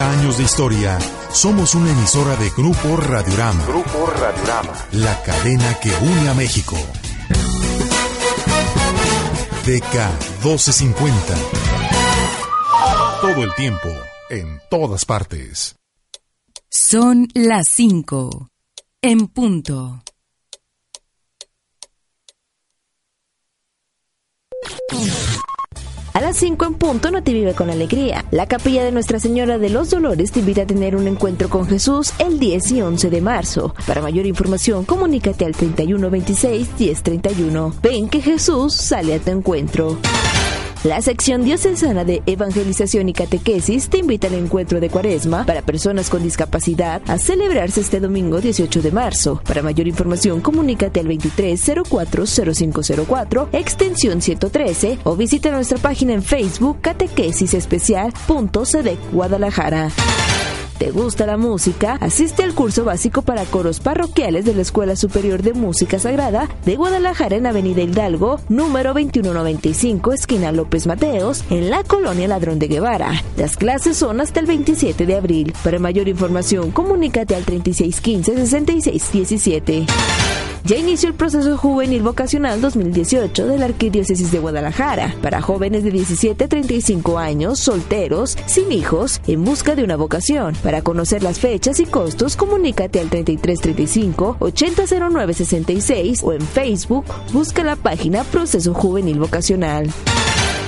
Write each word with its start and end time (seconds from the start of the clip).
Años 0.00 0.38
de 0.38 0.44
historia. 0.44 0.98
Somos 1.30 1.76
una 1.76 1.88
emisora 1.90 2.34
de 2.36 2.50
Grupo 2.50 2.96
Radiorama. 2.96 3.64
Grupo 3.64 4.06
Radiorama. 4.06 4.72
La 4.90 5.22
cadena 5.22 5.78
que 5.78 5.90
une 5.90 6.28
a 6.28 6.34
México. 6.34 6.76
DK 9.64 9.94
1250. 10.42 11.34
Todo 13.20 13.44
el 13.44 13.54
tiempo, 13.54 13.88
en 14.30 14.60
todas 14.68 15.04
partes. 15.04 15.76
Son 16.68 17.28
las 17.34 17.66
5. 17.70 18.48
En 19.00 19.28
punto. 19.28 20.02
A 26.14 26.20
las 26.20 26.36
5 26.36 26.64
en 26.64 26.74
punto 26.74 27.10
no 27.10 27.24
te 27.24 27.32
vive 27.32 27.54
con 27.54 27.70
alegría. 27.70 28.24
La 28.30 28.46
capilla 28.46 28.84
de 28.84 28.92
Nuestra 28.92 29.18
Señora 29.18 29.58
de 29.58 29.68
los 29.68 29.90
Dolores 29.90 30.30
te 30.30 30.38
invita 30.38 30.62
a 30.62 30.66
tener 30.66 30.94
un 30.94 31.08
encuentro 31.08 31.50
con 31.50 31.66
Jesús 31.66 32.12
el 32.20 32.38
10 32.38 32.70
y 32.70 32.82
11 32.82 33.10
de 33.10 33.20
marzo. 33.20 33.74
Para 33.84 34.00
mayor 34.00 34.24
información, 34.24 34.84
comunícate 34.84 35.44
al 35.44 35.56
3126 35.56 36.68
1031. 36.78 37.74
Ven 37.82 38.08
que 38.08 38.20
Jesús 38.20 38.74
sale 38.74 39.14
a 39.14 39.18
tu 39.18 39.32
encuentro. 39.32 39.98
La 40.84 41.00
sección 41.00 41.42
diocesana 41.44 42.04
de 42.04 42.22
Evangelización 42.26 43.08
y 43.08 43.14
Catequesis 43.14 43.88
te 43.88 43.96
invita 43.98 44.26
al 44.26 44.34
encuentro 44.34 44.80
de 44.80 44.90
Cuaresma 44.90 45.46
para 45.46 45.62
personas 45.62 46.10
con 46.10 46.22
discapacidad 46.22 47.00
a 47.06 47.16
celebrarse 47.16 47.80
este 47.80 48.00
domingo 48.00 48.42
18 48.42 48.82
de 48.82 48.92
marzo. 48.92 49.40
Para 49.48 49.62
mayor 49.62 49.88
información, 49.88 50.42
comunícate 50.42 51.00
al 51.00 51.06
23040504, 51.06 53.48
extensión 53.52 54.20
113 54.20 54.98
o 55.04 55.16
visita 55.16 55.50
nuestra 55.50 55.78
página 55.78 56.12
en 56.12 56.22
Facebook 56.22 56.82
Catequesis 56.82 57.54
Especial.cdec 57.54 58.98
Guadalajara. 59.10 59.88
¿Te 60.78 60.90
gusta 60.90 61.26
la 61.26 61.36
música? 61.36 61.98
Asiste 62.00 62.42
al 62.42 62.54
curso 62.54 62.84
básico 62.84 63.20
para 63.22 63.44
coros 63.44 63.80
parroquiales 63.80 64.44
de 64.44 64.54
la 64.54 64.62
Escuela 64.62 64.96
Superior 64.96 65.42
de 65.42 65.54
Música 65.54 66.00
Sagrada 66.00 66.48
de 66.64 66.74
Guadalajara 66.76 67.36
en 67.36 67.46
Avenida 67.46 67.82
Hidalgo, 67.82 68.40
número 68.48 68.94
2195, 68.94 70.12
esquina 70.12 70.50
López 70.50 70.88
Mateos, 70.88 71.44
en 71.50 71.70
la 71.70 71.84
colonia 71.84 72.26
Ladrón 72.26 72.58
de 72.58 72.66
Guevara. 72.66 73.22
Las 73.36 73.56
clases 73.56 73.96
son 73.96 74.20
hasta 74.20 74.40
el 74.40 74.46
27 74.46 75.06
de 75.06 75.16
abril. 75.16 75.54
Para 75.62 75.78
mayor 75.78 76.08
información, 76.08 76.72
comunícate 76.72 77.36
al 77.36 77.46
3615-6617. 77.46 79.86
Ya 80.66 80.78
inició 80.78 81.10
el 81.10 81.14
proceso 81.14 81.58
juvenil 81.58 82.02
vocacional 82.02 82.62
2018 82.62 83.46
de 83.46 83.58
la 83.58 83.66
Arquidiócesis 83.66 84.32
de 84.32 84.38
Guadalajara 84.38 85.14
para 85.20 85.42
jóvenes 85.42 85.84
de 85.84 85.90
17 85.90 86.42
a 86.42 86.48
35 86.48 87.18
años, 87.18 87.58
solteros, 87.58 88.38
sin 88.46 88.72
hijos, 88.72 89.20
en 89.26 89.44
busca 89.44 89.74
de 89.74 89.84
una 89.84 89.96
vocación. 89.96 90.54
Para 90.64 90.80
conocer 90.80 91.22
las 91.22 91.38
fechas 91.38 91.78
y 91.78 91.84
costos, 91.84 92.36
comunícate 92.36 92.98
al 92.98 93.10
3335 93.10 94.38
800966 94.40 96.22
o 96.24 96.32
en 96.32 96.40
Facebook 96.40 97.04
busca 97.34 97.62
la 97.62 97.76
página 97.76 98.24
Proceso 98.24 98.72
Juvenil 98.72 99.18
Vocacional. 99.18 99.92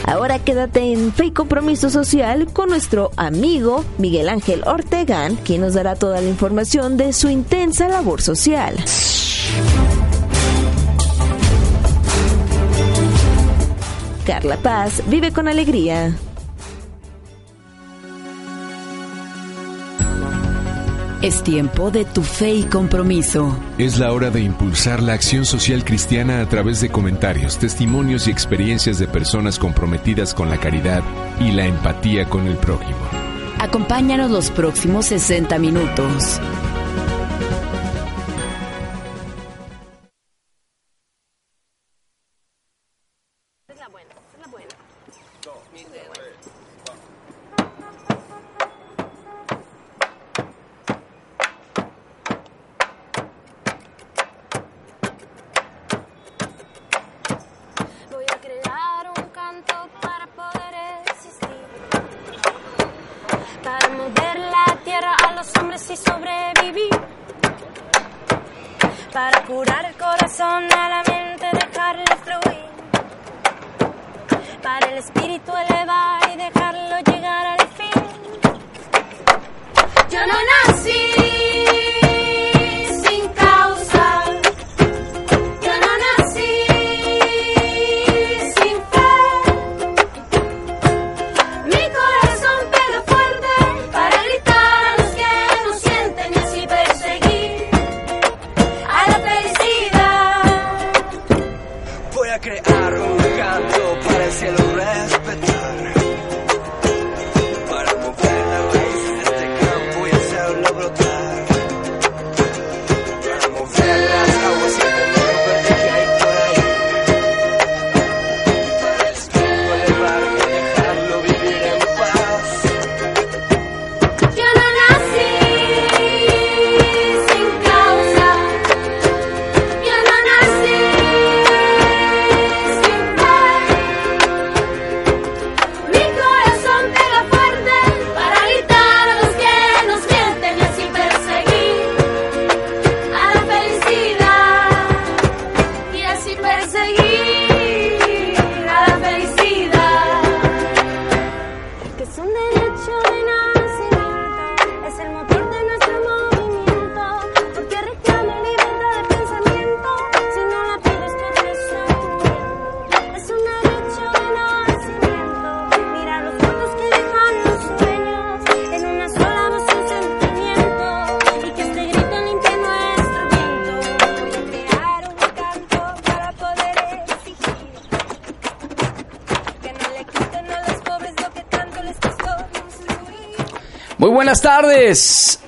Ahora 0.05 0.39
quédate 0.39 0.93
en 0.93 1.15
Fe 1.15 1.27
y 1.27 1.31
Compromiso 1.31 1.89
Social 1.89 2.47
con 2.53 2.69
nuestro 2.69 3.11
amigo 3.17 3.87
Miguel 3.97 4.29
Ángel 4.29 4.63
Ortegán, 4.67 5.37
quien 5.37 5.63
nos 5.63 5.73
dará 5.73 5.97
toda 5.97 6.21
la 6.21 6.29
información 6.29 6.99
de 6.99 7.15
su 7.15 7.31
intensa 7.31 7.89
labor 7.89 8.21
social. 8.21 8.77
Carla 14.27 14.59
Paz 14.59 15.03
vive 15.09 15.33
con 15.33 15.49
alegría. 15.49 16.15
Es 21.27 21.43
tiempo 21.43 21.91
de 21.91 22.05
tu 22.05 22.23
fe 22.23 22.55
y 22.55 22.63
compromiso. 22.63 23.59
Es 23.79 23.99
la 23.99 24.13
hora 24.13 24.31
de 24.31 24.43
impulsar 24.43 25.03
la 25.03 25.15
acción 25.15 25.45
social 25.45 25.85
cristiana 25.85 26.41
a 26.41 26.49
través 26.49 26.81
de 26.81 26.89
comentarios, 26.89 27.59
testimonios 27.59 28.29
y 28.29 28.31
experiencias 28.31 29.01
de 29.01 29.09
personas 29.09 29.59
comprometidas 29.59 30.33
con 30.33 30.49
la 30.49 30.59
caridad 30.59 31.03
y 31.41 31.51
la 31.51 31.67
empatía 31.67 32.27
con 32.27 32.47
el 32.47 32.57
prójimo. 32.57 33.01
Acompáñanos 33.59 34.31
los 34.31 34.53
próximos 34.53 35.07
60 35.07 35.59
minutos. 35.59 36.41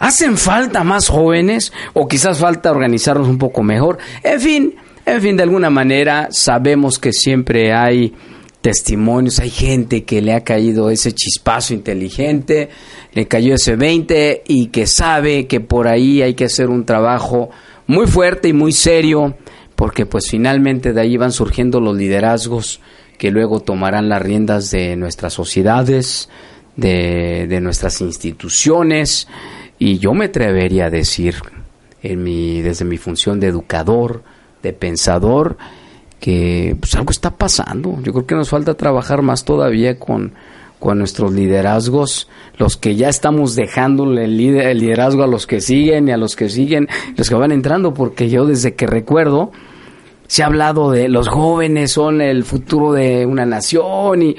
¿Hacen 0.00 0.36
falta 0.36 0.82
más 0.82 1.06
jóvenes 1.06 1.72
o 1.92 2.08
quizás 2.08 2.40
falta 2.40 2.72
organizarnos 2.72 3.28
un 3.28 3.38
poco 3.38 3.62
mejor? 3.62 3.98
En 4.24 4.40
fin, 4.40 4.74
en 5.06 5.22
fin, 5.22 5.36
de 5.36 5.44
alguna 5.44 5.70
manera 5.70 6.30
sabemos 6.32 6.98
que 6.98 7.12
siempre 7.12 7.72
hay 7.72 8.12
testimonios, 8.60 9.38
hay 9.38 9.50
gente 9.50 10.04
que 10.04 10.20
le 10.20 10.34
ha 10.34 10.44
caído 10.44 10.90
ese 10.90 11.12
chispazo 11.12 11.74
inteligente, 11.74 12.68
le 13.12 13.26
cayó 13.26 13.54
ese 13.54 13.76
20 13.76 14.44
y 14.46 14.66
que 14.68 14.86
sabe 14.86 15.46
que 15.46 15.60
por 15.60 15.88
ahí 15.88 16.22
hay 16.22 16.34
que 16.34 16.44
hacer 16.44 16.68
un 16.68 16.84
trabajo 16.84 17.50
muy 17.86 18.06
fuerte 18.06 18.48
y 18.48 18.52
muy 18.52 18.72
serio, 18.72 19.36
porque 19.76 20.06
pues 20.06 20.28
finalmente 20.28 20.92
de 20.92 21.00
ahí 21.00 21.16
van 21.16 21.32
surgiendo 21.32 21.80
los 21.80 21.96
liderazgos 21.96 22.80
que 23.18 23.30
luego 23.30 23.60
tomarán 23.60 24.08
las 24.08 24.22
riendas 24.22 24.70
de 24.70 24.96
nuestras 24.96 25.32
sociedades, 25.32 26.28
de, 26.76 27.46
de 27.48 27.60
nuestras 27.60 28.00
instituciones, 28.00 29.26
y 29.78 29.98
yo 29.98 30.12
me 30.12 30.26
atrevería 30.26 30.86
a 30.86 30.90
decir, 30.90 31.36
en 32.02 32.22
mi, 32.22 32.60
desde 32.62 32.84
mi 32.84 32.98
función 32.98 33.40
de 33.40 33.48
educador, 33.48 34.22
de 34.62 34.72
pensador, 34.72 35.56
que 36.20 36.76
pues 36.78 36.94
algo 36.94 37.10
está 37.10 37.30
pasando. 37.30 37.98
Yo 38.02 38.12
creo 38.12 38.26
que 38.26 38.34
nos 38.34 38.50
falta 38.50 38.74
trabajar 38.74 39.22
más 39.22 39.44
todavía 39.44 39.98
con, 39.98 40.34
con 40.78 40.98
nuestros 40.98 41.32
liderazgos, 41.32 42.28
los 42.58 42.76
que 42.76 42.94
ya 42.96 43.08
estamos 43.08 43.54
dejándole 43.56 44.24
el, 44.24 44.38
lider- 44.38 44.66
el 44.66 44.78
liderazgo 44.78 45.22
a 45.22 45.26
los 45.26 45.46
que 45.46 45.60
siguen 45.60 46.08
y 46.08 46.12
a 46.12 46.16
los 46.16 46.36
que 46.36 46.48
siguen, 46.48 46.88
los 47.16 47.28
que 47.28 47.34
van 47.34 47.52
entrando, 47.52 47.94
porque 47.94 48.28
yo 48.28 48.44
desde 48.46 48.74
que 48.74 48.86
recuerdo 48.86 49.50
se 50.26 50.42
ha 50.42 50.46
hablado 50.46 50.92
de 50.92 51.08
los 51.08 51.26
jóvenes 51.28 51.90
son 51.92 52.20
el 52.20 52.44
futuro 52.44 52.92
de 52.92 53.26
una 53.26 53.44
nación 53.46 54.22
y 54.22 54.36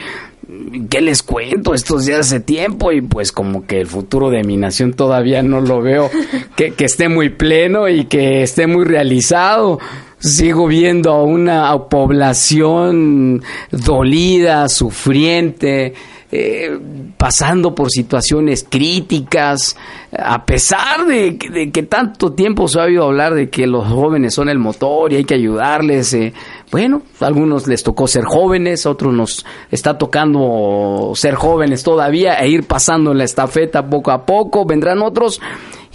¿qué 0.89 1.01
les 1.01 1.21
cuento? 1.21 1.73
Estos 1.73 2.05
días 2.05 2.19
hace 2.21 2.39
tiempo 2.39 2.91
y 2.93 3.01
pues 3.01 3.31
como 3.31 3.65
que 3.65 3.81
el 3.81 3.87
futuro 3.87 4.29
de 4.29 4.43
mi 4.43 4.55
nación 4.55 4.93
todavía 4.93 5.43
no 5.43 5.59
lo 5.61 5.81
veo 5.81 6.09
que, 6.55 6.71
que 6.71 6.85
esté 6.85 7.09
muy 7.09 7.29
pleno 7.29 7.89
y 7.89 8.05
que 8.05 8.41
esté 8.43 8.67
muy 8.67 8.85
realizado. 8.85 9.79
Sigo 10.21 10.67
viendo 10.67 11.11
a 11.11 11.23
una 11.23 11.75
población 11.89 13.41
dolida, 13.71 14.69
sufriente, 14.69 15.93
eh, 16.31 16.79
pasando 17.17 17.73
por 17.73 17.89
situaciones 17.89 18.65
críticas, 18.69 19.75
a 20.17 20.45
pesar 20.45 21.05
de, 21.07 21.37
que- 21.39 21.83
tanto 21.83 22.33
tiempo 22.33 22.67
se 22.67 22.79
ha 22.79 22.83
oído 22.83 23.05
hablar 23.05 23.33
de 23.33 23.49
que 23.49 23.65
los 23.65 23.87
jóvenes 23.87 24.35
son 24.35 24.47
el 24.47 24.59
motor 24.59 25.11
y 25.11 25.15
hay 25.17 25.23
que 25.25 25.33
ayudarles. 25.33 26.13
eh, 26.13 26.33
bueno, 26.71 27.01
a 27.19 27.25
algunos 27.25 27.67
les 27.67 27.81
tocó 27.83 28.07
ser 28.07 28.23
jóvenes, 28.23 28.85
a 28.85 28.91
otros 28.91 29.13
nos 29.13 29.43
está 29.71 29.97
tocando 29.97 31.13
ser 31.15 31.33
jóvenes 31.33 31.81
todavía 31.83 32.35
e 32.35 32.47
ir 32.47 32.63
pasando 32.67 33.13
la 33.15 33.23
estafeta 33.23 33.89
poco 33.89 34.11
a 34.11 34.25
poco, 34.25 34.65
vendrán 34.65 35.01
otros. 35.01 35.41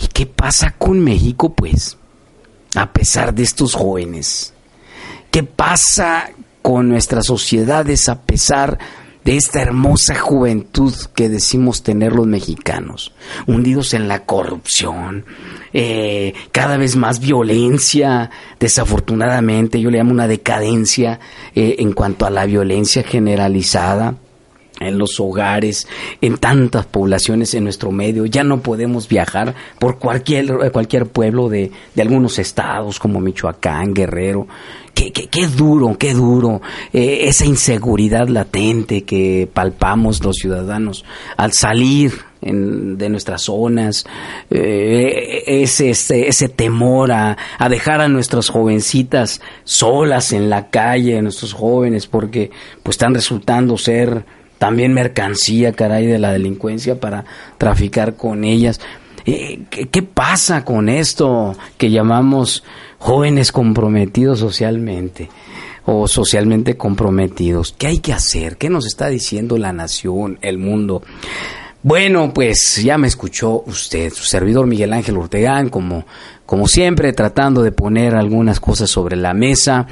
¿Y 0.03 0.09
qué 0.09 0.27
pasa 0.27 0.75
con 0.77 0.99
México, 0.99 1.55
pues? 1.55 1.97
A 2.77 2.93
pesar 2.93 3.35
de 3.35 3.43
estos 3.43 3.75
jóvenes. 3.75 4.53
¿Qué 5.31 5.43
pasa 5.43 6.31
con 6.63 6.89
nuestras 6.89 7.27
sociedades 7.27 8.09
a 8.09 8.23
pesar 8.23 8.79
de 9.25 9.37
esta 9.37 9.61
hermosa 9.61 10.15
juventud 10.15 10.95
que 11.15 11.29
decimos 11.29 11.83
tener 11.83 12.13
los 12.13 12.27
mexicanos? 12.27 13.13
Hundidos 13.47 13.95
en 13.95 14.09
la 14.09 14.25
corrupción, 14.25 15.25
eh, 15.73 16.35
cada 16.53 16.77
vez 16.77 16.97
más 16.97 17.19
violencia, 17.19 18.31
desafortunadamente, 18.61 19.81
yo 19.81 19.91
le 19.91 19.99
llamo 19.99 20.13
una 20.13 20.29
decadencia 20.29 21.19
eh, 21.55 21.77
en 21.79 21.93
cuanto 21.93 22.25
a 22.27 22.31
la 22.31 22.47
violencia 22.47 23.03
generalizada 23.03 24.17
en 24.81 24.99
los 24.99 25.19
hogares, 25.21 25.89
en 26.21 26.37
tantas 26.39 26.87
poblaciones 26.87 27.55
en 27.55 27.65
nuestro 27.65 27.91
medio. 27.91 28.27
Ya 28.27 28.45
no 28.45 28.61
podemos 28.61 29.09
viajar 29.09 29.55
por 29.79 29.99
cualquier, 29.99 30.71
cualquier 30.73 31.07
pueblo 31.07 31.49
de, 31.49 31.71
de 31.95 32.03
algunos 32.03 32.39
estados 32.39 32.99
como 32.99 33.21
Michoacán, 33.21 33.95
Guerrero. 33.95 34.47
Qué, 34.95 35.13
qué, 35.13 35.29
qué 35.29 35.47
duro, 35.47 35.97
qué 35.99 36.15
duro. 36.15 36.63
eh, 36.93 37.29
esa 37.29 37.45
inseguridad 37.45 38.29
latente 38.29 39.05
que 39.05 39.49
palpamos 39.53 40.25
los 40.25 40.37
ciudadanos 40.37 41.05
al 41.37 41.53
salir 41.53 42.13
de 42.41 43.09
nuestras 43.09 43.43
zonas, 43.43 44.07
eh, 44.51 45.43
ese, 45.47 45.91
ese, 45.91 46.29
ese 46.29 46.49
temor 46.49 47.11
a, 47.11 47.37
a 47.59 47.69
dejar 47.69 48.01
a 48.01 48.09
nuestras 48.09 48.51
jovencitas 48.51 49.41
solas 49.65 50.33
en 50.33 50.49
la 50.49 50.71
calle, 50.71 51.19
a 51.19 51.23
nuestros 51.23 51.53
jóvenes, 51.53 52.07
porque 52.07 52.51
pues 52.83 52.95
están 52.95 53.15
resultando 53.15 53.77
ser 53.79 54.25
también 54.59 54.95
mercancía, 54.95 55.73
caray, 55.73 56.07
de 56.07 56.19
la 56.19 56.33
delincuencia 56.33 57.01
para 57.01 57.25
traficar 57.59 58.17
con 58.17 58.45
ellas. 58.45 58.81
Eh, 59.25 59.61
¿qué, 59.71 59.87
qué 59.87 60.03
pasa 60.03 60.65
con 60.65 60.89
esto 60.89 61.57
que 61.79 61.91
llamamos 61.91 62.65
jóvenes 62.99 63.53
comprometidos 63.53 64.39
socialmente? 64.39 65.29
o 65.87 66.09
socialmente 66.09 66.77
comprometidos. 66.77 67.73
¿Qué 67.79 67.87
hay 67.87 67.99
que 67.99 68.13
hacer? 68.13 68.57
¿Qué 68.57 68.69
nos 68.69 68.87
está 68.87 69.09
diciendo 69.09 69.57
la 69.57 69.73
nación, 69.73 70.37
el 70.43 70.59
mundo? 70.59 71.03
Bueno, 71.83 72.33
pues 72.35 72.83
ya 72.83 72.99
me 72.99 73.07
escuchó 73.07 73.63
usted, 73.65 74.13
su 74.13 74.25
servidor 74.25 74.67
Miguel 74.67 74.93
Ángel 74.93 75.17
Ortegán, 75.17 75.69
como, 75.69 76.05
como 76.45 76.67
siempre, 76.67 77.13
tratando 77.13 77.63
de 77.63 77.71
poner 77.71 78.17
algunas 78.17 78.59
cosas 78.59 78.91
sobre 78.91 79.15
la 79.15 79.35
mesa, 79.35 79.87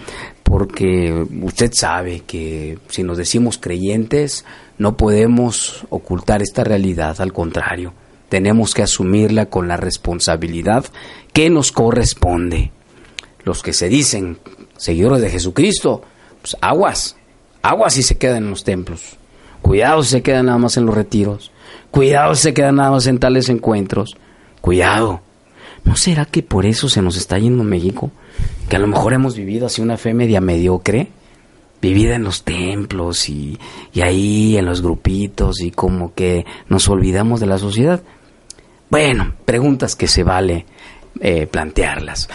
porque 0.45 1.27
usted 1.43 1.73
sabe 1.73 2.21
que 2.21 2.79
si 2.89 3.03
nos 3.03 3.19
decimos 3.19 3.59
creyentes, 3.59 4.45
no 4.79 4.97
podemos 4.97 5.85
ocultar 5.89 6.43
esta 6.43 6.63
realidad, 6.63 7.21
al 7.21 7.33
contrario, 7.33 7.93
tenemos 8.29 8.75
que 8.75 8.83
asumirla 8.83 9.47
con 9.47 9.69
la 9.69 9.77
responsabilidad 9.77 10.85
que 11.33 11.51
nos 11.51 11.73
corresponde. 11.73 12.71
Los 13.43 13.63
que 13.63 13.73
se 13.73 13.89
dicen 13.89 14.39
seguidores 14.77 15.23
de 15.23 15.31
Jesucristo, 15.31 16.03
pues 16.41 16.57
aguas, 16.61 17.17
aguas 17.63 17.95
si 17.95 18.03
se 18.03 18.17
quedan 18.17 18.45
en 18.45 18.51
los 18.51 18.65
templos, 18.65 19.17
cuidado 19.63 20.03
si 20.03 20.11
se 20.11 20.23
quedan 20.23 20.47
nada 20.47 20.59
más 20.59 20.77
en 20.77 20.87
los 20.87 20.95
retiros, 20.95 21.53
cuidado 21.91 22.35
si 22.35 22.43
se 22.43 22.55
quedan 22.55 22.77
nada 22.77 22.91
más 22.91 23.07
en 23.07 23.19
tales 23.19 23.49
encuentros, 23.49 24.17
cuidado. 24.61 25.23
¿No 25.85 25.97
será 25.97 26.25
que 26.27 26.43
por 26.43 26.67
eso 26.67 26.89
se 26.89 27.03
nos 27.03 27.17
está 27.17 27.39
yendo 27.39 27.63
México? 27.65 28.11
Que 28.69 28.77
a 28.77 28.79
lo 28.79 28.87
mejor 28.87 29.13
hemos 29.13 29.37
vivido 29.37 29.67
así 29.67 29.83
una 29.83 29.97
fe 29.97 30.15
media 30.15 30.41
mediocre, 30.41 31.09
vivida 31.81 32.17
en 32.17 32.25
los 32.25 32.45
templos 32.45 33.29
y, 33.29 33.59
y 33.93 34.01
ahí 34.01 34.57
en 34.57 34.65
los 34.65 34.81
grupitos 34.81 35.61
y 35.61 35.71
como 35.71 36.15
que 36.15 36.47
nos 36.69 36.89
olvidamos 36.89 37.41
de 37.41 37.47
la 37.47 37.59
sociedad. 37.59 38.03
Bueno, 38.91 39.35
preguntas 39.45 39.97
que 39.97 40.07
se 40.07 40.23
vale 40.23 40.67
eh, 41.21 41.47
plantearlas. 41.47 42.29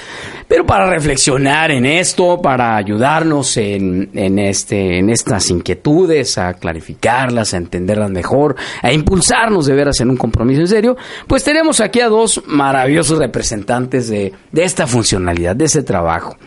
Pero 0.47 0.65
para 0.65 0.89
reflexionar 0.89 1.69
en 1.69 1.85
esto, 1.85 2.41
para 2.41 2.75
ayudarnos 2.75 3.57
en, 3.57 4.09
este, 4.39 4.97
en 4.97 5.09
estas 5.09 5.49
inquietudes, 5.49 6.37
a 6.37 6.53
clarificarlas, 6.53 7.53
a 7.53 7.57
entenderlas 7.57 8.09
mejor, 8.09 8.55
a 8.81 8.91
impulsarnos 8.91 9.65
de 9.65 9.75
veras 9.75 9.99
en 9.99 10.09
un 10.09 10.17
compromiso 10.17 10.61
en 10.61 10.67
serio, 10.67 10.97
pues 11.27 11.43
tenemos 11.43 11.81
aquí 11.81 12.01
a 12.01 12.07
dos 12.07 12.41
maravillosos 12.47 13.19
representantes 13.19 14.09
de, 14.09 14.33
de 14.51 14.63
esta 14.63 14.87
funcionalidad, 14.87 15.55
de 15.55 15.65
este 15.65 15.83
trabajo 15.83 16.37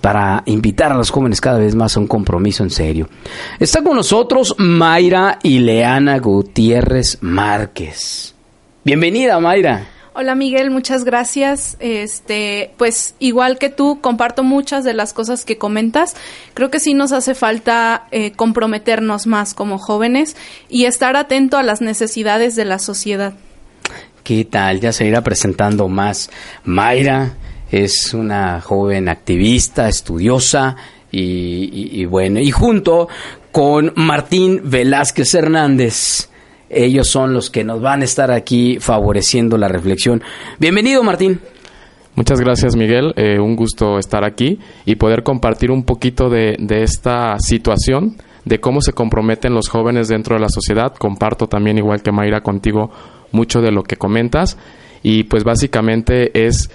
para 0.00 0.42
invitar 0.46 0.90
a 0.90 0.96
los 0.96 1.10
jóvenes 1.10 1.40
cada 1.40 1.58
vez 1.58 1.74
más 1.74 1.96
a 1.96 2.00
un 2.00 2.08
compromiso 2.08 2.64
en 2.64 2.70
serio. 2.70 3.08
Está 3.60 3.82
con 3.82 3.96
nosotros 3.96 4.56
Mayra 4.58 5.38
Ileana 5.42 6.18
Gutiérrez 6.18 7.18
Márquez. 7.20 8.34
Bienvenida, 8.84 9.38
Mayra. 9.38 9.93
Hola 10.16 10.36
Miguel, 10.36 10.70
muchas 10.70 11.02
gracias. 11.04 11.76
Este, 11.80 12.70
pues 12.76 13.16
igual 13.18 13.58
que 13.58 13.68
tú, 13.68 14.00
comparto 14.00 14.44
muchas 14.44 14.84
de 14.84 14.94
las 14.94 15.12
cosas 15.12 15.44
que 15.44 15.58
comentas. 15.58 16.14
Creo 16.54 16.70
que 16.70 16.78
sí 16.78 16.94
nos 16.94 17.10
hace 17.10 17.34
falta 17.34 18.06
eh, 18.12 18.30
comprometernos 18.30 19.26
más 19.26 19.54
como 19.54 19.76
jóvenes 19.78 20.36
y 20.68 20.84
estar 20.84 21.16
atento 21.16 21.56
a 21.58 21.64
las 21.64 21.80
necesidades 21.80 22.54
de 22.54 22.64
la 22.64 22.78
sociedad. 22.78 23.34
¿Qué 24.22 24.44
tal? 24.44 24.80
Ya 24.80 24.92
se 24.92 25.04
irá 25.04 25.20
presentando 25.22 25.88
más. 25.88 26.30
Mayra 26.62 27.34
es 27.72 28.14
una 28.14 28.60
joven 28.60 29.08
activista, 29.08 29.88
estudiosa 29.88 30.76
y, 31.10 31.90
y- 32.00 32.04
bueno, 32.04 32.38
y 32.38 32.52
junto 32.52 33.08
con 33.50 33.92
Martín 33.96 34.60
Velázquez 34.64 35.34
Hernández. 35.34 36.28
Ellos 36.70 37.08
son 37.08 37.32
los 37.32 37.50
que 37.50 37.64
nos 37.64 37.80
van 37.80 38.02
a 38.02 38.04
estar 38.04 38.30
aquí 38.30 38.78
favoreciendo 38.80 39.56
la 39.58 39.68
reflexión. 39.68 40.22
Bienvenido, 40.58 41.02
Martín. 41.02 41.40
Muchas 42.16 42.40
gracias 42.40 42.76
Miguel, 42.76 43.12
Eh, 43.16 43.40
un 43.40 43.56
gusto 43.56 43.98
estar 43.98 44.24
aquí 44.24 44.60
y 44.84 44.94
poder 44.94 45.24
compartir 45.24 45.72
un 45.72 45.82
poquito 45.82 46.30
de, 46.30 46.56
de 46.60 46.84
esta 46.84 47.36
situación, 47.40 48.16
de 48.44 48.60
cómo 48.60 48.80
se 48.80 48.92
comprometen 48.92 49.52
los 49.52 49.68
jóvenes 49.68 50.06
dentro 50.06 50.36
de 50.36 50.40
la 50.40 50.48
sociedad. 50.48 50.94
Comparto 50.96 51.48
también, 51.48 51.78
igual 51.78 52.02
que 52.02 52.12
Mayra, 52.12 52.40
contigo 52.40 52.90
mucho 53.32 53.60
de 53.60 53.72
lo 53.72 53.82
que 53.82 53.96
comentas 53.96 54.56
y 55.02 55.24
pues 55.24 55.42
básicamente 55.42 56.46
es 56.46 56.70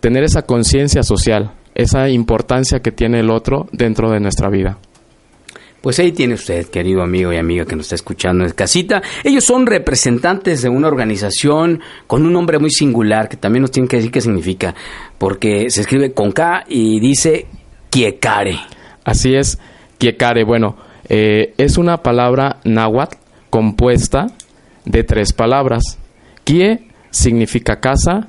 tener 0.00 0.24
esa 0.24 0.42
conciencia 0.42 1.02
social, 1.02 1.52
esa 1.74 2.10
importancia 2.10 2.80
que 2.80 2.92
tiene 2.92 3.20
el 3.20 3.30
otro 3.30 3.68
dentro 3.72 4.10
de 4.10 4.20
nuestra 4.20 4.50
vida. 4.50 4.78
Pues 5.82 5.98
ahí 5.98 6.12
tiene 6.12 6.34
usted, 6.34 6.66
querido 6.68 7.02
amigo 7.02 7.32
y 7.32 7.36
amiga 7.38 7.64
que 7.64 7.74
nos 7.74 7.86
está 7.86 7.96
escuchando 7.96 8.44
en 8.44 8.52
casita. 8.52 9.02
Ellos 9.24 9.42
son 9.42 9.66
representantes 9.66 10.62
de 10.62 10.68
una 10.68 10.86
organización 10.86 11.80
con 12.06 12.24
un 12.24 12.32
nombre 12.32 12.60
muy 12.60 12.70
singular 12.70 13.28
que 13.28 13.36
también 13.36 13.62
nos 13.62 13.72
tienen 13.72 13.88
que 13.88 13.96
decir 13.96 14.12
qué 14.12 14.20
significa, 14.20 14.76
porque 15.18 15.70
se 15.70 15.80
escribe 15.80 16.12
con 16.12 16.30
K 16.30 16.64
y 16.68 17.00
dice 17.00 17.46
Kiekare. 17.90 18.60
Así 19.04 19.34
es, 19.34 19.58
Kiekare. 19.98 20.44
Bueno, 20.44 20.76
eh, 21.08 21.52
es 21.58 21.76
una 21.76 21.96
palabra 21.96 22.60
náhuatl 22.62 23.16
compuesta 23.50 24.28
de 24.84 25.02
tres 25.02 25.32
palabras. 25.32 25.98
Kie 26.44 26.90
significa 27.10 27.80
casa, 27.80 28.28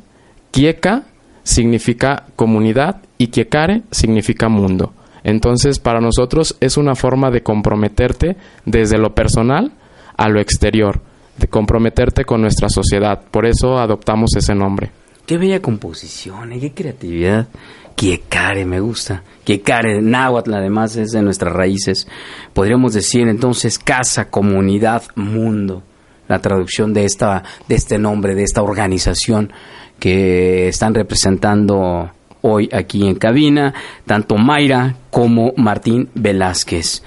Kieka 0.49 1.03
significa 1.43 2.25
comunidad 2.35 3.01
y 3.19 3.27
Kiekare 3.27 3.83
significa 3.91 4.49
mundo. 4.49 4.93
Entonces, 5.23 5.79
para 5.79 6.01
nosotros 6.01 6.57
es 6.59 6.77
una 6.77 6.95
forma 6.95 7.31
de 7.31 7.43
comprometerte 7.43 8.35
desde 8.65 8.97
lo 8.97 9.13
personal 9.13 9.71
a 10.17 10.29
lo 10.29 10.39
exterior, 10.39 11.01
de 11.37 11.47
comprometerte 11.47 12.25
con 12.25 12.41
nuestra 12.41 12.69
sociedad. 12.69 13.21
Por 13.31 13.45
eso 13.45 13.77
adoptamos 13.77 14.31
ese 14.37 14.53
nombre. 14.53 14.91
Qué 15.25 15.37
bella 15.37 15.61
composición, 15.61 16.51
¿eh? 16.51 16.59
qué 16.59 16.73
creatividad. 16.73 17.47
Kiekare, 17.95 18.65
me 18.65 18.79
gusta. 18.79 19.23
Kiekare, 19.43 20.01
náhuatl, 20.01 20.53
además 20.53 20.95
es 20.95 21.11
de 21.11 21.21
nuestras 21.21 21.53
raíces. 21.53 22.07
Podríamos 22.53 22.93
decir 22.93 23.27
entonces 23.27 23.79
casa, 23.79 24.29
comunidad, 24.29 25.03
mundo. 25.15 25.83
La 26.27 26.39
traducción 26.39 26.93
de 26.93 27.05
esta, 27.05 27.43
de 27.67 27.75
este 27.75 27.97
nombre, 27.97 28.35
de 28.35 28.43
esta 28.43 28.63
organización 28.63 29.53
que 29.99 30.67
están 30.67 30.93
representando 30.93 32.11
hoy 32.43 32.69
aquí 32.71 33.07
en 33.07 33.15
cabina, 33.15 33.73
tanto 34.05 34.37
Mayra 34.37 34.95
como 35.09 35.53
Martín 35.57 36.09
Velázquez. 36.13 37.01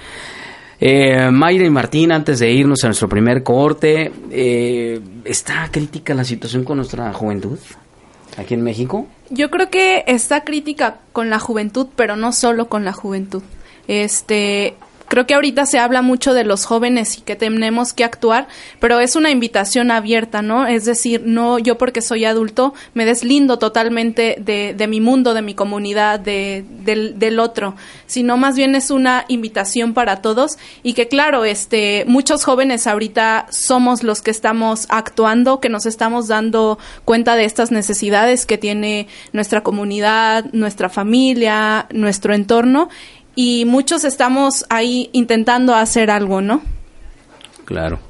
Eh, 0.80 1.30
Mayra 1.30 1.64
y 1.64 1.70
Martín, 1.70 2.12
antes 2.12 2.40
de 2.40 2.50
irnos 2.50 2.84
a 2.84 2.88
nuestro 2.88 3.08
primer 3.08 3.42
corte, 3.42 4.12
eh, 4.30 5.00
¿está 5.24 5.68
crítica 5.70 6.14
la 6.14 6.24
situación 6.24 6.64
con 6.64 6.78
nuestra 6.78 7.12
juventud 7.12 7.58
aquí 8.36 8.54
en 8.54 8.62
México? 8.62 9.06
Yo 9.30 9.50
creo 9.50 9.70
que 9.70 10.04
está 10.06 10.44
crítica 10.44 10.98
con 11.12 11.30
la 11.30 11.38
juventud, 11.38 11.86
pero 11.96 12.16
no 12.16 12.32
solo 12.32 12.68
con 12.68 12.84
la 12.84 12.92
juventud. 12.92 13.42
Este, 13.88 14.74
creo 15.08 15.26
que 15.26 15.34
ahorita 15.34 15.66
se 15.66 15.78
habla 15.78 16.02
mucho 16.02 16.34
de 16.34 16.44
los 16.44 16.64
jóvenes 16.64 17.18
y 17.18 17.20
que 17.22 17.36
tenemos 17.36 17.92
que 17.92 18.04
actuar, 18.04 18.48
pero 18.80 19.00
es 19.00 19.16
una 19.16 19.30
invitación 19.30 19.90
abierta, 19.90 20.42
¿no? 20.42 20.66
Es 20.66 20.84
decir, 20.84 21.22
no 21.24 21.58
yo 21.58 21.78
porque 21.78 22.02
soy 22.02 22.24
adulto 22.24 22.74
me 22.94 23.04
deslindo 23.04 23.58
totalmente 23.58 24.36
de, 24.38 24.86
mi 24.86 25.00
mundo, 25.00 25.34
de 25.34 25.42
mi 25.42 25.54
comunidad, 25.54 26.20
de, 26.20 26.64
del, 26.84 27.18
del 27.18 27.38
otro, 27.38 27.74
sino 28.06 28.36
más 28.36 28.56
bien 28.56 28.74
es 28.74 28.90
una 28.90 29.24
invitación 29.28 29.94
para 29.94 30.22
todos 30.22 30.58
y 30.82 30.94
que 30.94 31.08
claro, 31.08 31.44
este, 31.44 32.04
muchos 32.06 32.44
jóvenes 32.44 32.86
ahorita 32.86 33.46
somos 33.50 34.02
los 34.02 34.22
que 34.22 34.30
estamos 34.30 34.86
actuando, 34.88 35.60
que 35.60 35.68
nos 35.68 35.86
estamos 35.86 36.28
dando 36.28 36.78
cuenta 37.04 37.36
de 37.36 37.44
estas 37.44 37.70
necesidades 37.70 38.46
que 38.46 38.58
tiene 38.58 39.08
nuestra 39.32 39.62
comunidad, 39.62 40.46
nuestra 40.52 40.88
familia, 40.88 41.86
nuestro 41.90 42.34
entorno 42.34 42.88
y 43.36 43.64
muchos 43.66 44.04
estamos 44.04 44.64
ahí 44.70 45.10
intentando 45.12 45.74
hacer 45.74 46.10
algo, 46.10 46.40
¿no? 46.40 46.62
Claro. 47.64 48.00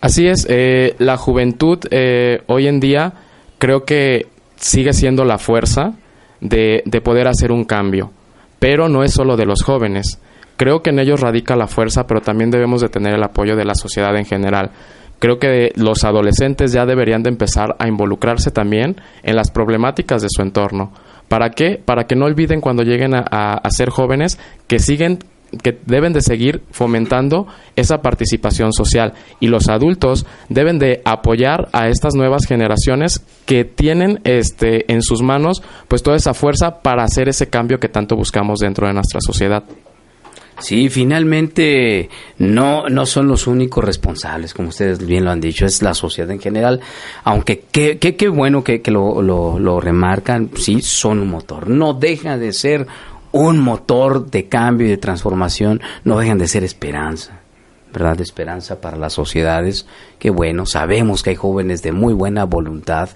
Así 0.00 0.26
es, 0.26 0.46
eh, 0.48 0.96
la 0.98 1.16
juventud 1.16 1.78
eh, 1.90 2.42
hoy 2.46 2.66
en 2.66 2.80
día 2.80 3.12
creo 3.58 3.84
que 3.84 4.26
sigue 4.56 4.92
siendo 4.92 5.24
la 5.24 5.38
fuerza 5.38 5.94
de, 6.40 6.82
de 6.86 7.00
poder 7.00 7.28
hacer 7.28 7.52
un 7.52 7.64
cambio, 7.64 8.10
pero 8.58 8.88
no 8.88 9.04
es 9.04 9.12
solo 9.12 9.36
de 9.36 9.46
los 9.46 9.62
jóvenes. 9.62 10.20
Creo 10.56 10.82
que 10.82 10.90
en 10.90 10.98
ellos 10.98 11.20
radica 11.20 11.54
la 11.54 11.68
fuerza, 11.68 12.06
pero 12.06 12.20
también 12.20 12.50
debemos 12.50 12.80
de 12.80 12.88
tener 12.88 13.14
el 13.14 13.22
apoyo 13.22 13.54
de 13.54 13.64
la 13.64 13.74
sociedad 13.74 14.16
en 14.16 14.24
general. 14.24 14.70
Creo 15.18 15.38
que 15.38 15.72
los 15.74 16.04
adolescentes 16.04 16.72
ya 16.72 16.86
deberían 16.86 17.22
de 17.22 17.30
empezar 17.30 17.76
a 17.78 17.88
involucrarse 17.88 18.50
también 18.50 18.96
en 19.22 19.36
las 19.36 19.50
problemáticas 19.50 20.22
de 20.22 20.28
su 20.30 20.42
entorno. 20.42 20.92
¿Para 21.28 21.50
qué? 21.50 21.80
Para 21.84 22.04
que 22.06 22.16
no 22.16 22.24
olviden 22.24 22.60
cuando 22.60 22.82
lleguen 22.82 23.14
a, 23.14 23.20
a- 23.30 23.70
ser 23.70 23.90
jóvenes 23.90 24.38
que 24.66 24.78
siguen 24.78 25.18
que 25.62 25.78
deben 25.86 26.12
de 26.12 26.20
seguir 26.20 26.60
fomentando 26.72 27.46
esa 27.74 28.02
participación 28.02 28.72
social 28.74 29.14
y 29.40 29.46
los 29.46 29.68
adultos 29.70 30.26
deben 30.50 30.78
de 30.78 31.00
apoyar 31.06 31.68
a 31.72 31.88
estas 31.88 32.14
nuevas 32.14 32.44
generaciones 32.46 33.24
que 33.46 33.64
tienen 33.64 34.20
este 34.24 34.92
en 34.92 35.00
sus 35.00 35.22
manos 35.22 35.62
pues 35.88 36.02
toda 36.02 36.18
esa 36.18 36.34
fuerza 36.34 36.82
para 36.82 37.02
hacer 37.02 37.30
ese 37.30 37.48
cambio 37.48 37.80
que 37.80 37.88
tanto 37.88 38.14
buscamos 38.14 38.58
dentro 38.58 38.86
de 38.88 38.92
nuestra 38.92 39.20
sociedad. 39.22 39.64
Sí, 40.60 40.88
finalmente 40.88 42.10
no, 42.38 42.88
no 42.88 43.06
son 43.06 43.28
los 43.28 43.46
únicos 43.46 43.84
responsables, 43.84 44.54
como 44.54 44.70
ustedes 44.70 45.04
bien 45.04 45.24
lo 45.24 45.30
han 45.30 45.40
dicho, 45.40 45.64
es 45.64 45.82
la 45.82 45.94
sociedad 45.94 46.30
en 46.32 46.40
general, 46.40 46.80
aunque 47.22 47.64
qué, 47.70 47.98
qué, 47.98 48.16
qué 48.16 48.28
bueno 48.28 48.64
que, 48.64 48.82
que 48.82 48.90
lo, 48.90 49.22
lo, 49.22 49.58
lo 49.60 49.80
remarcan, 49.80 50.50
sí, 50.56 50.82
son 50.82 51.20
un 51.20 51.28
motor, 51.28 51.68
no 51.68 51.94
deja 51.94 52.36
de 52.36 52.52
ser 52.52 52.88
un 53.30 53.60
motor 53.60 54.30
de 54.30 54.48
cambio 54.48 54.88
y 54.88 54.90
de 54.90 54.96
transformación, 54.96 55.80
no 56.02 56.18
dejan 56.18 56.38
de 56.38 56.48
ser 56.48 56.64
esperanza, 56.64 57.40
¿verdad? 57.92 58.20
Esperanza 58.20 58.80
para 58.80 58.96
las 58.96 59.12
sociedades, 59.12 59.86
que 60.18 60.30
bueno, 60.30 60.66
sabemos 60.66 61.22
que 61.22 61.30
hay 61.30 61.36
jóvenes 61.36 61.82
de 61.82 61.92
muy 61.92 62.14
buena 62.14 62.44
voluntad, 62.44 63.10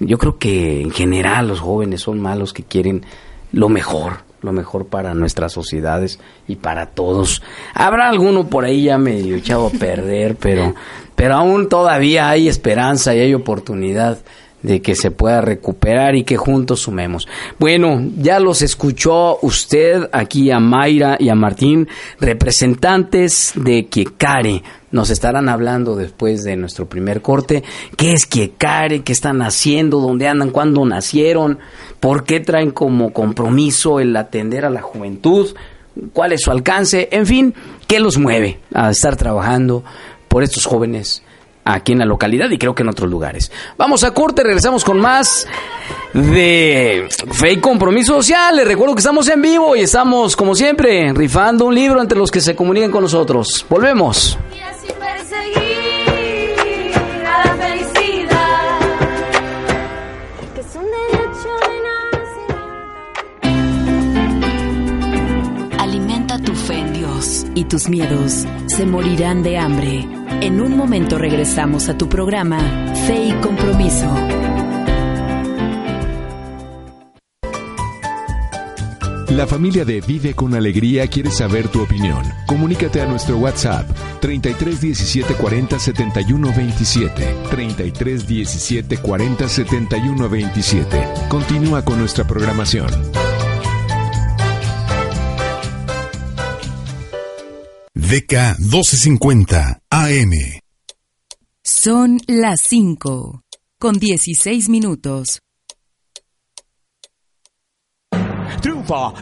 yo 0.00 0.16
creo 0.16 0.38
que 0.38 0.80
en 0.80 0.90
general 0.90 1.48
los 1.48 1.60
jóvenes 1.60 2.00
son 2.02 2.20
malos 2.20 2.54
que 2.54 2.62
quieren 2.62 3.04
lo 3.52 3.68
mejor, 3.68 4.27
lo 4.40 4.52
mejor 4.52 4.86
para 4.86 5.14
nuestras 5.14 5.52
sociedades 5.52 6.18
y 6.46 6.56
para 6.56 6.86
todos. 6.86 7.42
Habrá 7.74 8.08
alguno 8.08 8.48
por 8.48 8.64
ahí 8.64 8.84
ya 8.84 8.98
medio 8.98 9.36
echado 9.36 9.66
a 9.66 9.70
perder, 9.70 10.36
pero, 10.40 10.74
pero 11.14 11.34
aún 11.34 11.68
todavía 11.68 12.28
hay 12.28 12.48
esperanza 12.48 13.14
y 13.14 13.20
hay 13.20 13.34
oportunidad 13.34 14.18
de 14.62 14.82
que 14.82 14.94
se 14.94 15.10
pueda 15.10 15.40
recuperar 15.40 16.16
y 16.16 16.24
que 16.24 16.36
juntos 16.36 16.80
sumemos. 16.80 17.28
Bueno, 17.58 18.00
ya 18.16 18.40
los 18.40 18.62
escuchó 18.62 19.38
usted 19.42 20.08
aquí 20.12 20.50
a 20.50 20.58
Mayra 20.58 21.16
y 21.18 21.28
a 21.28 21.34
Martín, 21.34 21.88
representantes 22.20 23.52
de 23.54 23.86
Kiekare, 23.86 24.62
Nos 24.90 25.10
estarán 25.10 25.48
hablando 25.48 25.96
después 25.96 26.44
de 26.44 26.56
nuestro 26.56 26.86
primer 26.86 27.20
corte. 27.20 27.62
¿Qué 27.96 28.12
es 28.12 28.26
Kiekare? 28.26 29.02
¿Qué 29.02 29.12
están 29.12 29.42
haciendo? 29.42 30.00
¿Dónde 30.00 30.28
andan? 30.28 30.50
¿Cuándo 30.50 30.84
nacieron? 30.86 31.58
¿Por 32.00 32.24
qué 32.24 32.40
traen 32.40 32.70
como 32.70 33.12
compromiso 33.12 34.00
el 34.00 34.16
atender 34.16 34.64
a 34.64 34.70
la 34.70 34.80
juventud? 34.80 35.54
¿Cuál 36.12 36.32
es 36.32 36.42
su 36.42 36.50
alcance? 36.50 37.08
En 37.12 37.26
fin, 37.26 37.54
¿qué 37.86 38.00
los 38.00 38.18
mueve 38.18 38.60
a 38.72 38.90
estar 38.90 39.16
trabajando 39.16 39.84
por 40.28 40.42
estos 40.42 40.64
jóvenes 40.64 41.22
aquí 41.64 41.92
en 41.92 41.98
la 41.98 42.06
localidad 42.06 42.48
y 42.50 42.56
creo 42.56 42.74
que 42.74 42.82
en 42.82 42.88
otros 42.88 43.10
lugares? 43.10 43.52
Vamos 43.76 44.04
a 44.04 44.12
corte, 44.12 44.42
regresamos 44.42 44.84
con 44.84 45.00
más 45.00 45.46
de 46.14 47.08
Fe 47.32 47.52
y 47.52 47.56
Compromiso 47.58 48.14
Social. 48.14 48.56
Les 48.56 48.66
recuerdo 48.66 48.94
que 48.94 49.00
estamos 49.00 49.28
en 49.28 49.42
vivo 49.42 49.76
y 49.76 49.80
estamos, 49.80 50.36
como 50.36 50.54
siempre, 50.54 51.12
rifando 51.12 51.66
un 51.66 51.74
libro 51.74 52.00
entre 52.00 52.18
los 52.18 52.30
que 52.30 52.40
se 52.40 52.56
comuniquen 52.56 52.90
con 52.90 53.02
nosotros. 53.02 53.66
Volvemos. 53.68 54.38
Y 54.88 54.92
así 54.92 55.00
perseguir 55.00 56.92
a 57.26 57.44
la 57.44 57.54
felicidad, 57.56 58.78
que 60.54 60.60
es 60.60 60.76
un 60.76 60.84
derecho 60.84 61.50
de 61.64 61.76
nacer. 65.60 65.80
Alimenta 65.80 66.38
tu 66.38 66.54
fe 66.54 66.74
en 66.78 66.92
Dios 66.92 67.46
y 67.54 67.64
tus 67.64 67.88
miedos 67.88 68.46
se 68.66 68.86
morirán 68.86 69.42
de 69.42 69.58
hambre. 69.58 70.08
En 70.40 70.60
un 70.60 70.76
momento 70.76 71.18
regresamos 71.18 71.88
a 71.88 71.98
tu 71.98 72.08
programa 72.08 72.60
Fe 73.06 73.24
y 73.24 73.32
Compromiso. 73.40 74.08
La 79.38 79.46
familia 79.46 79.84
de 79.84 80.00
Vive 80.00 80.34
con 80.34 80.52
Alegría 80.52 81.06
quiere 81.06 81.30
saber 81.30 81.68
tu 81.68 81.80
opinión. 81.80 82.24
Comunícate 82.48 83.00
a 83.00 83.06
nuestro 83.06 83.38
WhatsApp 83.38 83.88
33 84.20 84.80
17 84.80 85.34
40 85.34 85.78
71 85.78 86.52
27. 86.56 87.36
33 87.48 88.26
17 88.26 88.98
40 88.98 89.48
71 89.48 90.28
27. 90.28 91.08
Continúa 91.28 91.84
con 91.84 92.00
nuestra 92.00 92.26
programación. 92.26 92.88
DK 97.94 98.58
1250 98.58 99.82
AM. 99.88 100.32
Son 101.62 102.18
las 102.26 102.60
5, 102.62 103.44
con 103.78 104.00
16 104.00 104.68
minutos. 104.68 105.42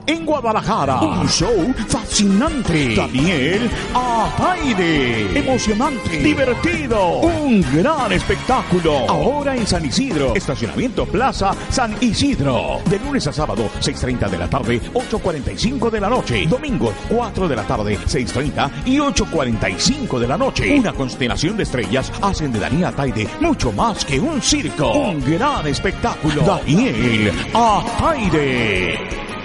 En 0.07 0.25
Guadalajara. 0.25 1.01
Un 1.01 1.29
show 1.29 1.75
fascinante. 1.89 2.95
Daniel 2.95 3.69
Ataide. 3.95 5.41
Emocionante. 5.41 6.19
Divertido. 6.23 7.19
Un 7.19 7.63
gran 7.75 8.13
espectáculo. 8.13 9.09
Ahora 9.09 9.57
en 9.57 9.67
San 9.67 9.85
Isidro. 9.85 10.37
Estacionamiento 10.37 11.05
Plaza 11.07 11.53
San 11.69 11.97
Isidro. 12.01 12.79
De 12.89 13.01
lunes 13.01 13.27
a 13.27 13.33
sábado, 13.33 13.69
6.30 13.81 14.31
de 14.31 14.39
la 14.39 14.49
tarde, 14.49 14.81
8.45 14.95 15.91
de 15.91 16.01
la 16.01 16.11
noche. 16.11 16.47
Domingo, 16.47 16.93
4 17.09 17.49
de 17.49 17.57
la 17.57 17.65
tarde, 17.65 17.99
6.30 17.99 18.85
y 18.85 18.99
8.45 18.99 20.21
de 20.21 20.29
la 20.29 20.39
noche. 20.39 20.79
Una 20.79 20.93
constelación 20.93 21.57
de 21.57 21.65
estrellas 21.65 22.13
hacen 22.23 22.53
de 22.53 22.61
Daniel 22.61 22.85
Ataide 22.85 23.29
mucho 23.41 23.73
más 23.73 24.05
que 24.05 24.21
un 24.21 24.41
circo. 24.41 24.93
Un 24.93 25.21
gran 25.25 25.67
espectáculo. 25.67 26.43
Daniel 26.43 27.33
Ataide. 27.53 29.36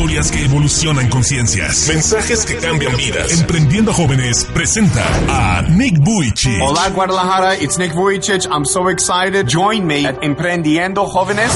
Historias 0.00 0.30
que 0.30 0.44
evolucionan 0.46 1.10
conciencias. 1.10 1.86
Mensajes 1.86 2.46
que 2.46 2.56
cambian 2.56 2.96
vidas. 2.96 3.38
Emprendiendo 3.38 3.92
Jóvenes 3.92 4.46
presenta 4.46 5.04
a 5.28 5.60
Nick 5.60 5.98
Vujicic. 6.02 6.58
Hola 6.62 6.88
Guadalajara, 6.88 7.56
it's 7.56 7.76
Nick 7.76 7.92
Vujicic. 7.92 8.46
I'm 8.46 8.64
so 8.64 8.88
excited. 8.88 9.46
Join 9.46 9.86
me 9.86 10.06
at 10.06 10.18
Emprendiendo 10.22 11.06
Jóvenes. 11.06 11.50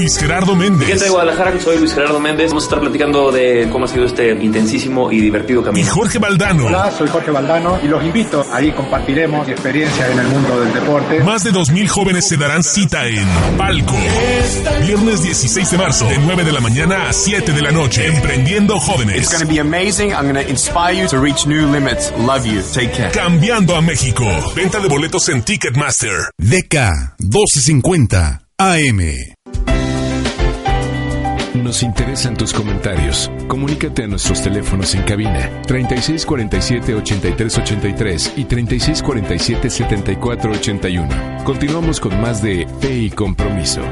Luis 0.00 0.16
Gerardo 0.16 0.56
Méndez. 0.56 0.88
Gente 0.88 1.04
de 1.04 1.10
Guadalajara, 1.10 1.60
soy 1.60 1.76
Luis 1.76 1.92
Gerardo 1.92 2.18
Méndez. 2.18 2.48
Vamos 2.48 2.64
a 2.64 2.66
estar 2.68 2.80
platicando 2.80 3.30
de 3.30 3.68
cómo 3.70 3.84
ha 3.84 3.88
sido 3.88 4.06
este 4.06 4.30
intensísimo 4.30 5.12
y 5.12 5.20
divertido 5.20 5.60
Y 5.60 5.64
camino. 5.64 5.92
Jorge 5.92 6.18
Valdano. 6.18 6.64
Hola, 6.68 6.90
soy 6.90 7.06
Jorge 7.08 7.30
Valdano 7.30 7.78
y 7.82 7.86
los 7.86 8.02
invito. 8.02 8.46
Ahí 8.50 8.72
compartiremos 8.72 9.46
mi 9.46 9.52
experiencia 9.52 10.10
en 10.10 10.18
el 10.20 10.26
mundo 10.28 10.58
del 10.58 10.72
deporte. 10.72 11.22
Más 11.22 11.44
de 11.44 11.52
2.000 11.52 11.86
jóvenes 11.88 12.26
se 12.26 12.38
darán 12.38 12.62
cita 12.62 13.06
en 13.06 13.28
Palco. 13.58 13.94
Viernes 14.86 15.22
16 15.22 15.70
de 15.70 15.76
marzo, 15.76 16.06
de 16.06 16.16
9 16.16 16.44
de 16.44 16.52
la 16.52 16.60
mañana 16.60 17.10
a 17.10 17.12
7 17.12 17.52
de 17.52 17.60
la 17.60 17.70
noche. 17.70 18.06
Emprendiendo 18.06 18.76
It's 18.76 18.86
Jóvenes. 18.86 19.30
going 19.30 19.46
to 19.46 19.52
be 19.52 19.60
amazing. 19.60 20.12
I'm 20.14 20.32
going 20.32 20.42
to 20.42 20.48
inspire 20.50 20.94
you 20.94 21.08
to 21.08 21.20
reach 21.20 21.46
new 21.46 21.70
limits. 21.70 22.10
Love 22.16 22.46
you. 22.46 22.62
Take 22.72 22.92
care. 22.92 23.10
Cambiando 23.12 23.76
a 23.76 23.82
México. 23.82 24.24
Venta 24.56 24.80
de 24.80 24.88
boletos 24.88 25.28
en 25.28 25.42
Ticketmaster. 25.42 26.30
DK 26.38 27.16
1250 27.18 28.40
AM. 28.56 29.00
Nos 31.70 31.84
interesan 31.84 32.36
tus 32.36 32.52
comentarios. 32.52 33.30
Comunícate 33.46 34.02
a 34.02 34.08
nuestros 34.08 34.42
teléfonos 34.42 34.92
en 34.96 35.02
cabina 35.02 35.62
3647 35.68 36.96
8383 36.96 38.32
y 38.36 38.44
3647 38.44 39.70
7481. 39.70 41.44
Continuamos 41.44 42.00
con 42.00 42.20
más 42.20 42.42
de 42.42 42.66
Fe 42.80 42.98
y 42.98 43.10
Compromiso. 43.10 43.82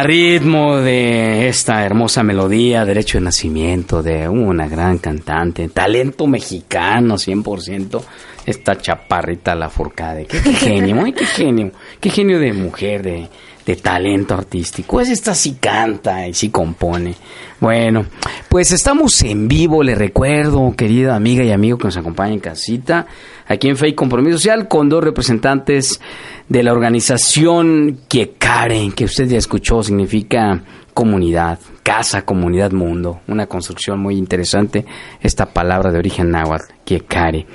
Ritmo 0.00 0.76
de 0.78 1.48
esta 1.48 1.84
hermosa 1.84 2.22
melodía, 2.22 2.84
derecho 2.84 3.18
de 3.18 3.24
nacimiento 3.24 4.02
de 4.02 4.28
una 4.28 4.68
gran 4.68 4.98
cantante, 4.98 5.68
talento 5.68 6.26
mexicano 6.26 7.16
100%, 7.16 8.00
esta 8.46 8.76
chaparrita 8.78 9.54
la 9.54 9.68
forcade. 9.68 10.26
Qué, 10.26 10.40
qué 10.40 10.52
genio, 10.54 11.04
qué 11.14 11.26
genio, 11.26 11.72
qué 12.00 12.10
genio 12.10 12.38
de 12.38 12.52
mujer, 12.52 13.02
de, 13.02 13.28
de 13.64 13.76
talento 13.76 14.34
artístico. 14.34 15.00
Es 15.00 15.08
esta 15.08 15.34
sí 15.34 15.56
canta 15.60 16.26
y 16.26 16.34
sí 16.34 16.50
compone. 16.50 17.14
Bueno, 17.60 18.06
pues 18.48 18.72
estamos 18.72 19.22
en 19.22 19.46
vivo, 19.46 19.82
le 19.82 19.94
recuerdo, 19.94 20.74
querida 20.76 21.14
amiga 21.14 21.44
y 21.44 21.52
amigo 21.52 21.78
que 21.78 21.84
nos 21.84 21.96
acompaña 21.96 22.34
en 22.34 22.40
casita, 22.40 23.06
aquí 23.46 23.68
en 23.68 23.76
Fe 23.76 23.88
y 23.88 23.94
Compromiso 23.94 24.38
Social, 24.38 24.66
con 24.66 24.88
dos 24.88 25.04
representantes 25.04 26.00
de 26.48 26.62
la 26.62 26.72
organización 26.72 28.00
Kiekare, 28.08 28.90
que 28.96 29.04
usted 29.04 29.28
ya 29.28 29.38
escuchó, 29.38 29.82
significa 29.82 30.60
comunidad, 30.94 31.58
casa, 31.82 32.22
comunidad, 32.22 32.72
mundo. 32.72 33.20
Una 33.28 33.46
construcción 33.46 33.98
muy 34.00 34.16
interesante, 34.16 34.84
esta 35.20 35.46
palabra 35.46 35.90
de 35.90 35.98
origen 35.98 36.30
náhuatl, 36.30 36.72
Kiekare. 36.84 37.46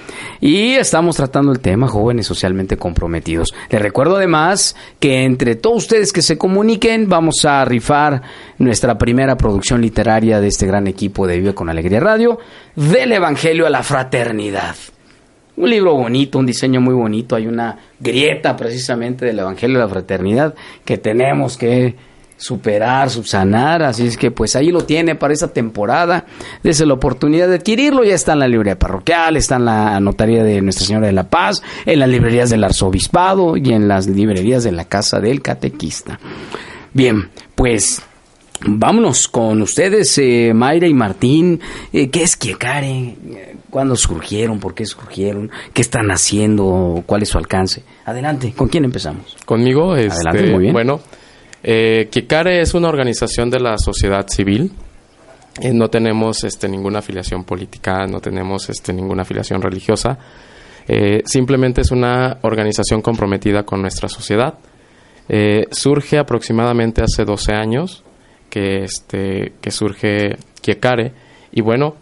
Y 0.42 0.72
estamos 0.74 1.16
tratando 1.16 1.52
el 1.52 1.60
tema 1.60 1.88
jóvenes 1.88 2.28
socialmente 2.28 2.78
comprometidos. 2.78 3.54
Les 3.70 3.82
recuerdo 3.82 4.18
además 4.18 4.76
que 5.00 5.24
entre 5.24 5.56
todos 5.56 5.84
ustedes 5.84 6.12
que 6.12 6.22
se 6.22 6.38
comuniquen, 6.38 7.08
vamos 7.08 7.46
a 7.46 7.64
rifar 7.66 8.22
nuestra 8.58 8.98
primera 8.98 9.38
producción 9.38 9.82
literaria 9.82 10.42
de 10.42 10.48
este 10.48 10.66
gran 10.66 10.88
equipo 10.88 11.28
de 11.28 11.38
Vive 11.38 11.54
con 11.54 11.70
Alegría 11.70 12.00
Radio, 12.00 12.40
del 12.76 13.12
Evangelio 13.12 13.68
a 13.68 13.70
la 13.70 13.84
Fraternidad. 13.84 14.76
Un 15.58 15.72
libro 15.72 15.96
bonito, 15.96 16.38
un 16.38 16.46
diseño 16.46 16.80
muy 16.82 16.94
bonito. 16.94 17.36
Hay 17.36 17.48
una 17.48 17.78
grieta 18.00 18.56
precisamente 18.56 19.26
del 19.26 19.40
Evangelio 19.40 19.78
de 19.80 19.86
la 19.86 19.90
Fraternidad 19.90 20.54
que 20.86 21.00
tenemos 21.00 21.58
que 21.58 21.96
superar, 22.38 23.10
subsanar. 23.10 23.84
Así 23.84 24.08
es 24.08 24.18
que 24.18 24.32
pues 24.32 24.56
ahí 24.56 24.72
lo 24.72 24.86
tiene 24.86 25.16
para 25.16 25.34
esta 25.34 25.50
temporada. 25.50 26.26
Desde 26.64 26.86
la 26.86 26.94
oportunidad 26.94 27.50
de 27.50 27.56
adquirirlo. 27.56 28.04
Ya 28.04 28.16
está 28.16 28.34
en 28.34 28.40
la 28.40 28.48
librería 28.48 28.80
parroquial, 28.80 29.36
está 29.36 29.58
en 29.58 29.66
la 29.66 30.00
notaría 30.00 30.44
de 30.44 30.62
Nuestra 30.62 30.86
Señora 30.86 31.08
de 31.08 31.14
la 31.14 31.30
Paz, 31.30 31.62
en 31.86 32.00
las 32.00 32.10
librerías 32.10 32.50
del 32.50 32.64
Arzobispado 32.64 33.58
y 33.58 33.74
en 33.74 33.88
las 33.88 34.08
librerías 34.08 34.64
de 34.64 34.72
la 34.72 34.86
Casa 34.86 35.20
del 35.20 35.42
Catequista. 35.42 36.20
Bien, 36.94 37.30
pues 37.56 38.02
Vámonos 38.66 39.28
con 39.28 39.62
ustedes, 39.62 40.18
eh, 40.18 40.52
Mayra 40.54 40.88
y 40.88 40.94
Martín. 40.94 41.60
Eh, 41.94 42.10
¿Qué 42.10 42.24
es 42.24 42.36
Kiekare? 42.36 43.16
¿Cuándo 43.70 43.96
surgieron? 43.96 44.60
¿Por 44.60 44.74
qué 44.74 44.86
surgieron? 44.86 45.52
¿Qué 45.74 45.82
están 45.82 46.10
haciendo? 46.10 47.04
¿Cuál 47.06 47.22
es 47.22 47.30
su 47.30 47.38
alcance? 47.38 47.84
Adelante, 48.06 48.54
¿con 48.56 48.68
quién 48.68 48.86
empezamos? 48.86 49.38
Conmigo, 49.46 49.96
este, 49.96 50.16
Adelante, 50.28 50.52
muy 50.52 50.62
bien. 50.62 50.74
bueno, 50.74 51.02
Eh, 51.64 52.10
es 52.12 52.74
una 52.74 52.90
organización 52.90 53.50
de 53.50 53.60
la 53.60 53.78
sociedad 53.78 54.28
civil. 54.28 54.72
Eh, 55.62 55.74
no 55.74 55.90
tenemos 55.90 56.44
este, 56.44 56.70
ninguna 56.70 57.00
afiliación 57.00 57.44
política, 57.44 58.06
no 58.06 58.20
tenemos 58.20 58.70
este, 58.70 58.94
ninguna 58.94 59.24
afiliación 59.24 59.62
religiosa. 59.62 60.18
Eh, 60.88 61.22
simplemente 61.26 61.82
es 61.82 61.92
una 61.92 62.38
organización 62.42 63.02
comprometida 63.02 63.64
con 63.64 63.82
nuestra 63.82 64.08
sociedad. 64.08 64.54
Eh, 65.28 65.66
surge 65.72 66.18
aproximadamente 66.18 67.02
hace 67.02 67.26
12 67.26 67.54
años 67.54 68.04
que, 68.50 68.84
este, 68.84 69.54
que 69.60 69.72
surge 69.72 70.38
Kiekare. 70.62 71.12
Y 71.52 71.62
bueno, 71.62 71.96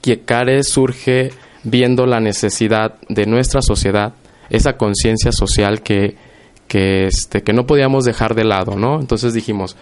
Kiekare 0.00 0.62
surge 0.64 1.30
viendo 1.62 2.06
la 2.06 2.18
necesidad 2.20 2.94
de 3.08 3.26
nuestra 3.26 3.62
sociedad, 3.62 4.14
esa 4.50 4.76
conciencia 4.76 5.30
social 5.30 5.82
que, 5.82 6.16
que, 6.68 7.06
este, 7.06 7.42
que 7.42 7.52
no 7.52 7.66
podíamos 7.66 8.04
dejar 8.04 8.34
de 8.34 8.44
lado, 8.44 8.76
¿no? 8.76 9.00
Entonces 9.00 9.34
dijimos, 9.34 9.76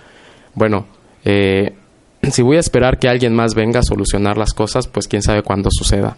bueno, 0.55 0.87
eh, 1.25 1.75
si 2.31 2.43
voy 2.43 2.57
a 2.57 2.61
esperar 2.61 2.99
que 2.99 3.09
alguien 3.09 3.35
más 3.35 3.55
venga 3.55 3.81
a 3.81 3.85
solucionar 3.85 4.37
las 4.39 4.53
cosas, 4.55 4.89
pues 4.89 5.09
quién 5.09 5.23
sabe 5.23 5.43
cuándo 5.43 5.69
suceda. 5.73 6.17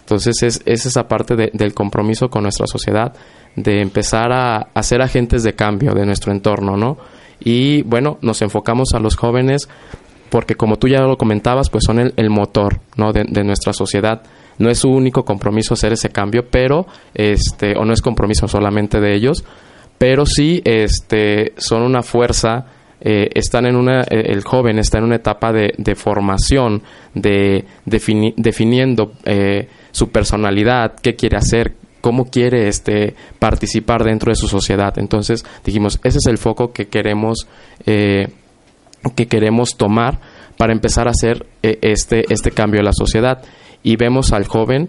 Entonces 0.00 0.42
es, 0.42 0.62
es 0.66 0.86
esa 0.86 1.06
parte 1.08 1.36
de- 1.36 1.50
del 1.54 1.72
compromiso 1.72 2.28
con 2.30 2.42
nuestra 2.42 2.66
sociedad, 2.66 3.14
de 3.56 3.80
empezar 3.80 4.32
a, 4.32 4.68
ser 4.82 5.02
agentes 5.02 5.42
de 5.42 5.54
cambio 5.54 5.92
de 5.94 6.06
nuestro 6.06 6.32
entorno, 6.32 6.76
¿no? 6.76 6.98
Y 7.42 7.82
bueno, 7.82 8.18
nos 8.20 8.42
enfocamos 8.42 8.88
a 8.94 9.00
los 9.00 9.16
jóvenes 9.16 9.68
porque 10.30 10.54
como 10.54 10.76
tú 10.76 10.86
ya 10.88 11.00
lo 11.00 11.16
comentabas, 11.16 11.70
pues 11.70 11.84
son 11.84 11.98
el, 11.98 12.12
el 12.16 12.30
motor, 12.30 12.80
¿no? 12.96 13.12
De, 13.12 13.24
de 13.28 13.42
nuestra 13.44 13.72
sociedad. 13.72 14.22
No 14.58 14.68
es 14.70 14.78
su 14.78 14.90
único 14.90 15.24
compromiso 15.24 15.74
hacer 15.74 15.92
ese 15.92 16.10
cambio, 16.10 16.46
pero, 16.50 16.86
este, 17.14 17.76
o 17.76 17.84
no 17.84 17.92
es 17.92 18.02
compromiso 18.02 18.46
solamente 18.46 19.00
de 19.00 19.14
ellos, 19.14 19.42
pero 20.00 20.24
sí, 20.24 20.62
este, 20.64 21.52
son 21.58 21.82
una 21.82 22.02
fuerza 22.02 22.64
eh, 23.02 23.28
están 23.34 23.66
en 23.66 23.76
una, 23.76 24.00
eh, 24.02 24.24
el 24.28 24.42
joven 24.42 24.78
está 24.78 24.96
en 24.96 25.04
una 25.04 25.16
etapa 25.16 25.52
de, 25.52 25.74
de 25.76 25.94
formación, 25.94 26.82
de 27.14 27.66
defini- 27.86 28.32
definiendo 28.36 29.12
eh, 29.26 29.68
su 29.90 30.08
personalidad, 30.08 30.94
qué 31.02 31.16
quiere 31.16 31.36
hacer, 31.36 31.74
cómo 32.00 32.30
quiere 32.30 32.68
este 32.68 33.14
participar 33.38 34.04
dentro 34.04 34.30
de 34.30 34.36
su 34.36 34.48
sociedad. 34.48 34.98
Entonces 34.98 35.44
dijimos, 35.66 36.00
ese 36.02 36.16
es 36.16 36.26
el 36.28 36.38
foco 36.38 36.72
que 36.72 36.88
queremos 36.88 37.46
que 37.84 39.26
queremos 39.28 39.76
tomar 39.76 40.18
para 40.56 40.72
empezar 40.72 41.08
a 41.08 41.10
hacer 41.10 41.44
este 41.62 42.24
este 42.32 42.52
cambio 42.52 42.80
en 42.80 42.86
la 42.86 42.92
sociedad 42.94 43.42
y 43.82 43.96
vemos 43.96 44.32
al 44.32 44.46
joven 44.46 44.88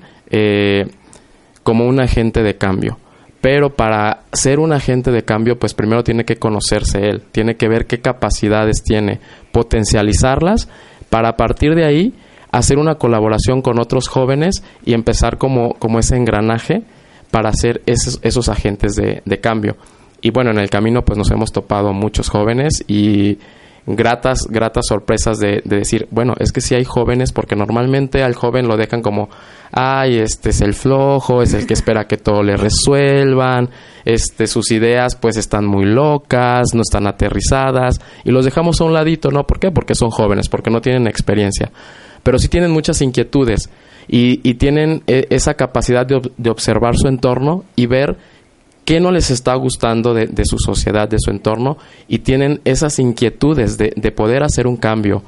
como 1.64 1.86
un 1.86 2.00
agente 2.00 2.44
de 2.44 2.58
cambio. 2.58 2.98
Pero 3.42 3.72
para 3.72 4.22
ser 4.32 4.60
un 4.60 4.72
agente 4.72 5.12
de 5.12 5.24
cambio, 5.24 5.58
pues 5.58 5.74
primero 5.74 6.04
tiene 6.04 6.26
que 6.26 6.38
conocerse 6.38 7.10
él, 7.10 7.24
tiene 7.32 7.56
que 7.56 7.68
ver 7.68 7.88
qué 7.88 8.00
capacidades 8.00 8.84
tiene, 8.84 9.20
potencializarlas 9.52 10.70
para 11.10 11.30
a 11.30 11.38
partir 11.38 11.74
de 11.74 11.86
ahí 11.86 12.14
hacer 12.52 12.78
una 12.78 12.96
colaboración 12.96 13.62
con 13.62 13.80
otros 13.80 14.08
jóvenes 14.08 14.64
y 14.86 14.94
empezar 14.94 15.38
como, 15.38 15.74
como 15.76 16.00
ese 16.00 16.18
engranaje 16.18 16.84
para 17.32 17.50
hacer 17.50 17.82
esos, 17.86 18.20
esos 18.22 18.48
agentes 18.50 18.96
de, 18.96 19.22
de 19.26 19.40
cambio. 19.40 19.76
Y 20.22 20.30
bueno, 20.30 20.52
en 20.52 20.60
el 20.60 20.70
camino 20.70 21.04
pues 21.04 21.18
nos 21.18 21.32
hemos 21.32 21.52
topado 21.52 21.94
muchos 21.94 22.30
jóvenes 22.30 22.84
y 22.88 23.40
gratas, 23.86 24.48
gratas 24.50 24.86
sorpresas 24.88 25.40
de, 25.40 25.62
de 25.66 25.78
decir, 25.78 26.08
bueno, 26.12 26.34
es 26.40 26.52
que 26.52 26.62
sí 26.62 26.76
hay 26.76 26.86
jóvenes 26.86 27.32
porque 27.32 27.56
normalmente 27.56 28.24
al 28.24 28.36
joven 28.36 28.68
lo 28.68 28.78
dejan 28.78 29.02
como, 29.02 29.30
ay, 29.72 30.18
este 30.18 30.50
es 30.50 30.62
el 30.62 30.74
flojo, 30.74 31.42
es 31.42 31.54
el 31.54 31.66
que 31.66 31.74
espera 31.74 32.06
que 32.06 32.18
todo 32.18 32.44
le 32.44 32.58
resuelvan, 32.58 33.70
este, 34.06 34.48
sus 34.48 34.72
ideas 34.72 35.16
pues 35.16 35.38
están 35.38 35.66
muy 35.66 35.86
locas, 35.86 36.74
no 36.74 36.82
están 36.82 37.08
aterrizadas 37.08 38.00
y 38.24 38.32
los 38.32 38.46
dejamos 38.46 38.82
a 38.82 38.86
un 38.86 38.94
ladito, 38.94 39.32
¿no? 39.32 39.46
¿Por 39.46 39.60
qué? 39.60 39.72
Porque 39.72 39.96
son 39.96 40.10
jóvenes, 40.10 40.50
porque 40.50 40.70
no 40.70 40.82
tienen 40.82 41.08
experiencia, 41.08 41.72
pero 42.24 42.38
sí 42.38 42.48
tienen 42.48 42.72
muchas 42.72 43.02
inquietudes 43.02 43.70
y, 44.08 44.48
y 44.48 44.56
tienen 44.56 45.04
eh, 45.08 45.26
esa 45.30 45.56
capacidad 45.56 46.06
de, 46.06 46.22
de 46.38 46.50
observar 46.50 46.96
su 46.98 47.08
entorno 47.08 47.64
y 47.76 47.88
ver 47.88 48.18
qué 48.92 49.00
no 49.00 49.10
les 49.10 49.32
está 49.32 49.56
gustando 49.56 50.14
de, 50.14 50.28
de 50.28 50.44
su 50.44 50.58
sociedad, 50.60 51.08
de 51.08 51.16
su 51.18 51.32
entorno, 51.32 51.78
y 52.10 52.20
tienen 52.20 52.60
esas 52.66 53.00
inquietudes 53.00 53.78
de, 53.78 53.94
de 53.96 54.12
poder 54.12 54.44
hacer 54.44 54.68
un 54.68 54.76
cambio. 54.76 55.24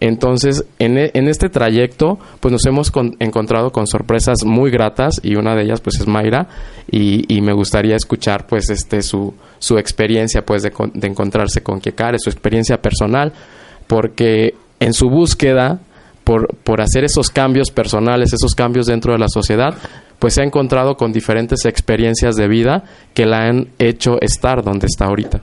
Entonces, 0.00 0.64
en, 0.80 0.98
e- 0.98 1.12
en 1.14 1.28
este 1.28 1.48
trayecto, 1.48 2.18
pues 2.40 2.50
nos 2.50 2.66
hemos 2.66 2.90
con- 2.90 3.14
encontrado 3.20 3.70
con 3.70 3.86
sorpresas 3.86 4.38
muy 4.44 4.72
gratas 4.72 5.20
y 5.22 5.36
una 5.36 5.54
de 5.54 5.62
ellas, 5.62 5.80
pues, 5.80 6.00
es 6.00 6.08
Mayra 6.08 6.48
y, 6.90 7.40
me 7.40 7.52
gustaría 7.52 7.94
escuchar, 7.94 8.48
pues, 8.48 8.68
este 8.68 9.00
su, 9.00 9.32
experiencia, 9.78 10.44
pues, 10.44 10.64
de, 10.64 10.72
de 10.94 11.06
encontrarse 11.06 11.62
con 11.62 11.78
Kiekare, 11.78 12.18
su 12.18 12.30
experiencia 12.30 12.82
personal, 12.82 13.32
porque 13.86 14.56
en 14.80 14.92
su 14.92 15.08
búsqueda 15.08 15.78
por 16.24 16.80
hacer 16.80 17.04
esos 17.04 17.28
cambios 17.28 17.70
personales, 17.70 18.32
esos 18.32 18.54
cambios 18.56 18.86
dentro 18.86 19.12
de 19.12 19.18
la 19.18 19.28
sociedad, 19.28 19.76
pues 20.24 20.32
se 20.32 20.40
ha 20.40 20.44
encontrado 20.44 20.96
con 20.96 21.12
diferentes 21.12 21.66
experiencias 21.66 22.34
de 22.34 22.48
vida 22.48 22.84
que 23.12 23.26
la 23.26 23.42
han 23.42 23.68
hecho 23.78 24.18
estar 24.22 24.64
donde 24.64 24.86
está 24.86 25.04
ahorita. 25.04 25.42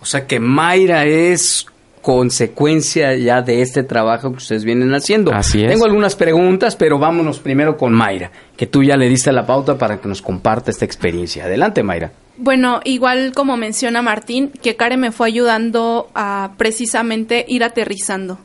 O 0.00 0.04
sea 0.04 0.28
que 0.28 0.38
Mayra 0.38 1.04
es 1.04 1.66
consecuencia 2.00 3.16
ya 3.16 3.42
de 3.42 3.60
este 3.60 3.82
trabajo 3.82 4.30
que 4.30 4.36
ustedes 4.36 4.62
vienen 4.62 4.94
haciendo. 4.94 5.32
Así 5.32 5.64
es. 5.64 5.68
Tengo 5.68 5.84
algunas 5.84 6.14
preguntas, 6.14 6.76
pero 6.76 6.96
vámonos 6.96 7.40
primero 7.40 7.76
con 7.76 7.92
Mayra, 7.92 8.30
que 8.56 8.68
tú 8.68 8.84
ya 8.84 8.96
le 8.96 9.08
diste 9.08 9.32
la 9.32 9.44
pauta 9.44 9.76
para 9.76 10.00
que 10.00 10.06
nos 10.06 10.22
comparta 10.22 10.70
esta 10.70 10.84
experiencia. 10.84 11.46
Adelante, 11.46 11.82
Mayra. 11.82 12.12
Bueno, 12.36 12.82
igual 12.84 13.32
como 13.34 13.56
menciona 13.56 14.00
Martín, 14.00 14.52
que 14.62 14.76
Kare 14.76 14.96
me 14.96 15.10
fue 15.10 15.26
ayudando 15.26 16.08
a 16.14 16.52
precisamente 16.56 17.44
ir 17.48 17.64
aterrizando. 17.64 18.38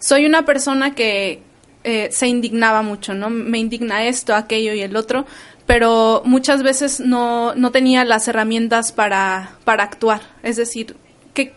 Soy 0.00 0.26
una 0.26 0.44
persona 0.44 0.96
que 0.96 1.42
eh, 1.90 2.10
se 2.12 2.28
indignaba 2.28 2.82
mucho, 2.82 3.14
¿no? 3.14 3.30
Me 3.30 3.56
indigna 3.56 4.04
esto, 4.04 4.34
aquello 4.34 4.74
y 4.74 4.82
el 4.82 4.94
otro, 4.94 5.24
pero 5.64 6.20
muchas 6.26 6.62
veces 6.62 7.00
no, 7.00 7.54
no 7.54 7.70
tenía 7.70 8.04
las 8.04 8.28
herramientas 8.28 8.92
para, 8.92 9.56
para 9.64 9.84
actuar. 9.84 10.20
Es 10.42 10.56
decir, 10.56 10.96
que 11.32 11.54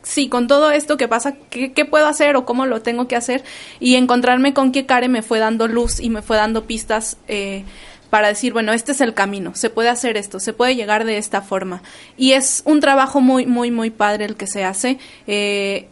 sí, 0.00 0.30
con 0.30 0.46
todo 0.46 0.70
esto 0.70 0.96
que 0.96 1.06
pasa, 1.06 1.34
¿qué, 1.50 1.84
puedo 1.84 2.06
hacer 2.06 2.34
o 2.36 2.46
cómo 2.46 2.64
lo 2.64 2.80
tengo 2.80 3.08
que 3.08 3.14
hacer? 3.14 3.44
Y 3.78 3.96
encontrarme 3.96 4.54
con 4.54 4.72
Kiekare 4.72 5.08
me 5.08 5.20
fue 5.20 5.38
dando 5.38 5.68
luz 5.68 6.00
y 6.00 6.08
me 6.08 6.22
fue 6.22 6.38
dando 6.38 6.64
pistas 6.64 7.18
eh, 7.28 7.64
para 8.08 8.28
decir, 8.28 8.54
bueno, 8.54 8.72
este 8.72 8.92
es 8.92 9.02
el 9.02 9.12
camino, 9.12 9.54
se 9.54 9.68
puede 9.68 9.90
hacer 9.90 10.16
esto, 10.16 10.40
se 10.40 10.54
puede 10.54 10.76
llegar 10.76 11.04
de 11.04 11.18
esta 11.18 11.42
forma. 11.42 11.82
Y 12.16 12.32
es 12.32 12.62
un 12.64 12.80
trabajo 12.80 13.20
muy, 13.20 13.44
muy, 13.44 13.70
muy 13.70 13.90
padre 13.90 14.24
el 14.24 14.36
que 14.36 14.46
se 14.46 14.64
hace. 14.64 14.96
Eh, 15.26 15.88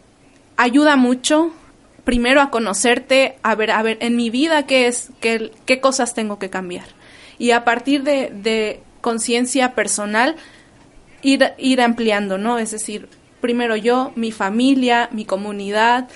ayuda 0.57 0.95
mucho, 0.95 1.53
primero 2.03 2.41
a 2.41 2.49
conocerte, 2.49 3.35
a 3.43 3.55
ver, 3.55 3.71
a 3.71 3.81
ver, 3.81 3.97
en 4.01 4.15
mi 4.15 4.29
vida 4.29 4.65
qué 4.65 4.87
es, 4.87 5.09
qué, 5.19 5.51
qué 5.65 5.79
cosas 5.79 6.13
tengo 6.13 6.39
que 6.39 6.49
cambiar. 6.49 6.85
Y 7.37 7.51
a 7.51 7.63
partir 7.63 8.03
de, 8.03 8.81
conciencia 9.01 9.75
personal, 9.75 10.37
ir, 11.21 11.51
ir 11.57 11.81
ampliando, 11.81 12.37
¿no? 12.37 12.57
Es 12.57 12.71
decir, 12.71 13.09
primero 13.41 13.75
yo, 13.75 14.13
mi 14.15 14.31
familia, 14.31 15.09
mi 15.11 15.25
comunidad, 15.25 16.07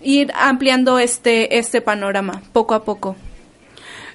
ir 0.00 0.30
ampliando 0.36 1.00
este, 1.00 1.58
este 1.58 1.80
panorama 1.80 2.42
poco 2.52 2.74
a 2.74 2.84
poco. 2.84 3.16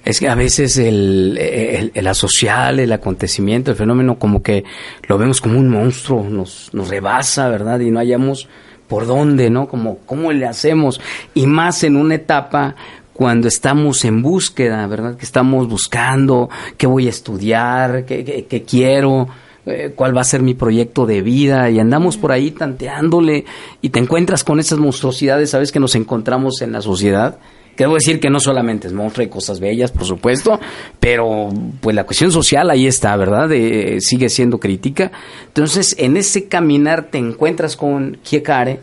Es 0.06 0.18
que 0.20 0.28
a 0.30 0.34
veces 0.34 0.78
el, 0.78 1.36
el, 1.38 1.92
el 1.94 2.06
asocial, 2.06 2.80
el 2.80 2.92
acontecimiento, 2.92 3.70
el 3.70 3.76
fenómeno, 3.76 4.18
como 4.18 4.42
que 4.42 4.64
lo 5.06 5.18
vemos 5.18 5.42
como 5.42 5.58
un 5.58 5.68
monstruo, 5.68 6.24
nos, 6.24 6.72
nos 6.72 6.88
rebasa, 6.88 7.50
¿verdad? 7.50 7.80
Y 7.80 7.90
no 7.90 7.98
hallamos 7.98 8.48
por 8.90 9.06
dónde, 9.06 9.48
¿no? 9.48 9.68
Como, 9.68 9.98
¿cómo 10.04 10.32
le 10.32 10.46
hacemos? 10.46 11.00
Y 11.32 11.46
más 11.46 11.84
en 11.84 11.96
una 11.96 12.16
etapa 12.16 12.74
cuando 13.12 13.46
estamos 13.46 14.04
en 14.04 14.20
búsqueda, 14.20 14.84
¿verdad? 14.88 15.16
Que 15.16 15.24
estamos 15.24 15.68
buscando 15.68 16.50
qué 16.76 16.88
voy 16.88 17.06
a 17.06 17.10
estudiar, 17.10 18.04
qué, 18.04 18.24
qué, 18.24 18.46
qué 18.46 18.62
quiero, 18.64 19.28
eh, 19.64 19.92
cuál 19.94 20.16
va 20.16 20.22
a 20.22 20.24
ser 20.24 20.42
mi 20.42 20.54
proyecto 20.54 21.06
de 21.06 21.22
vida 21.22 21.70
y 21.70 21.78
andamos 21.78 22.16
por 22.16 22.32
ahí 22.32 22.50
tanteándole 22.50 23.44
y 23.80 23.90
te 23.90 24.00
encuentras 24.00 24.42
con 24.42 24.58
esas 24.58 24.80
monstruosidades, 24.80 25.50
¿sabes? 25.50 25.70
Que 25.70 25.78
nos 25.78 25.94
encontramos 25.94 26.60
en 26.60 26.72
la 26.72 26.80
sociedad. 26.80 27.38
Debo 27.80 27.94
decir 27.94 28.20
que 28.20 28.28
no 28.28 28.40
solamente 28.40 28.88
es 28.88 28.92
monstruo, 28.92 29.22
hay 29.22 29.30
cosas 29.30 29.58
bellas, 29.58 29.90
por 29.90 30.04
supuesto, 30.04 30.60
pero 31.00 31.48
pues 31.80 31.96
la 31.96 32.04
cuestión 32.04 32.30
social 32.30 32.68
ahí 32.68 32.86
está, 32.86 33.16
¿verdad? 33.16 33.50
Eh, 33.52 34.02
sigue 34.02 34.28
siendo 34.28 34.60
crítica. 34.60 35.10
Entonces, 35.46 35.96
en 35.98 36.18
ese 36.18 36.46
caminar 36.46 37.04
te 37.10 37.16
encuentras 37.16 37.76
con 37.76 38.18
Kiekare 38.22 38.80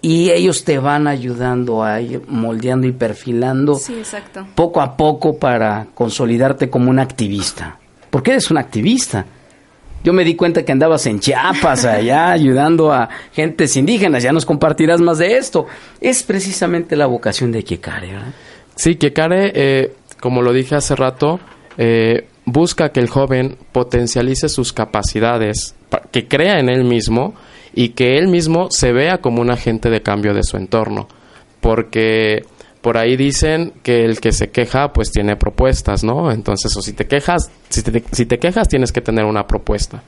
y 0.00 0.30
ellos 0.30 0.62
te 0.62 0.78
van 0.78 1.08
ayudando 1.08 1.82
a 1.82 2.00
ir 2.00 2.22
moldeando 2.28 2.86
y 2.86 2.92
perfilando 2.92 3.74
Sí, 3.74 4.00
poco 4.54 4.80
a 4.80 4.96
poco 4.96 5.40
para 5.40 5.88
consolidarte 5.92 6.70
como 6.70 6.88
un 6.88 7.00
activista. 7.00 7.80
Porque 8.10 8.30
eres 8.30 8.48
un 8.52 8.58
activista. 8.58 9.26
Yo 10.06 10.12
me 10.12 10.22
di 10.24 10.36
cuenta 10.36 10.64
que 10.64 10.70
andabas 10.70 11.04
en 11.06 11.18
Chiapas, 11.18 11.84
allá, 11.84 12.30
ayudando 12.30 12.92
a 12.92 13.08
gentes 13.32 13.76
indígenas. 13.76 14.22
Ya 14.22 14.32
nos 14.32 14.46
compartirás 14.46 15.00
más 15.00 15.18
de 15.18 15.36
esto. 15.36 15.66
Es 16.00 16.22
precisamente 16.22 16.94
la 16.94 17.06
vocación 17.06 17.50
de 17.50 17.64
Kiekare, 17.64 18.12
¿verdad? 18.12 18.32
Sí, 18.76 18.94
Kiekare, 18.94 19.50
eh, 19.54 19.92
como 20.20 20.42
lo 20.42 20.52
dije 20.52 20.76
hace 20.76 20.94
rato, 20.94 21.40
eh, 21.76 22.28
busca 22.44 22.90
que 22.90 23.00
el 23.00 23.08
joven 23.08 23.58
potencialice 23.72 24.48
sus 24.48 24.72
capacidades, 24.72 25.74
pa- 25.90 26.02
que 26.12 26.28
crea 26.28 26.60
en 26.60 26.68
él 26.68 26.84
mismo 26.84 27.34
y 27.74 27.88
que 27.88 28.16
él 28.16 28.28
mismo 28.28 28.68
se 28.70 28.92
vea 28.92 29.18
como 29.18 29.42
un 29.42 29.50
agente 29.50 29.90
de 29.90 30.02
cambio 30.02 30.34
de 30.34 30.44
su 30.44 30.56
entorno. 30.56 31.08
Porque 31.60 32.44
por 32.86 32.98
ahí 32.98 33.16
dicen 33.16 33.72
que 33.82 34.04
el 34.04 34.20
que 34.20 34.30
se 34.30 34.50
queja 34.50 34.92
pues 34.92 35.10
tiene 35.10 35.34
propuestas, 35.34 36.04
¿no? 36.04 36.30
Entonces, 36.30 36.70
o 36.76 36.80
si 36.80 36.92
te 36.92 37.08
quejas, 37.08 37.50
si 37.68 37.82
te, 37.82 38.04
si 38.12 38.26
te 38.26 38.38
quejas 38.38 38.68
tienes 38.68 38.92
que 38.92 39.00
tener 39.00 39.24
una 39.24 39.44
propuesta. 39.44 40.04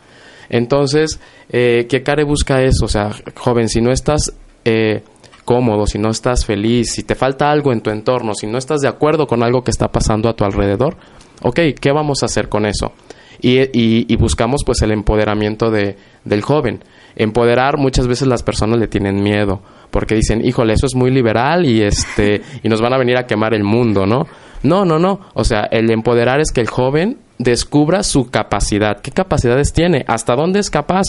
Entonces, 0.49 1.19
eh, 1.49 1.89
Care 2.05 2.23
busca 2.23 2.63
eso, 2.63 2.85
o 2.85 2.89
sea, 2.89 3.11
joven, 3.35 3.69
si 3.69 3.81
no 3.81 3.91
estás 3.91 4.33
eh, 4.65 5.03
cómodo, 5.45 5.89
si 5.89 5.99
no 5.99 6.11
estás 6.11 6.47
feliz, 6.47 6.93
si 6.93 7.03
te 7.03 7.17
falta 7.17 7.51
algo 7.51 7.73
en 7.73 7.81
tu 7.81 7.91
entorno, 7.91 8.33
si 8.33 8.47
no 8.47 8.59
estás 8.59 8.79
de 8.79 8.87
acuerdo 8.87 9.27
con 9.27 9.43
algo 9.43 9.65
que 9.65 9.73
está 9.73 9.89
pasando 9.89 10.29
a 10.29 10.37
tu 10.37 10.45
alrededor, 10.45 10.99
ok, 11.43 11.59
¿qué 11.81 11.91
vamos 11.91 12.23
a 12.23 12.27
hacer 12.27 12.49
con 12.49 12.65
eso? 12.65 12.93
Y, 13.41 13.59
y, 13.59 14.07
y 14.07 14.17
buscamos 14.19 14.63
pues 14.65 14.83
el 14.83 14.93
empoderamiento 14.93 15.73
de, 15.73 15.97
del 16.25 16.43
joven. 16.43 16.85
Empoderar 17.17 17.77
muchas 17.77 18.07
veces 18.07 18.29
las 18.29 18.45
personas 18.45 18.79
le 18.79 18.87
tienen 18.87 19.21
miedo 19.21 19.63
porque 19.91 20.15
dicen, 20.15 20.45
híjole, 20.45 20.75
eso 20.75 20.87
es 20.87 20.95
muy 20.95 21.11
liberal 21.11 21.67
y 21.67 21.83
este 21.83 22.43
y 22.63 22.69
nos 22.69 22.81
van 22.81 22.93
a 22.93 22.99
venir 22.99 23.17
a 23.17 23.27
quemar 23.27 23.55
el 23.55 23.65
mundo, 23.65 24.07
¿no? 24.07 24.27
No, 24.63 24.85
no, 24.85 24.99
no. 24.99 25.21
O 25.35 25.45
sea, 25.45 25.69
el 25.71 25.91
empoderar 25.91 26.41
es 26.41 26.51
que 26.53 26.61
el 26.61 26.69
joven 26.69 27.19
descubra 27.39 28.03
su 28.03 28.31
capacidad. 28.31 29.01
¿Qué 29.01 29.13
capacidades 29.13 29.73
tiene? 29.73 30.05
¿Hasta 30.09 30.35
dónde 30.35 30.59
es 30.59 30.71
capaz? 30.71 31.05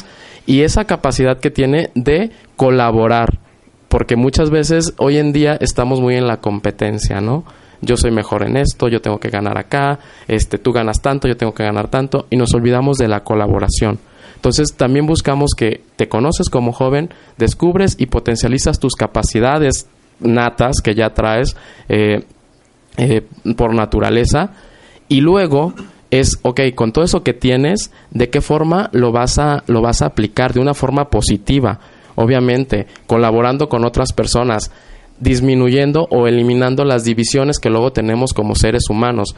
Y 0.45 0.61
esa 0.61 0.85
capacidad 0.85 1.39
que 1.39 1.49
tiene 1.49 1.89
de 1.95 2.31
colaborar. 2.55 3.39
Porque 3.87 4.15
muchas 4.15 4.51
veces 4.51 4.93
hoy 4.97 5.17
en 5.17 5.33
día 5.33 5.57
estamos 5.59 5.99
muy 5.99 6.15
en 6.15 6.27
la 6.27 6.37
competencia, 6.37 7.21
¿no? 7.21 7.43
Yo 7.81 7.97
soy 7.97 8.11
mejor 8.11 8.43
en 8.43 8.57
esto, 8.57 8.87
yo 8.87 9.01
tengo 9.01 9.19
que 9.19 9.29
ganar 9.29 9.57
acá, 9.57 9.99
este, 10.27 10.57
tú 10.57 10.71
ganas 10.71 11.01
tanto, 11.01 11.27
yo 11.27 11.37
tengo 11.37 11.53
que 11.53 11.63
ganar 11.63 11.87
tanto, 11.87 12.27
y 12.29 12.35
nos 12.35 12.53
olvidamos 12.53 12.97
de 12.97 13.07
la 13.07 13.23
colaboración. 13.23 13.99
Entonces 14.39 14.73
también 14.77 15.05
buscamos 15.05 15.51
que 15.53 15.81
te 15.97 16.07
conoces 16.07 16.49
como 16.49 16.71
joven, 16.71 17.09
descubres 17.37 17.97
y 17.99 18.05
potencializas 18.05 18.79
tus 18.79 18.95
capacidades 18.95 19.89
natas 20.21 20.77
que 20.81 20.95
ya 20.95 21.09
traes 21.09 21.57
eh, 21.89 22.23
eh, 22.95 23.27
por 23.57 23.73
naturaleza 23.73 24.53
y 25.09 25.19
luego 25.19 25.73
es, 26.09 26.39
ok, 26.41 26.61
con 26.73 26.93
todo 26.93 27.03
eso 27.03 27.21
que 27.21 27.33
tienes, 27.33 27.91
¿de 28.11 28.29
qué 28.29 28.39
forma 28.39 28.89
lo 28.93 29.11
vas 29.11 29.39
a, 29.39 29.65
lo 29.67 29.81
vas 29.81 30.01
a 30.01 30.05
aplicar? 30.05 30.53
De 30.53 30.61
una 30.61 30.73
forma 30.73 31.09
positiva, 31.09 31.81
obviamente, 32.15 32.87
colaborando 33.07 33.67
con 33.67 33.83
otras 33.83 34.13
personas, 34.13 34.71
disminuyendo 35.19 36.07
o 36.09 36.27
eliminando 36.27 36.85
las 36.85 37.03
divisiones 37.03 37.59
que 37.59 37.69
luego 37.69 37.91
tenemos 37.91 38.33
como 38.33 38.55
seres 38.55 38.89
humanos. 38.89 39.35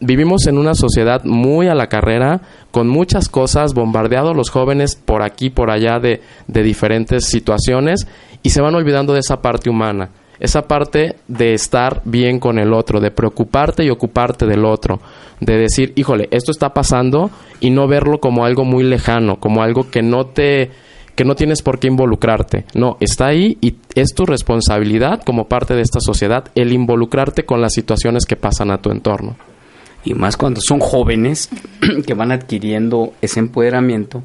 Vivimos 0.00 0.46
en 0.46 0.58
una 0.58 0.74
sociedad 0.74 1.24
muy 1.24 1.68
a 1.68 1.74
la 1.74 1.88
carrera, 1.88 2.40
con 2.70 2.88
muchas 2.88 3.28
cosas, 3.28 3.74
bombardeados 3.74 4.36
los 4.36 4.50
jóvenes 4.50 4.96
por 4.96 5.22
aquí, 5.22 5.50
por 5.50 5.70
allá 5.70 5.98
de, 6.00 6.20
de 6.48 6.62
diferentes 6.62 7.26
situaciones 7.26 8.06
y 8.42 8.50
se 8.50 8.60
van 8.60 8.74
olvidando 8.74 9.12
de 9.12 9.20
esa 9.20 9.40
parte 9.40 9.70
humana 9.70 10.10
esa 10.42 10.62
parte 10.62 11.14
de 11.28 11.54
estar 11.54 12.02
bien 12.04 12.40
con 12.40 12.58
el 12.58 12.72
otro, 12.72 12.98
de 12.98 13.12
preocuparte 13.12 13.84
y 13.84 13.90
ocuparte 13.90 14.44
del 14.44 14.64
otro, 14.64 15.00
de 15.38 15.56
decir, 15.56 15.92
híjole, 15.94 16.26
esto 16.32 16.50
está 16.50 16.74
pasando 16.74 17.30
y 17.60 17.70
no 17.70 17.86
verlo 17.86 18.18
como 18.18 18.44
algo 18.44 18.64
muy 18.64 18.82
lejano, 18.82 19.38
como 19.38 19.62
algo 19.62 19.88
que 19.88 20.02
no 20.02 20.26
te 20.26 20.72
que 21.14 21.24
no 21.24 21.34
tienes 21.34 21.62
por 21.62 21.78
qué 21.78 21.88
involucrarte. 21.88 22.64
No, 22.74 22.96
está 23.00 23.26
ahí 23.26 23.58
y 23.60 23.76
es 23.94 24.14
tu 24.14 24.26
responsabilidad 24.26 25.22
como 25.22 25.48
parte 25.48 25.74
de 25.74 25.82
esta 25.82 26.00
sociedad 26.00 26.44
el 26.54 26.72
involucrarte 26.72 27.44
con 27.44 27.60
las 27.60 27.74
situaciones 27.74 28.24
que 28.24 28.36
pasan 28.36 28.70
a 28.70 28.78
tu 28.78 28.90
entorno. 28.90 29.36
Y 30.04 30.14
más 30.14 30.36
cuando 30.36 30.60
son 30.60 30.80
jóvenes 30.80 31.48
que 32.06 32.14
van 32.14 32.32
adquiriendo 32.32 33.12
ese 33.20 33.40
empoderamiento 33.40 34.22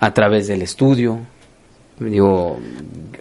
a 0.00 0.12
través 0.12 0.48
del 0.48 0.62
estudio, 0.62 1.20
Digo, 2.10 2.58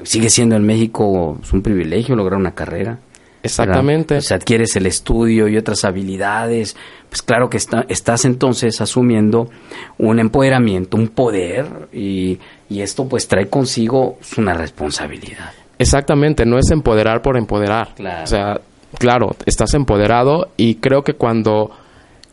sigue 0.03 0.29
siendo 0.29 0.55
en 0.55 0.63
México 0.63 1.37
un 1.51 1.61
privilegio 1.61 2.15
lograr 2.15 2.39
una 2.39 2.55
carrera. 2.55 2.99
Exactamente. 3.43 4.15
Pues 4.15 4.31
adquieres 4.31 4.75
el 4.75 4.85
estudio 4.85 5.47
y 5.47 5.57
otras 5.57 5.83
habilidades. 5.85 6.75
Pues 7.09 7.21
claro 7.21 7.49
que 7.49 7.57
está, 7.57 7.85
estás 7.89 8.25
entonces 8.25 8.79
asumiendo 8.81 9.49
un 9.97 10.19
empoderamiento, 10.19 10.97
un 10.97 11.09
poder 11.09 11.89
y, 11.91 12.39
y 12.69 12.81
esto 12.81 13.07
pues 13.07 13.27
trae 13.27 13.47
consigo 13.47 14.17
una 14.37 14.53
responsabilidad. 14.53 15.51
Exactamente, 15.77 16.45
no 16.45 16.59
es 16.59 16.69
empoderar 16.69 17.21
por 17.23 17.37
empoderar. 17.37 17.95
O 18.23 18.27
sea, 18.27 18.61
claro, 18.99 19.35
estás 19.45 19.73
empoderado 19.73 20.49
y 20.55 20.75
creo 20.75 21.03
que 21.03 21.13
cuando 21.13 21.71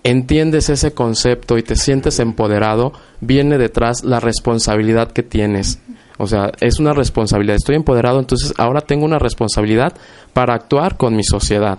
entiendes 0.04 0.68
ese 0.68 0.92
concepto 0.92 1.56
y 1.56 1.62
te 1.62 1.74
sientes 1.74 2.18
empoderado, 2.20 2.92
viene 3.20 3.56
detrás 3.58 4.04
la 4.04 4.20
responsabilidad 4.20 5.12
que 5.12 5.22
tienes 5.22 5.80
o 6.18 6.26
sea, 6.26 6.50
es 6.60 6.78
una 6.80 6.92
responsabilidad. 6.92 7.56
Estoy 7.56 7.76
empoderado, 7.76 8.18
entonces 8.18 8.52
ahora 8.58 8.80
tengo 8.80 9.04
una 9.04 9.18
responsabilidad 9.18 9.94
para 10.32 10.54
actuar 10.54 10.96
con 10.96 11.16
mi 11.16 11.22
sociedad. 11.24 11.78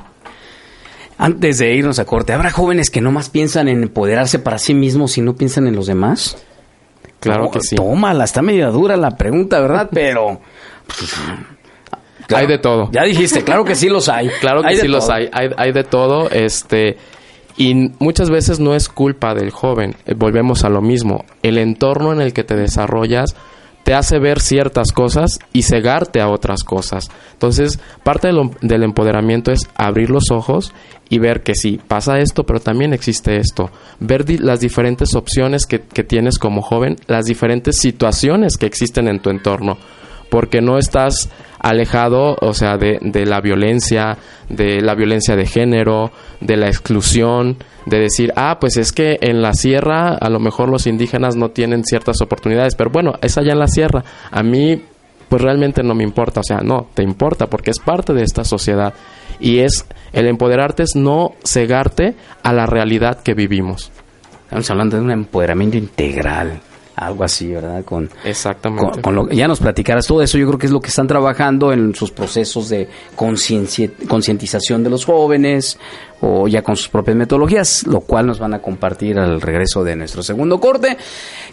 Antes 1.17 1.57
de 1.57 1.75
irnos 1.75 1.99
a 1.99 2.05
corte, 2.05 2.31
¿habrá 2.31 2.49
jóvenes 2.49 2.89
que 2.89 3.01
no 3.01 3.11
más 3.11 3.29
piensan 3.29 3.67
en 3.67 3.83
empoderarse 3.83 4.39
para 4.39 4.57
sí 4.57 4.73
mismos 4.73 5.17
y 5.17 5.21
no 5.21 5.35
piensan 5.35 5.67
en 5.67 5.75
los 5.75 5.87
demás? 5.87 6.37
Claro 7.19 7.51
que 7.51 7.59
sí. 7.59 7.75
Tómala, 7.75 8.23
está 8.23 8.41
medio 8.41 8.71
dura 8.71 8.95
la 8.95 9.11
pregunta, 9.11 9.59
¿verdad? 9.59 9.89
Pero... 9.93 10.39
hay 12.33 12.47
de 12.47 12.57
todo. 12.59 12.89
Ya 12.93 13.03
dijiste, 13.03 13.43
claro 13.43 13.65
que 13.65 13.75
sí 13.75 13.89
los 13.89 14.07
hay. 14.07 14.29
Claro 14.39 14.63
que 14.63 14.77
sí 14.77 14.87
los 14.87 15.09
hay. 15.09 15.29
hay. 15.33 15.49
Hay 15.57 15.73
de 15.73 15.83
todo, 15.83 16.29
este... 16.29 16.97
Y 17.57 17.91
muchas 17.99 18.29
veces 18.29 18.61
no 18.61 18.73
es 18.73 18.87
culpa 18.87 19.33
del 19.33 19.51
joven, 19.51 19.93
eh, 20.05 20.13
volvemos 20.15 20.63
a 20.63 20.69
lo 20.69 20.81
mismo. 20.81 21.25
El 21.43 21.57
entorno 21.57 22.13
en 22.13 22.21
el 22.21 22.31
que 22.31 22.45
te 22.45 22.55
desarrollas 22.55 23.35
te 23.89 23.95
hace 23.95 24.19
ver 24.19 24.39
ciertas 24.39 24.91
cosas 24.91 25.39
y 25.51 25.63
cegarte 25.63 26.21
a 26.21 26.29
otras 26.29 26.63
cosas. 26.63 27.09
Entonces, 27.33 27.79
parte 28.03 28.27
del, 28.61 28.83
empoderamiento 28.83 29.51
es 29.51 29.61
abrir 29.73 30.11
los 30.11 30.29
ojos 30.29 30.73
y 31.09 31.17
ver 31.17 31.41
que 31.41 31.55
sí, 31.55 31.81
pasa 31.87 32.19
esto, 32.19 32.43
pero 32.43 32.59
también 32.59 32.93
existe 32.93 33.37
esto. 33.37 33.71
Ver 33.99 34.29
las 34.41 34.59
diferentes 34.59 35.15
opciones 35.15 35.65
que, 35.65 35.81
que 35.81 36.03
tienes 36.03 36.37
como 36.37 36.61
joven, 36.61 36.97
las 37.07 37.25
diferentes 37.25 37.77
situaciones 37.77 38.57
que 38.57 38.67
existen 38.67 39.07
en 39.07 39.23
tu 39.23 39.31
entorno 39.31 39.79
porque 40.29 40.61
no 40.61 40.77
estás 40.77 41.29
alejado, 41.59 42.37
o 42.41 42.53
sea, 42.53 42.77
de, 42.77 42.99
de, 43.01 43.25
la 43.25 43.41
violencia, 43.41 44.17
de 44.49 44.81
la 44.81 44.95
violencia 44.95 45.35
de 45.35 45.45
género, 45.45 46.11
de 46.39 46.57
la 46.57 46.67
exclusión, 46.67 47.57
de 47.85 47.99
decir, 47.99 48.31
ah, 48.35 48.57
pues 48.59 48.77
es 48.77 48.91
que 48.91 49.17
en 49.21 49.41
la 49.41 49.53
sierra 49.53 50.15
a 50.15 50.29
lo 50.29 50.39
mejor 50.39 50.69
los 50.69 50.87
indígenas 50.87 51.35
no 51.35 51.49
tienen 51.49 51.83
ciertas 51.83 52.21
oportunidades, 52.21 52.75
pero 52.75 52.89
bueno, 52.89 53.13
es 53.21 53.37
allá 53.37 53.53
en 53.53 53.59
la 53.59 53.67
sierra. 53.67 54.03
A 54.31 54.41
mí, 54.43 54.81
pues 55.27 55.41
realmente 55.41 55.83
no 55.83 55.95
me 55.95 56.03
importa, 56.03 56.39
o 56.39 56.43
sea, 56.43 56.59
no, 56.59 56.87
te 56.93 57.03
importa 57.03 57.47
porque 57.47 57.71
es 57.71 57.79
parte 57.79 58.13
de 58.13 58.23
esta 58.23 58.43
sociedad. 58.43 58.93
Y 59.39 59.59
es, 59.59 59.85
el 60.13 60.27
empoderarte 60.27 60.83
es 60.83 60.95
no 60.95 61.33
cegarte 61.43 62.15
a 62.43 62.53
la 62.53 62.65
realidad 62.65 63.21
que 63.21 63.33
vivimos. 63.33 63.91
Estamos 64.45 64.69
hablando 64.71 64.97
de 64.97 65.03
un 65.03 65.11
empoderamiento 65.11 65.77
integral 65.77 66.61
algo 66.99 67.23
así, 67.23 67.47
¿verdad? 67.47 67.83
Con, 67.85 68.09
Exactamente. 68.23 69.01
Con, 69.01 69.15
lo, 69.15 69.29
ya 69.29 69.47
nos 69.47 69.59
platicarás 69.59 70.05
todo 70.05 70.21
eso, 70.21 70.37
yo 70.37 70.47
creo 70.47 70.59
que 70.59 70.67
es 70.67 70.71
lo 70.71 70.81
que 70.81 70.89
están 70.89 71.07
trabajando 71.07 71.71
en 71.71 71.95
sus 71.95 72.11
procesos 72.11 72.69
de 72.69 72.89
concientización 73.15 74.83
de 74.83 74.89
los 74.89 75.05
jóvenes 75.05 75.77
o 76.21 76.47
ya 76.47 76.61
con 76.61 76.75
sus 76.75 76.89
propias 76.89 77.15
metodologías, 77.15 77.87
lo 77.87 78.01
cual 78.01 78.27
nos 78.27 78.39
van 78.39 78.53
a 78.53 78.61
compartir 78.61 79.17
al 79.17 79.39
regreso 79.39 79.83
de 79.83 79.95
nuestro 79.95 80.21
segundo 80.21 80.59
corte. 80.59 80.97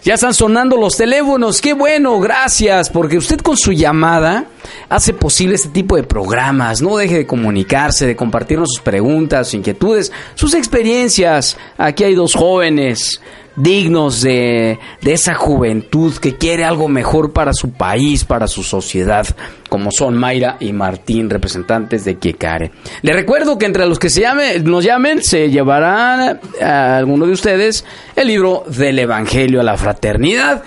Ya 0.03 0.15
están 0.15 0.35
sonando 0.35 0.77
los 0.77 0.97
teléfonos, 0.97 1.61
qué 1.61 1.73
bueno, 1.73 2.19
gracias, 2.19 2.91
porque 2.91 3.17
usted 3.17 3.39
con 3.39 3.57
su 3.57 3.73
llamada 3.73 4.47
hace 4.89 5.13
posible 5.13 5.55
este 5.55 5.69
tipo 5.69 5.97
de 5.97 6.03
programas, 6.03 6.83
no 6.83 6.97
deje 6.97 7.19
de 7.19 7.27
comunicarse, 7.27 8.07
de 8.07 8.17
compartirnos 8.17 8.71
sus 8.73 8.83
preguntas, 8.83 9.47
sus 9.47 9.55
inquietudes, 9.55 10.13
sus 10.35 10.55
experiencias. 10.55 11.57
Aquí 11.79 12.03
hay 12.03 12.15
dos 12.15 12.35
jóvenes 12.35 13.21
dignos 13.57 14.23
de, 14.23 14.79
de, 15.01 15.13
esa 15.13 15.35
juventud 15.35 16.15
que 16.17 16.37
quiere 16.37 16.65
algo 16.65 16.89
mejor 16.89 17.33
para 17.33 17.53
su 17.53 17.73
país, 17.73 18.25
para 18.25 18.47
su 18.47 18.63
sociedad, 18.63 19.27
como 19.69 19.91
son 19.91 20.17
Mayra 20.17 20.57
y 20.61 20.73
Martín, 20.73 21.31
representantes 21.31 22.05
de 22.05 22.17
Kiekare. 22.17 22.71
Le 23.03 23.13
recuerdo 23.13 23.59
que 23.59 23.67
entre 23.67 23.87
los 23.87 23.99
que 23.99 24.11
se 24.11 24.21
llame, 24.21 24.59
nos 24.61 24.85
llamen 24.85 25.23
se 25.23 25.51
llevarán 25.51 26.41
a 26.61 26.97
alguno 26.97 27.27
de 27.27 27.33
ustedes 27.33 27.85
el 28.15 28.29
libro 28.29 28.65
del 28.69 28.99
Evangelio 28.99 29.61
a 29.61 29.65
la 29.65 29.77
Fraternidad, 29.77 30.63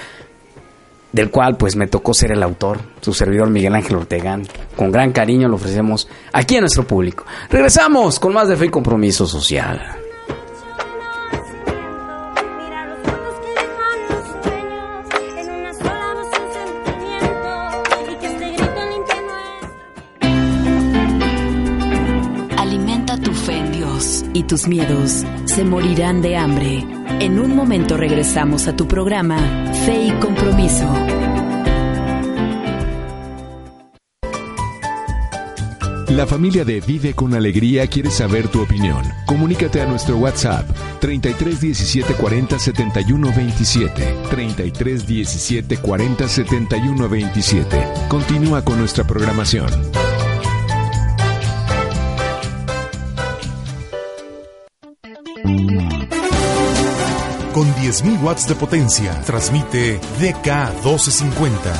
del 1.12 1.30
cual 1.30 1.58
pues 1.58 1.76
me 1.76 1.88
tocó 1.88 2.14
ser 2.14 2.32
el 2.32 2.44
autor, 2.44 2.80
su 3.02 3.14
servidor 3.14 3.50
Miguel 3.50 3.76
Ángel 3.76 3.98
Ortegán. 3.98 4.48
Con 4.76 4.92
gran 4.92 5.12
cariño 5.12 5.48
lo 5.48 5.56
ofrecemos 5.56 6.08
aquí 6.34 6.58
a 6.58 6.62
nuestro 6.62 6.86
público. 6.86 7.26
Regresamos 7.50 8.20
con 8.20 8.34
más 8.34 8.48
de 8.48 8.58
Fe 8.58 8.66
y 8.66 8.70
Compromiso 8.70 9.26
Social. 9.26 10.09
Tus 24.50 24.68
miedos 24.68 25.24
se 25.46 25.64
morirán 25.64 26.24
de 26.24 26.36
hambre 26.36 26.84
En 27.20 27.40
un 27.40 27.56
momento 27.56 27.98
regresamos 27.98 28.68
a 28.68 28.76
tu 28.76 28.88
programa 28.88 29.38
Fe 29.86 30.08
y 30.08 30.12
Compromiso. 30.14 30.92
La 36.10 36.26
familia 36.26 36.66
de 36.66 36.82
Vive 36.82 37.14
con 37.14 37.36
Alegría 37.36 37.86
quiere 37.86 38.10
saber 38.10 38.48
tu 38.48 38.64
opinión. 38.64 39.04
Comunícate 39.28 39.82
a 39.82 39.86
nuestro 39.86 40.18
WhatsApp 40.18 40.68
33 41.00 41.62
17 41.62 42.14
40 42.16 42.58
71 42.58 43.32
27. 43.36 44.16
33 44.32 45.08
17 45.08 45.78
40 45.78 46.28
71 46.28 47.10
27. 47.10 47.88
Continúa 48.10 48.64
con 48.64 48.80
nuestra 48.80 49.04
programación. 49.06 49.70
Con 57.54 57.68
10.000 57.76 58.22
watts 58.22 58.48
de 58.48 58.56
potencia, 58.56 59.20
transmite 59.22 60.00
DK1250. 60.20 61.74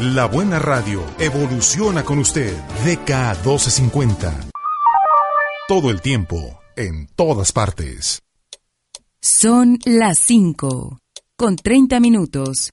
La 0.00 0.26
buena 0.26 0.58
radio 0.58 1.04
evoluciona 1.18 2.02
con 2.02 2.18
usted. 2.18 2.56
DK1250. 2.84 4.50
Todo 5.68 5.90
el 5.90 6.00
tiempo, 6.00 6.58
en 6.74 7.06
todas 7.14 7.52
partes. 7.52 8.20
Son 9.20 9.78
las 9.84 10.18
5, 10.18 10.98
con 11.36 11.54
30 11.54 12.00
minutos. 12.00 12.72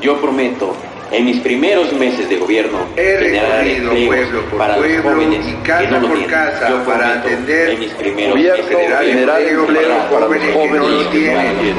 Yo 0.00 0.18
prometo, 0.18 0.74
en 1.12 1.24
mis 1.26 1.40
primeros 1.40 1.92
meses 1.92 2.28
de 2.28 2.36
gobierno, 2.36 2.78
He 2.96 3.18
generar 3.18 3.64
recorrido 3.64 4.06
pueblo 4.08 4.44
por 4.46 4.58
para 4.58 4.76
los 4.76 4.86
pueblo 4.86 5.14
jóvenes 5.14 5.46
y 5.46 5.52
que 5.56 5.62
casa 5.62 5.90
no 5.90 6.08
por 6.08 6.16
tienen. 6.16 6.30
casa 6.30 6.70
Yo 6.70 6.84
para 6.84 6.98
prometo, 6.98 7.18
atender 7.18 7.70
en 7.70 7.80
mis 7.80 7.90
primeros 7.92 8.34
gobierno, 8.34 8.64
meses 8.64 8.88
de 8.88 9.06
generar 9.06 9.42
gobierno, 9.42 9.62
empleo 9.62 9.98
para 10.10 10.26
los 10.26 10.54
jóvenes 10.54 10.54
que 10.54 10.78
no 10.78 10.88
lo 10.88 11.08
tienen. 11.10 11.74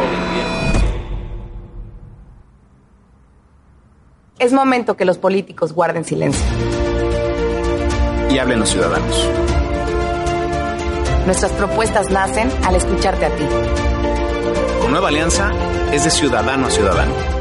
Es 4.37 4.53
momento 4.53 4.97
que 4.97 5.05
los 5.05 5.17
políticos 5.17 5.73
guarden 5.73 6.05
silencio. 6.05 6.45
Y 8.29 8.37
hablen 8.37 8.59
los 8.59 8.69
ciudadanos. 8.69 9.29
Nuestras 11.25 11.51
propuestas 11.53 12.09
nacen 12.11 12.51
al 12.65 12.75
escucharte 12.75 13.25
a 13.25 13.29
ti. 13.29 13.45
Con 14.79 14.91
Nueva 14.91 15.07
Alianza 15.07 15.51
es 15.91 16.03
de 16.03 16.11
ciudadano 16.11 16.67
a 16.67 16.71
ciudadano. 16.71 17.40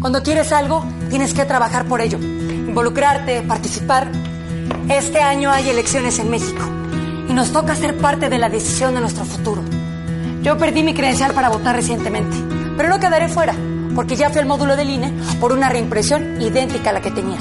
Cuando 0.00 0.22
quieres 0.22 0.52
algo, 0.52 0.84
tienes 1.08 1.32
que 1.34 1.44
trabajar 1.44 1.86
por 1.86 2.00
ello, 2.00 2.18
involucrarte, 2.18 3.42
participar. 3.42 4.10
Este 4.88 5.20
año 5.20 5.50
hay 5.50 5.68
elecciones 5.68 6.18
en 6.18 6.30
México 6.30 6.62
y 7.28 7.32
nos 7.32 7.52
toca 7.52 7.74
ser 7.74 7.96
parte 7.96 8.28
de 8.28 8.38
la 8.38 8.48
decisión 8.48 8.94
de 8.94 9.00
nuestro 9.00 9.24
futuro. 9.24 9.62
Yo 10.42 10.58
perdí 10.58 10.82
mi 10.82 10.94
credencial 10.94 11.32
para 11.32 11.48
votar 11.48 11.74
recientemente, 11.74 12.36
pero 12.76 12.88
no 12.88 13.00
quedaré 13.00 13.28
fuera, 13.28 13.54
porque 13.94 14.16
ya 14.16 14.30
fui 14.30 14.40
al 14.40 14.46
módulo 14.46 14.76
del 14.76 14.90
INE 14.90 15.12
por 15.40 15.52
una 15.52 15.68
reimpresión 15.68 16.40
idéntica 16.40 16.90
a 16.90 16.94
la 16.94 17.00
que 17.00 17.10
tenía. 17.10 17.38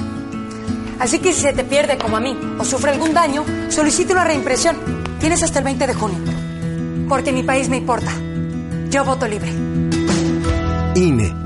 Así 1.00 1.20
que 1.20 1.34
si 1.34 1.42
se 1.42 1.54
te 1.54 1.66
pierde 1.66 1.98
como 1.98 2.18
a 2.18 2.22
mí 2.22 2.38
o 2.58 2.64
sufre 2.64 2.92
algún 2.92 3.14
daño, 3.14 3.44
solicite 3.70 4.14
una 4.14 4.24
reimpresión. 4.24 4.78
Tienes 5.20 5.44
hasta 5.44 5.60
el 5.60 5.66
20 5.66 5.88
de 5.88 5.94
junio. 5.94 6.20
Porque 7.10 7.34
mi 7.34 7.44
país 7.44 7.68
me 7.68 7.78
importa. 7.78 8.12
Yo 8.90 9.04
voto 9.04 9.28
libre. 9.28 9.52
INE. 10.96 11.43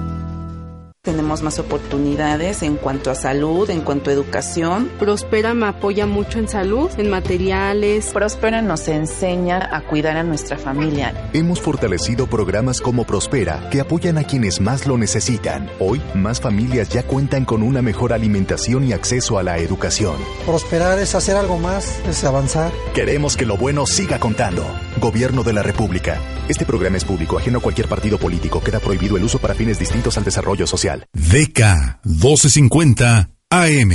Tenemos 1.08 1.42
más 1.42 1.58
oportunidades 1.58 2.64
en 2.64 2.76
cuanto 2.76 3.10
a 3.12 3.16
salud, 3.16 3.70
en 3.70 3.80
cuanto 3.80 4.10
a 4.10 4.14
educación. 4.14 4.92
Prospera 5.00 5.54
me 5.54 5.68
apoya 5.68 6.06
mucho 6.06 6.38
en 6.38 6.50
salud, 6.50 6.90
en 6.98 7.10
materiales. 7.10 8.08
Prospera 8.12 8.62
nos 8.62 8.90
enseña 8.90 9.70
a 9.72 9.86
cuidar 9.86 10.18
a 10.18 10.24
nuestra 10.24 10.58
familia. 10.58 11.30
Hemos 11.32 11.62
fortalecido 11.62 12.28
programas 12.28 12.82
como 12.82 13.06
Prospera 13.06 13.70
que 13.72 13.80
apoyan 13.80 14.18
a 14.18 14.26
quienes 14.26 14.60
más 14.60 14.86
lo 14.86 14.98
necesitan. 14.98 15.70
Hoy, 15.80 16.02
más 16.14 16.42
familias 16.42 16.90
ya 16.90 17.04
cuentan 17.04 17.46
con 17.46 17.64
una 17.64 17.82
mejor 17.82 18.12
alimentación 18.12 18.84
y 18.84 18.92
acceso 18.92 19.40
a 19.40 19.44
la 19.44 19.60
educación. 19.60 20.18
Prosperar 20.46 21.00
es 21.00 21.16
hacer 21.16 21.38
algo 21.38 21.58
más, 21.58 22.02
es 22.06 22.22
avanzar. 22.26 22.74
Queremos 22.94 23.38
que 23.38 23.46
lo 23.46 23.56
bueno 23.56 23.86
siga 23.86 24.20
contando. 24.20 24.66
Gobierno 25.00 25.44
de 25.44 25.54
la 25.54 25.64
República. 25.64 26.20
Este 26.48 26.66
programa 26.66 26.98
es 26.98 27.06
público, 27.06 27.38
ajeno 27.38 27.60
a 27.60 27.62
cualquier 27.62 27.88
partido 27.88 28.18
político. 28.18 28.62
Queda 28.62 28.80
prohibido 28.80 29.18
el 29.18 29.24
uso 29.24 29.40
para 29.40 29.54
fines 29.54 29.80
distintos 29.80 30.18
al 30.18 30.24
desarrollo 30.24 30.68
social. 30.68 31.06
DK 31.14 32.02
1250 32.04 33.30
AM. 33.50 33.92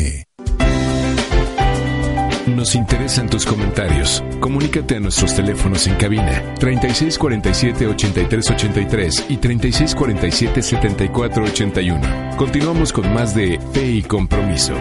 Nos 2.47 2.75
interesan 2.75 3.29
tus 3.31 3.47
comentarios. 3.47 4.23
Comunícate 4.41 4.97
a 4.97 5.01
nuestros 5.01 5.37
teléfonos 5.37 5.87
en 5.87 5.95
cabina 5.95 6.43
3647-8383 6.57 9.27
y 9.29 9.39
3647-7481. 9.39 12.37
Continuamos 12.37 12.93
con 12.93 13.15
más 13.15 13.33
de 13.35 13.59
Fe 13.73 13.93
y 13.93 14.03
Compromiso. 14.03 14.75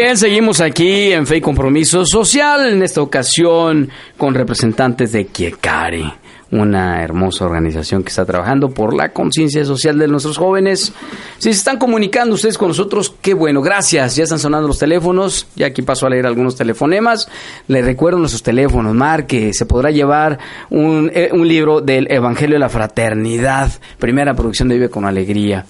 Bien, 0.00 0.16
seguimos 0.16 0.60
aquí 0.60 1.12
en 1.12 1.26
Fe 1.26 1.38
y 1.38 1.40
Compromiso 1.40 2.04
Social, 2.04 2.70
en 2.70 2.82
esta 2.82 3.00
ocasión 3.00 3.88
con 4.18 4.34
representantes 4.34 5.12
de 5.12 5.26
Kiekari, 5.26 6.12
una 6.50 7.02
hermosa 7.02 7.46
organización 7.46 8.02
que 8.02 8.10
está 8.10 8.26
trabajando 8.26 8.68
por 8.68 8.94
la 8.94 9.12
conciencia 9.12 9.64
social 9.64 9.98
de 9.98 10.06
nuestros 10.06 10.36
jóvenes. 10.36 10.92
Si 11.38 11.44
se 11.44 11.58
están 11.58 11.78
comunicando 11.78 12.34
ustedes 12.34 12.58
con 12.58 12.68
nosotros, 12.68 13.14
qué 13.22 13.32
bueno, 13.32 13.62
gracias. 13.62 14.16
Ya 14.16 14.24
están 14.24 14.38
sonando 14.38 14.68
los 14.68 14.78
teléfonos, 14.78 15.46
ya 15.56 15.68
aquí 15.68 15.80
paso 15.80 16.06
a 16.06 16.10
leer 16.10 16.26
algunos 16.26 16.56
telefonemas. 16.56 17.28
Les 17.66 17.84
recuerdo 17.84 18.18
nuestros 18.18 18.42
teléfonos, 18.42 18.94
marque, 18.94 19.52
se 19.54 19.64
podrá 19.64 19.90
llevar 19.90 20.38
un, 20.68 21.10
eh, 21.14 21.30
un 21.32 21.48
libro 21.48 21.80
del 21.80 22.06
Evangelio 22.10 22.56
de 22.56 22.60
la 22.60 22.68
Fraternidad, 22.68 23.72
primera 23.98 24.34
producción 24.34 24.68
de 24.68 24.74
Vive 24.74 24.90
con 24.90 25.06
Alegría 25.06 25.64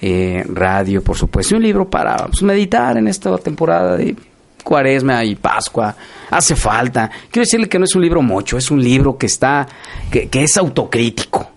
eh, 0.00 0.44
radio, 0.48 1.02
por 1.02 1.16
supuesto, 1.16 1.54
y 1.54 1.56
un 1.58 1.62
libro 1.62 1.88
para 1.88 2.26
pues, 2.26 2.42
meditar 2.42 2.96
en 2.96 3.08
esta 3.08 3.36
temporada 3.38 3.96
de 3.96 4.16
Cuaresma 4.62 5.24
y 5.24 5.34
Pascua. 5.34 5.94
Hace 6.30 6.56
falta. 6.56 7.10
Quiero 7.30 7.44
decirle 7.44 7.68
que 7.68 7.78
no 7.78 7.84
es 7.84 7.94
un 7.94 8.02
libro 8.02 8.22
mocho, 8.22 8.56
es 8.56 8.70
un 8.70 8.82
libro 8.82 9.18
que 9.18 9.26
está, 9.26 9.66
que, 10.10 10.28
que 10.28 10.44
es 10.44 10.56
autocrítico. 10.56 11.50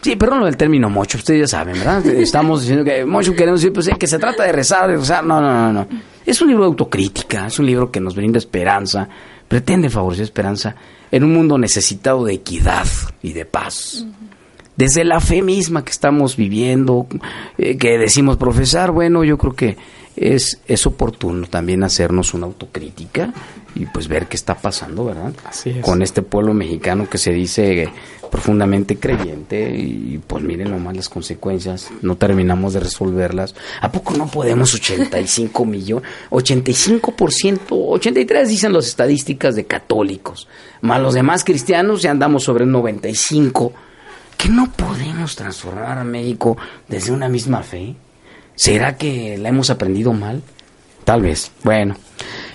Sí, 0.00 0.14
perdón 0.14 0.44
del 0.44 0.56
término 0.56 0.88
mocho, 0.88 1.18
ustedes 1.18 1.40
ya 1.40 1.58
saben, 1.58 1.74
¿verdad? 1.74 2.06
Estamos 2.06 2.60
diciendo 2.60 2.84
que 2.84 3.04
mocho 3.04 3.34
queremos 3.34 3.60
decir, 3.60 3.72
pues 3.72 3.86
sí, 3.86 3.92
que 3.98 4.06
se 4.06 4.18
trata 4.18 4.44
de 4.44 4.52
rezar, 4.52 4.88
de 4.88 4.96
rezar. 4.96 5.24
No, 5.24 5.40
no, 5.40 5.52
no, 5.52 5.72
no. 5.72 5.88
Es 6.24 6.40
un 6.40 6.48
libro 6.48 6.64
de 6.64 6.68
autocrítica, 6.68 7.46
es 7.46 7.58
un 7.58 7.66
libro 7.66 7.90
que 7.90 8.00
nos 8.00 8.14
brinda 8.14 8.38
esperanza, 8.38 9.08
pretende 9.48 9.90
favorecer 9.90 10.24
esperanza 10.24 10.76
en 11.10 11.24
un 11.24 11.32
mundo 11.32 11.58
necesitado 11.58 12.24
de 12.24 12.34
equidad 12.34 12.86
y 13.22 13.32
de 13.32 13.44
paz. 13.44 14.06
Desde 14.78 15.04
la 15.04 15.18
fe 15.18 15.42
misma 15.42 15.84
que 15.84 15.90
estamos 15.90 16.36
viviendo, 16.36 17.08
eh, 17.58 17.76
que 17.76 17.98
decimos 17.98 18.36
profesar, 18.36 18.92
bueno, 18.92 19.24
yo 19.24 19.36
creo 19.36 19.52
que 19.52 19.76
es, 20.14 20.60
es 20.68 20.86
oportuno 20.86 21.48
también 21.48 21.82
hacernos 21.82 22.32
una 22.32 22.46
autocrítica 22.46 23.34
y 23.74 23.86
pues 23.86 24.06
ver 24.06 24.28
qué 24.28 24.36
está 24.36 24.54
pasando, 24.56 25.04
¿verdad? 25.04 25.32
Así 25.44 25.70
es. 25.70 25.84
Con 25.84 26.00
este 26.00 26.22
pueblo 26.22 26.54
mexicano 26.54 27.10
que 27.10 27.18
se 27.18 27.32
dice 27.32 27.88
profundamente 28.30 28.98
creyente 28.98 29.74
y 29.76 30.20
pues 30.24 30.44
miren 30.44 30.70
nomás 30.70 30.94
las 30.94 31.08
consecuencias, 31.08 31.90
no 32.00 32.16
terminamos 32.16 32.74
de 32.74 32.80
resolverlas. 32.80 33.56
¿A 33.80 33.90
poco 33.90 34.14
no 34.14 34.28
podemos 34.28 34.72
85 34.72 35.64
millones, 35.64 36.08
85%, 36.30 37.58
83 37.70 38.48
dicen 38.48 38.72
las 38.72 38.86
estadísticas 38.86 39.56
de 39.56 39.64
católicos, 39.66 40.46
más 40.82 41.00
los 41.00 41.14
demás 41.14 41.42
cristianos 41.42 42.02
ya 42.02 42.12
andamos 42.12 42.44
sobre 42.44 42.62
el 42.62 42.70
95, 42.70 43.72
que 44.38 44.48
no 44.48 44.70
podemos 44.72 45.36
transformar 45.36 45.98
a 45.98 46.04
México 46.04 46.56
desde 46.88 47.12
una 47.12 47.28
misma 47.28 47.62
fe? 47.62 47.94
¿Será 48.54 48.96
que 48.96 49.36
la 49.36 49.50
hemos 49.50 49.68
aprendido 49.68 50.14
mal? 50.14 50.42
Tal 51.04 51.22
vez. 51.22 51.50
Bueno, 51.64 51.96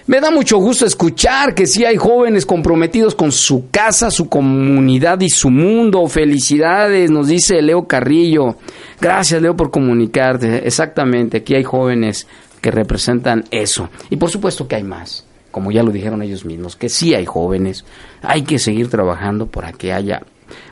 me 0.07 0.21
da 0.21 0.31
mucho 0.31 0.57
gusto 0.57 0.85
escuchar 0.85 1.53
que 1.53 1.67
sí 1.67 1.85
hay 1.85 1.97
jóvenes 1.97 2.45
comprometidos 2.45 3.15
con 3.15 3.31
su 3.31 3.69
casa, 3.69 4.11
su 4.11 4.29
comunidad 4.29 5.19
y 5.21 5.29
su 5.29 5.49
mundo. 5.49 6.07
Felicidades, 6.07 7.11
nos 7.11 7.27
dice 7.27 7.61
Leo 7.61 7.87
Carrillo. 7.87 8.57
Gracias, 9.01 9.41
Leo, 9.41 9.55
por 9.55 9.69
comunicarte. 9.69 10.65
Exactamente, 10.65 11.37
aquí 11.37 11.55
hay 11.55 11.63
jóvenes 11.63 12.27
que 12.61 12.71
representan 12.71 13.43
eso. 13.51 13.89
Y 14.09 14.15
por 14.15 14.29
supuesto 14.29 14.67
que 14.67 14.77
hay 14.77 14.83
más, 14.83 15.25
como 15.51 15.71
ya 15.71 15.83
lo 15.83 15.91
dijeron 15.91 16.21
ellos 16.21 16.45
mismos, 16.45 16.75
que 16.75 16.89
sí 16.89 17.13
hay 17.13 17.25
jóvenes. 17.25 17.83
Hay 18.21 18.43
que 18.43 18.57
seguir 18.59 18.89
trabajando 18.89 19.47
para 19.47 19.73
que 19.73 19.91
haya 19.91 20.21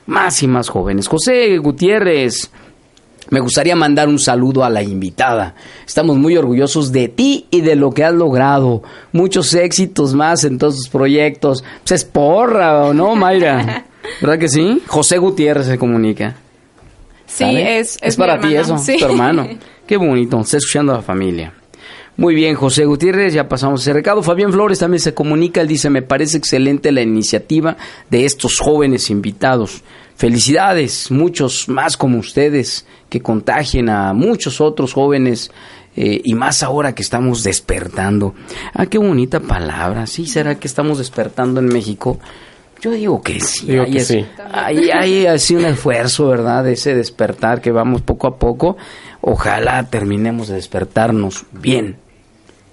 más 0.05 0.41
y 0.43 0.47
más 0.47 0.69
jóvenes. 0.69 1.07
José 1.07 1.57
Gutiérrez. 1.57 2.51
Me 3.29 3.39
gustaría 3.39 3.77
mandar 3.77 4.09
un 4.09 4.19
saludo 4.19 4.65
a 4.65 4.69
la 4.69 4.83
invitada. 4.83 5.55
Estamos 5.87 6.17
muy 6.17 6.35
orgullosos 6.35 6.91
de 6.91 7.07
ti 7.07 7.45
y 7.49 7.61
de 7.61 7.77
lo 7.77 7.91
que 7.91 8.03
has 8.03 8.13
logrado. 8.13 8.83
Muchos 9.13 9.53
éxitos 9.53 10.13
más 10.13 10.43
en 10.43 10.57
todos 10.57 10.75
tus 10.75 10.89
proyectos. 10.89 11.63
Pues 11.83 11.91
es 12.01 12.05
porra, 12.05 12.83
¿o 12.83 12.93
no, 12.93 13.15
Mayra? 13.15 13.85
¿Verdad 14.21 14.37
que 14.37 14.49
sí? 14.49 14.81
José 14.87 15.17
Gutiérrez 15.17 15.67
se 15.67 15.77
comunica. 15.77 16.35
Sí, 17.25 17.45
¿Sale? 17.45 17.79
es, 17.79 17.97
es 18.01 18.17
para 18.17 18.35
mi 18.35 18.49
ti 18.49 18.55
hermano, 18.55 18.75
eso, 18.75 18.83
sí. 18.83 18.97
tu 18.99 19.05
hermano. 19.05 19.47
Qué 19.87 19.95
bonito, 19.95 20.41
está 20.41 20.57
escuchando 20.57 20.91
a 20.93 20.97
la 20.97 21.01
familia. 21.01 21.53
Muy 22.17 22.35
bien, 22.35 22.55
José 22.55 22.85
Gutiérrez, 22.85 23.33
ya 23.33 23.47
pasamos 23.49 23.81
ese 23.81 23.93
recado. 23.93 24.21
Fabián 24.21 24.51
Flores 24.51 24.79
también 24.79 24.99
se 25.01 25.13
comunica, 25.13 25.61
él 25.61 25.67
dice, 25.67 25.89
me 25.89 26.01
parece 26.01 26.37
excelente 26.37 26.91
la 26.91 27.01
iniciativa 27.01 27.77
de 28.09 28.25
estos 28.25 28.59
jóvenes 28.59 29.09
invitados. 29.09 29.81
Felicidades, 30.15 31.09
muchos 31.09 31.67
más 31.67 31.97
como 31.97 32.19
ustedes, 32.19 32.85
que 33.09 33.21
contagien 33.21 33.89
a 33.89 34.13
muchos 34.13 34.61
otros 34.61 34.93
jóvenes 34.93 35.51
eh, 35.95 36.21
y 36.23 36.35
más 36.35 36.61
ahora 36.61 36.93
que 36.93 37.01
estamos 37.01 37.43
despertando. 37.43 38.35
Ah, 38.73 38.85
qué 38.85 38.99
bonita 38.99 39.39
palabra, 39.39 40.05
¿sí? 40.05 40.27
¿Será 40.27 40.59
que 40.59 40.67
estamos 40.67 40.99
despertando 40.99 41.59
en 41.59 41.67
México? 41.67 42.19
Yo 42.81 42.91
digo 42.91 43.21
que 43.21 43.39
sí. 43.39 43.65
Digo 43.67 43.83
hay, 43.83 43.91
que 43.91 43.97
es- 43.99 44.07
sí. 44.07 44.25
hay, 44.51 44.89
hay 44.91 45.25
así 45.25 45.55
un 45.55 45.65
esfuerzo, 45.65 46.27
¿verdad? 46.27 46.63
De 46.63 46.73
ese 46.73 46.93
despertar 46.95 47.61
que 47.61 47.71
vamos 47.71 48.01
poco 48.01 48.27
a 48.27 48.37
poco. 48.37 48.77
Ojalá 49.21 49.83
terminemos 49.89 50.47
de 50.47 50.55
despertarnos 50.55 51.45
bien. 51.51 51.97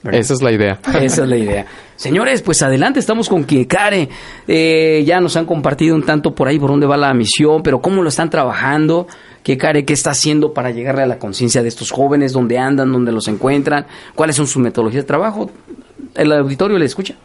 ¿verdad? 0.02 0.20
Esa 0.20 0.34
es 0.34 0.42
la 0.42 0.52
idea. 0.52 0.78
Esa 1.00 1.22
es 1.22 1.28
la 1.28 1.36
idea. 1.36 1.66
Señores, 1.96 2.42
pues 2.42 2.62
adelante, 2.62 3.00
estamos 3.00 3.28
con 3.28 3.44
Kiekare. 3.44 4.08
Eh, 4.46 5.02
ya 5.04 5.20
nos 5.20 5.36
han 5.36 5.44
compartido 5.44 5.94
un 5.94 6.04
tanto 6.04 6.34
por 6.34 6.48
ahí 6.48 6.58
por 6.58 6.70
dónde 6.70 6.86
va 6.86 6.96
la 6.96 7.12
misión, 7.12 7.62
pero 7.62 7.80
cómo 7.80 8.02
lo 8.02 8.08
están 8.08 8.30
trabajando. 8.30 9.08
Kiekare, 9.42 9.84
¿qué 9.84 9.92
está 9.92 10.10
haciendo 10.10 10.54
para 10.54 10.70
llegarle 10.70 11.02
a 11.02 11.06
la 11.06 11.18
conciencia 11.18 11.62
de 11.62 11.68
estos 11.68 11.90
jóvenes? 11.90 12.32
¿Dónde 12.32 12.58
andan? 12.58 12.92
¿Dónde 12.92 13.12
los 13.12 13.28
encuentran? 13.28 13.86
¿Cuáles 14.14 14.36
son 14.36 14.46
sus 14.46 14.62
metodologías 14.62 15.04
de 15.04 15.08
trabajo? 15.08 15.50
¿El 16.14 16.32
auditorio 16.32 16.78
le 16.78 16.84
escucha? 16.84 17.16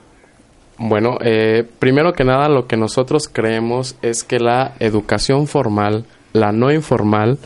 Bueno, 0.77 1.17
eh, 1.21 1.63
primero 1.79 2.13
que 2.13 2.23
nada 2.23 2.49
lo 2.49 2.67
que 2.67 2.75
nosotros 2.75 3.29
creemos 3.31 3.95
es 4.01 4.23
que 4.23 4.39
la 4.39 4.73
educación 4.79 5.47
formal, 5.47 6.05
la 6.33 6.51
no 6.51 6.71
informal 6.71 7.37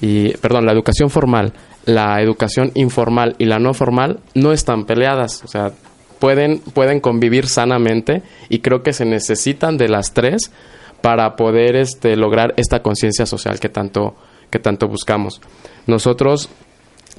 y, 0.00 0.36
perdón, 0.38 0.66
la 0.66 0.72
educación 0.72 1.10
formal, 1.10 1.52
la 1.84 2.20
educación 2.20 2.70
informal 2.74 3.34
y 3.38 3.46
la 3.46 3.58
no 3.58 3.74
formal 3.74 4.20
no 4.34 4.52
están 4.52 4.84
peleadas, 4.84 5.42
o 5.44 5.48
sea, 5.48 5.72
pueden, 6.18 6.60
pueden 6.60 7.00
convivir 7.00 7.46
sanamente 7.46 8.22
y 8.48 8.60
creo 8.60 8.82
que 8.82 8.92
se 8.92 9.04
necesitan 9.04 9.76
de 9.76 9.88
las 9.88 10.12
tres 10.12 10.52
para 11.00 11.36
poder 11.36 11.76
este, 11.76 12.16
lograr 12.16 12.54
esta 12.56 12.82
conciencia 12.82 13.26
social 13.26 13.60
que 13.60 13.68
tanto, 13.68 14.16
que 14.50 14.58
tanto 14.58 14.88
buscamos. 14.88 15.40
Nosotros 15.86 16.48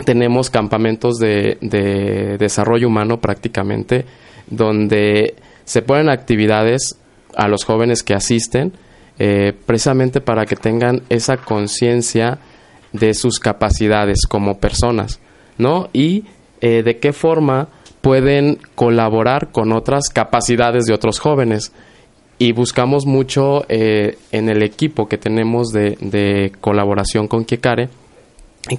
tenemos 0.05 0.49
campamentos 0.49 1.17
de, 1.17 1.57
de 1.61 2.37
desarrollo 2.37 2.87
humano 2.87 3.19
prácticamente 3.19 4.05
donde 4.47 5.35
se 5.65 5.81
ponen 5.81 6.09
actividades 6.09 6.97
a 7.35 7.47
los 7.47 7.63
jóvenes 7.63 8.03
que 8.03 8.13
asisten 8.13 8.73
eh, 9.17 9.53
precisamente 9.65 10.21
para 10.21 10.45
que 10.45 10.55
tengan 10.55 11.03
esa 11.09 11.37
conciencia 11.37 12.39
de 12.93 13.13
sus 13.13 13.39
capacidades 13.39 14.25
como 14.27 14.57
personas, 14.59 15.19
¿no? 15.57 15.89
Y 15.93 16.23
eh, 16.61 16.83
de 16.83 16.97
qué 16.97 17.13
forma 17.13 17.67
pueden 18.01 18.59
colaborar 18.75 19.51
con 19.51 19.71
otras 19.73 20.09
capacidades 20.09 20.85
de 20.85 20.93
otros 20.93 21.19
jóvenes. 21.19 21.71
Y 22.41 22.53
buscamos 22.53 23.05
mucho 23.05 23.65
eh, 23.67 24.17
en 24.31 24.47
el 24.47 24.63
equipo 24.63 25.09
que 25.09 25.17
tenemos 25.17 25.69
de, 25.73 26.53
colaboración 26.61 27.27
con 27.27 27.43
Kiekare, 27.43 27.89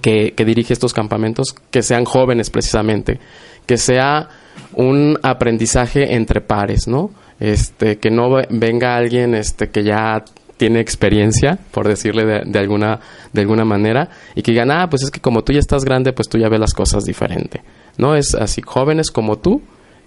que, 0.00 0.32
que 0.32 0.44
dirige 0.46 0.72
estos 0.72 0.94
campamentos, 0.94 1.54
que 1.70 1.82
sean 1.82 2.06
jóvenes 2.06 2.48
precisamente, 2.48 3.18
que 3.66 3.76
sea 3.76 4.28
un 4.74 5.18
aprendizaje 5.22 6.14
entre 6.14 6.40
pares, 6.40 6.88
¿no? 6.88 7.10
Este, 7.38 7.98
que 7.98 8.10
no 8.10 8.30
ve- 8.30 8.46
venga 8.50 8.96
alguien 8.96 9.34
este, 9.34 9.68
que 9.68 9.82
ya 9.82 10.24
tiene 10.60 10.80
experiencia, 10.80 11.58
por 11.70 11.88
decirle 11.88 12.44
de, 12.44 12.58
alguna, 12.58 13.00
de 13.32 13.40
alguna 13.40 13.64
manera, 13.64 14.10
y 14.34 14.42
que 14.42 14.50
digan, 14.50 14.70
ah, 14.70 14.90
pues 14.90 15.02
es 15.02 15.10
que 15.10 15.18
como 15.18 15.42
tú 15.42 15.54
ya 15.54 15.58
estás 15.58 15.86
grande, 15.86 16.12
pues 16.12 16.28
tú 16.28 16.36
ya 16.36 16.50
ves 16.50 16.60
las 16.60 16.74
cosas 16.74 17.04
diferente. 17.04 17.62
No 17.96 18.14
es 18.14 18.34
así, 18.34 18.60
jóvenes 18.60 19.10
como 19.10 19.38
tú, 19.38 19.62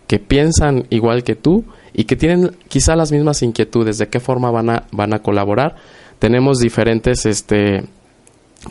que 0.06 0.20
piensan 0.20 0.86
igual 0.91 1.24
que 1.24 1.34
tú 1.34 1.66
y 1.91 2.04
que 2.04 2.16
tienen 2.16 2.51
quizá 2.68 2.95
las 2.95 3.12
mismas 3.12 3.41
inquietudes, 3.41 3.97
de 3.97 4.10
qué 4.10 4.20
forma 4.20 4.51
van 4.51 4.70
a, 4.70 4.84
van 4.91 5.16
a 5.16 5.24
colaborar. 5.24 5.76
Tenemos 6.20 6.60
diferentes 6.60 7.26
este, 7.26 7.86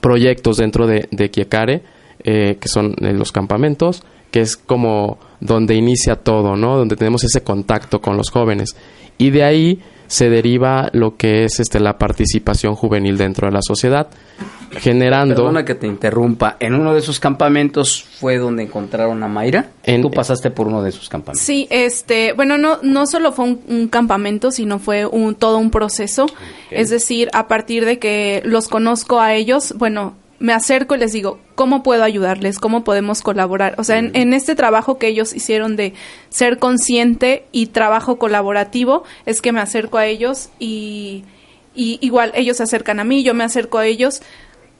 proyectos 0.00 0.58
dentro 0.58 0.86
de, 0.86 1.08
de 1.10 1.32
Kiekare, 1.32 1.82
eh, 2.22 2.58
que 2.60 2.68
son 2.68 2.94
eh, 3.00 3.12
los 3.12 3.32
campamentos, 3.32 4.04
que 4.30 4.40
es 4.40 4.56
como 4.56 5.18
donde 5.40 5.74
inicia 5.74 6.14
todo, 6.14 6.54
¿no? 6.54 6.76
Donde 6.76 6.94
tenemos 6.94 7.24
ese 7.24 7.42
contacto 7.42 8.00
con 8.00 8.16
los 8.16 8.30
jóvenes. 8.30 8.76
Y 9.18 9.30
de 9.30 9.42
ahí 9.42 9.80
se 10.06 10.28
deriva 10.28 10.88
lo 10.92 11.16
que 11.16 11.44
es 11.44 11.60
este, 11.60 11.80
la 11.80 11.98
participación 11.98 12.74
juvenil 12.74 13.16
dentro 13.16 13.46
de 13.48 13.52
la 13.52 13.62
sociedad, 13.62 14.08
generando... 14.78 15.34
Perdona 15.34 15.64
que 15.64 15.74
te 15.74 15.86
interrumpa. 15.86 16.56
En 16.60 16.74
uno 16.74 16.92
de 16.92 17.00
esos 17.00 17.20
campamentos 17.20 18.04
fue 18.18 18.38
donde 18.38 18.62
encontraron 18.62 19.22
a 19.22 19.28
Mayra. 19.28 19.66
Tú 20.00 20.10
pasaste 20.10 20.50
por 20.50 20.66
uno 20.66 20.82
de 20.82 20.90
esos 20.90 21.08
campamentos. 21.08 21.44
Sí, 21.44 21.66
este, 21.70 22.32
bueno, 22.32 22.58
no, 22.58 22.78
no 22.82 23.06
solo 23.06 23.32
fue 23.32 23.46
un, 23.46 23.60
un 23.68 23.88
campamento, 23.88 24.50
sino 24.50 24.78
fue 24.78 25.06
un, 25.06 25.34
todo 25.34 25.58
un 25.58 25.70
proceso. 25.70 26.26
Es 26.70 26.90
decir, 26.90 27.28
a 27.32 27.48
partir 27.48 27.84
de 27.84 27.98
que 27.98 28.42
los 28.44 28.68
conozco 28.68 29.20
a 29.20 29.34
ellos, 29.34 29.74
bueno, 29.76 30.14
me 30.42 30.52
acerco 30.52 30.96
y 30.96 30.98
les 30.98 31.12
digo, 31.12 31.38
¿cómo 31.54 31.84
puedo 31.84 32.02
ayudarles? 32.02 32.58
¿Cómo 32.58 32.82
podemos 32.82 33.22
colaborar? 33.22 33.76
O 33.78 33.84
sea, 33.84 33.98
en, 33.98 34.10
en 34.14 34.34
este 34.34 34.56
trabajo 34.56 34.98
que 34.98 35.06
ellos 35.06 35.32
hicieron 35.32 35.76
de 35.76 35.94
ser 36.30 36.58
consciente 36.58 37.44
y 37.52 37.66
trabajo 37.66 38.18
colaborativo, 38.18 39.04
es 39.24 39.40
que 39.40 39.52
me 39.52 39.60
acerco 39.60 39.98
a 39.98 40.06
ellos 40.06 40.50
y, 40.58 41.22
y 41.76 41.98
igual 42.00 42.32
ellos 42.34 42.56
se 42.56 42.64
acercan 42.64 42.98
a 42.98 43.04
mí, 43.04 43.22
yo 43.22 43.34
me 43.34 43.44
acerco 43.44 43.78
a 43.78 43.86
ellos. 43.86 44.20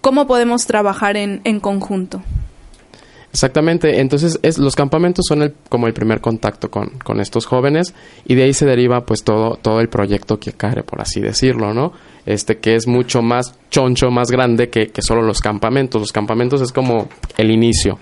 ¿Cómo 0.01 0.27
podemos 0.27 0.67
trabajar 0.67 1.17
en, 1.17 1.41
en 1.45 1.61
conjunto? 1.61 2.25
Exactamente, 3.33 4.01
entonces 4.01 4.39
es, 4.43 4.59
los 4.59 4.77
campamentos 4.77 5.25
son 5.27 5.41
el, 5.41 5.55
como 5.71 5.87
el 5.87 5.95
primer 5.95 6.21
contacto 6.21 6.71
con, 6.71 6.91
con 7.03 7.19
estos 7.19 7.47
jóvenes 7.47 7.95
y 8.27 8.35
de 8.35 8.43
ahí 8.43 8.53
se 8.53 8.67
deriva 8.67 9.07
pues 9.07 9.25
todo, 9.25 9.57
todo 9.57 9.81
el 9.81 9.89
proyecto 9.89 10.39
Kiekare, 10.39 10.83
por 10.83 11.01
así 11.01 11.21
decirlo, 11.21 11.73
¿no? 11.73 11.95
Este 12.27 12.59
que 12.59 12.75
es 12.75 12.87
mucho 12.87 13.23
más 13.23 13.55
choncho, 13.71 14.11
más 14.11 14.31
grande 14.31 14.69
que, 14.69 14.89
que 14.89 15.01
solo 15.01 15.23
los 15.23 15.41
campamentos. 15.41 15.99
Los 15.99 16.13
campamentos 16.13 16.61
es 16.61 16.73
como 16.73 17.09
el 17.39 17.51
inicio. 17.51 17.99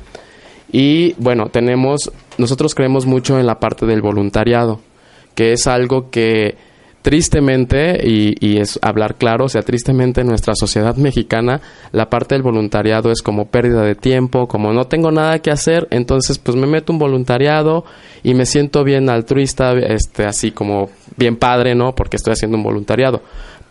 Y 0.73 1.15
bueno, 1.17 1.47
tenemos, 1.49 2.11
nosotros 2.37 2.75
creemos 2.75 3.07
mucho 3.07 3.39
en 3.39 3.47
la 3.47 3.61
parte 3.61 3.87
del 3.87 4.03
voluntariado, 4.03 4.81
que 5.37 5.53
es 5.53 5.69
algo 5.69 6.11
que 6.11 6.57
tristemente, 7.03 8.07
y, 8.07 8.35
y 8.41 8.59
es 8.59 8.79
hablar 8.83 9.15
claro, 9.15 9.47
o 9.47 9.49
sea, 9.49 9.63
tristemente 9.63 10.21
en 10.21 10.27
nuestra 10.27 10.55
sociedad 10.55 10.97
mexicana, 10.97 11.61
la 11.93 12.11
parte 12.11 12.35
del 12.35 12.43
voluntariado 12.43 13.11
es 13.11 13.23
como 13.23 13.47
pérdida 13.47 13.83
de 13.83 13.95
tiempo, 13.95 14.47
como 14.49 14.73
no 14.73 14.85
tengo 14.85 15.11
nada 15.11 15.39
que 15.39 15.51
hacer, 15.51 15.89
entonces 15.91 16.39
pues 16.39 16.57
me 16.57 16.67
meto 16.67 16.93
un 16.93 16.99
voluntariado 16.99 17.85
y 18.23 18.35
me 18.35 18.45
siento 18.45 18.85
bien 18.85 19.09
altruista, 19.09 19.73
este, 19.73 20.25
así 20.25 20.51
como 20.51 20.91
bien 21.17 21.37
padre, 21.37 21.75
¿no? 21.75 21.95
Porque 21.95 22.17
estoy 22.17 22.33
haciendo 22.33 22.57
un 22.59 22.65
voluntariado. 22.65 23.23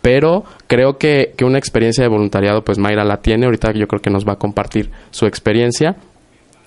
Pero 0.02 0.44
creo 0.66 0.96
que, 0.96 1.34
que 1.36 1.44
una 1.44 1.58
experiencia 1.58 2.02
de 2.02 2.08
voluntariado, 2.08 2.64
pues 2.64 2.78
Mayra 2.78 3.04
la 3.04 3.18
tiene, 3.18 3.44
ahorita 3.44 3.72
yo 3.72 3.86
creo 3.86 4.00
que 4.00 4.10
nos 4.10 4.26
va 4.26 4.32
a 4.32 4.36
compartir 4.36 4.90
su 5.10 5.26
experiencia. 5.26 5.96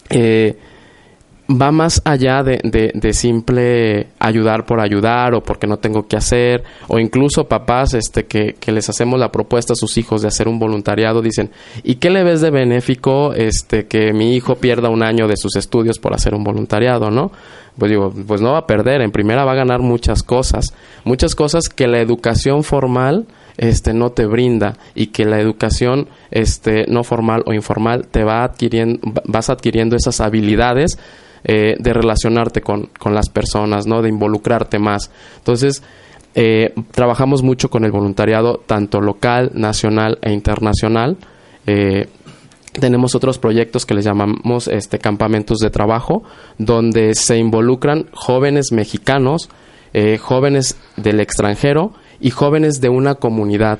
Eh, 0.09 0.55
va 1.59 1.71
más 1.71 2.01
allá 2.05 2.43
de, 2.43 2.59
de, 2.63 2.91
de, 2.93 3.13
simple 3.13 4.07
ayudar 4.19 4.65
por 4.65 4.79
ayudar 4.79 5.33
o 5.33 5.41
porque 5.41 5.67
no 5.67 5.77
tengo 5.77 6.07
que 6.07 6.15
hacer 6.15 6.63
o 6.87 6.99
incluso 6.99 7.47
papás 7.47 7.93
este 7.93 8.25
que, 8.25 8.55
que, 8.59 8.71
les 8.71 8.89
hacemos 8.89 9.19
la 9.19 9.31
propuesta 9.31 9.73
a 9.73 9.75
sus 9.75 9.97
hijos 9.97 10.21
de 10.21 10.27
hacer 10.27 10.47
un 10.47 10.59
voluntariado 10.59 11.21
dicen 11.21 11.51
¿y 11.83 11.95
qué 11.95 12.09
le 12.09 12.23
ves 12.23 12.41
de 12.41 12.49
benéfico 12.49 13.33
este 13.33 13.87
que 13.87 14.13
mi 14.13 14.35
hijo 14.35 14.55
pierda 14.55 14.89
un 14.89 15.03
año 15.03 15.27
de 15.27 15.37
sus 15.37 15.55
estudios 15.55 15.99
por 15.99 16.13
hacer 16.13 16.33
un 16.33 16.43
voluntariado 16.43 17.11
no 17.11 17.31
pues 17.77 17.89
digo 17.89 18.13
pues 18.27 18.41
no 18.41 18.53
va 18.53 18.59
a 18.59 18.67
perder 18.67 19.01
en 19.01 19.11
primera 19.11 19.45
va 19.45 19.51
a 19.51 19.55
ganar 19.55 19.81
muchas 19.81 20.23
cosas 20.23 20.73
muchas 21.03 21.35
cosas 21.35 21.69
que 21.69 21.87
la 21.87 21.99
educación 21.99 22.63
formal 22.63 23.25
este 23.57 23.93
no 23.93 24.11
te 24.11 24.25
brinda 24.25 24.77
y 24.95 25.07
que 25.07 25.25
la 25.25 25.39
educación 25.39 26.07
este 26.31 26.85
no 26.87 27.03
formal 27.03 27.43
o 27.45 27.53
informal 27.53 28.07
te 28.07 28.23
va 28.23 28.43
adquiriendo 28.43 28.99
vas 29.25 29.49
adquiriendo 29.49 29.95
esas 29.95 30.21
habilidades 30.21 30.97
eh, 31.43 31.75
de 31.77 31.93
relacionarte 31.93 32.61
con, 32.61 32.89
con, 32.99 33.13
las 33.13 33.29
personas, 33.29 33.85
¿no? 33.85 34.01
De 34.01 34.09
involucrarte 34.09 34.79
más. 34.79 35.11
Entonces, 35.37 35.83
eh, 36.35 36.73
trabajamos 36.91 37.43
mucho 37.43 37.69
con 37.69 37.83
el 37.83 37.91
voluntariado, 37.91 38.61
tanto 38.65 39.01
local, 39.01 39.51
nacional 39.53 40.19
e 40.21 40.31
internacional. 40.31 41.17
Eh, 41.67 42.07
tenemos 42.71 43.13
otros 43.13 43.37
proyectos 43.39 43.85
que 43.85 43.93
les 43.93 44.05
llamamos 44.05 44.67
este, 44.67 44.99
campamentos 44.99 45.57
de 45.59 45.69
trabajo, 45.69 46.23
donde 46.57 47.13
se 47.13 47.37
involucran 47.37 48.07
jóvenes 48.13 48.71
mexicanos, 48.71 49.49
jóvenes 50.21 50.75
del 50.97 51.19
extranjero 51.19 51.93
y 52.19 52.31
jóvenes 52.31 52.81
de 52.81 52.89
una 52.89 53.13
comunidad 53.13 53.77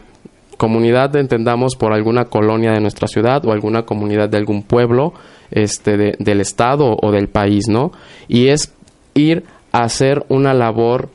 comunidad 0.57 1.15
entendamos 1.15 1.75
por 1.75 1.93
alguna 1.93 2.25
colonia 2.25 2.71
de 2.71 2.79
nuestra 2.79 3.07
ciudad 3.07 3.45
o 3.45 3.51
alguna 3.51 3.83
comunidad 3.83 4.29
de 4.29 4.37
algún 4.37 4.63
pueblo 4.63 5.13
este 5.53 5.97
de, 5.97 6.15
del 6.19 6.41
estado 6.41 6.97
o 7.01 7.11
del 7.11 7.29
país 7.29 7.67
no 7.67 7.91
y 8.27 8.47
es 8.47 8.73
ir 9.13 9.43
a 9.71 9.83
hacer 9.83 10.25
una 10.29 10.53
labor 10.53 11.09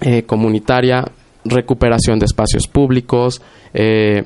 eh, 0.00 0.24
comunitaria 0.24 1.04
recuperación 1.44 2.18
de 2.18 2.26
espacios 2.26 2.66
públicos 2.66 3.40
eh, 3.72 4.24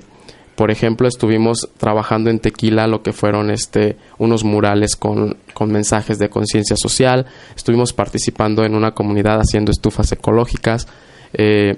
por 0.54 0.70
ejemplo 0.70 1.06
estuvimos 1.06 1.68
trabajando 1.76 2.30
en 2.30 2.40
Tequila 2.40 2.86
lo 2.86 3.02
que 3.02 3.12
fueron 3.12 3.50
este 3.50 3.96
unos 4.18 4.42
murales 4.42 4.96
con, 4.96 5.36
con 5.52 5.70
mensajes 5.70 6.18
de 6.18 6.30
conciencia 6.30 6.76
social 6.76 7.26
estuvimos 7.54 7.92
participando 7.92 8.64
en 8.64 8.74
una 8.74 8.92
comunidad 8.92 9.38
haciendo 9.38 9.70
estufas 9.70 10.10
ecológicas 10.12 10.88
eh, 11.34 11.76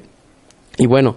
y 0.76 0.86
bueno 0.86 1.16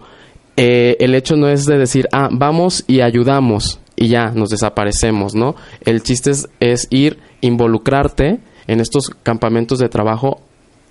el 0.63 1.15
hecho 1.15 1.37
no 1.37 1.47
es 1.47 1.65
de 1.65 1.79
decir, 1.79 2.07
ah, 2.11 2.29
vamos 2.31 2.83
y 2.85 3.01
ayudamos 3.01 3.80
y 4.01 4.07
ya 4.07 4.31
nos 4.31 4.49
desaparecemos, 4.49 5.35
¿no? 5.35 5.55
El 5.85 6.01
chiste 6.01 6.31
es, 6.31 6.49
es 6.59 6.87
ir, 6.89 7.19
involucrarte 7.41 8.39
en 8.65 8.79
estos 8.79 9.11
campamentos 9.21 9.77
de 9.77 9.89
trabajo. 9.89 10.41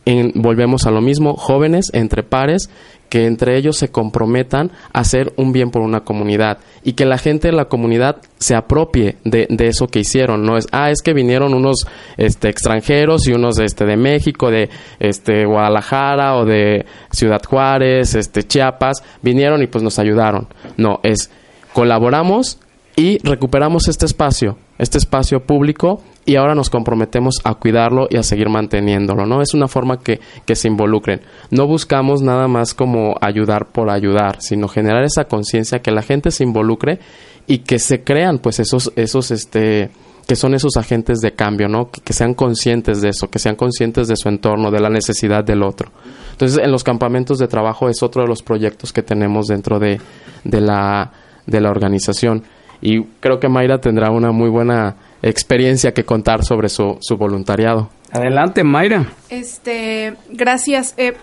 En, 0.04 0.30
volvemos 0.36 0.86
a 0.86 0.92
lo 0.92 1.00
mismo, 1.00 1.34
jóvenes 1.34 1.90
entre 1.92 2.22
pares 2.22 2.70
que 3.08 3.26
entre 3.26 3.58
ellos 3.58 3.76
se 3.76 3.88
comprometan 3.88 4.70
a 4.92 5.00
hacer 5.00 5.32
un 5.36 5.52
bien 5.52 5.72
por 5.72 5.82
una 5.82 6.04
comunidad 6.04 6.58
y 6.84 6.92
que 6.92 7.04
la 7.04 7.18
gente 7.18 7.48
de 7.48 7.52
la 7.52 7.64
comunidad 7.64 8.18
se 8.38 8.54
apropie 8.54 9.16
de, 9.24 9.48
eso 9.58 9.88
que 9.88 9.98
hicieron. 9.98 10.44
No 10.44 10.56
es, 10.56 10.68
ah, 10.70 10.92
es 10.92 11.02
que 11.02 11.12
vinieron 11.12 11.52
unos 11.52 11.88
este, 12.16 12.48
extranjeros 12.48 13.26
y 13.26 13.32
unos 13.32 13.58
este, 13.58 13.86
de 13.86 13.96
México, 13.96 14.52
de 14.52 14.70
este, 15.00 15.44
Guadalajara 15.46 16.36
o 16.36 16.44
de 16.44 16.86
Ciudad 17.10 17.42
Juárez, 17.44 18.14
este, 18.14 18.44
Chiapas, 18.44 19.02
vinieron 19.20 19.60
y 19.64 19.66
pues 19.66 19.82
nos 19.82 19.98
ayudaron. 19.98 20.46
No, 20.76 21.00
es 21.02 21.32
colaboramos 21.72 22.58
y 23.00 23.18
recuperamos 23.22 23.88
este 23.88 24.04
espacio, 24.04 24.58
este 24.76 24.98
espacio 24.98 25.40
público 25.40 26.02
y 26.26 26.36
ahora 26.36 26.54
nos 26.54 26.68
comprometemos 26.68 27.36
a 27.44 27.54
cuidarlo 27.54 28.08
y 28.10 28.18
a 28.18 28.22
seguir 28.22 28.50
manteniéndolo, 28.50 29.24
¿no? 29.24 29.40
Es 29.40 29.54
una 29.54 29.68
forma 29.68 30.00
que, 30.00 30.20
que 30.44 30.54
se 30.54 30.68
involucren. 30.68 31.22
No 31.50 31.66
buscamos 31.66 32.20
nada 32.20 32.46
más 32.46 32.74
como 32.74 33.14
ayudar 33.22 33.68
por 33.72 33.88
ayudar, 33.88 34.42
sino 34.42 34.68
generar 34.68 35.02
esa 35.02 35.24
conciencia 35.24 35.78
que 35.78 35.92
la 35.92 36.02
gente 36.02 36.30
se 36.30 36.44
involucre 36.44 36.98
y 37.46 37.60
que 37.60 37.78
se 37.78 38.04
crean 38.04 38.38
pues 38.38 38.60
esos, 38.60 38.92
esos, 38.96 39.30
este, 39.30 39.90
que 40.28 40.36
son 40.36 40.52
esos 40.52 40.76
agentes 40.76 41.20
de 41.20 41.32
cambio, 41.32 41.68
¿no? 41.68 41.90
Que, 41.90 42.12
sean 42.12 42.34
conscientes 42.34 43.00
de 43.00 43.08
eso, 43.08 43.30
que 43.30 43.38
sean 43.38 43.56
conscientes 43.56 44.08
de 44.08 44.16
su 44.16 44.28
entorno, 44.28 44.70
de 44.70 44.80
la 44.80 44.90
necesidad 44.90 45.42
del 45.42 45.62
otro. 45.62 45.90
Entonces, 46.32 46.62
en 46.62 46.70
los 46.70 46.84
campamentos 46.84 47.38
de 47.38 47.48
trabajo 47.48 47.88
es 47.88 48.02
otro 48.02 48.20
de 48.20 48.28
los 48.28 48.42
proyectos 48.42 48.92
que 48.92 49.02
tenemos 49.02 49.46
dentro 49.46 49.78
de, 49.78 49.98
de, 50.44 50.60
la, 50.60 51.10
de 51.46 51.60
la 51.62 51.70
organización. 51.70 52.44
Y 52.80 53.02
creo 53.20 53.40
que 53.40 53.48
Mayra 53.48 53.78
tendrá 53.78 54.10
una 54.10 54.32
muy 54.32 54.48
buena 54.48 54.96
experiencia 55.22 55.92
que 55.92 56.04
contar 56.04 56.44
sobre 56.44 56.68
su, 56.68 56.98
su 57.00 57.16
voluntariado. 57.16 57.90
Adelante, 58.10 58.64
Mayra. 58.64 59.12
Este, 59.28 60.14
gracias. 60.30 60.94
Eh, 60.96 61.14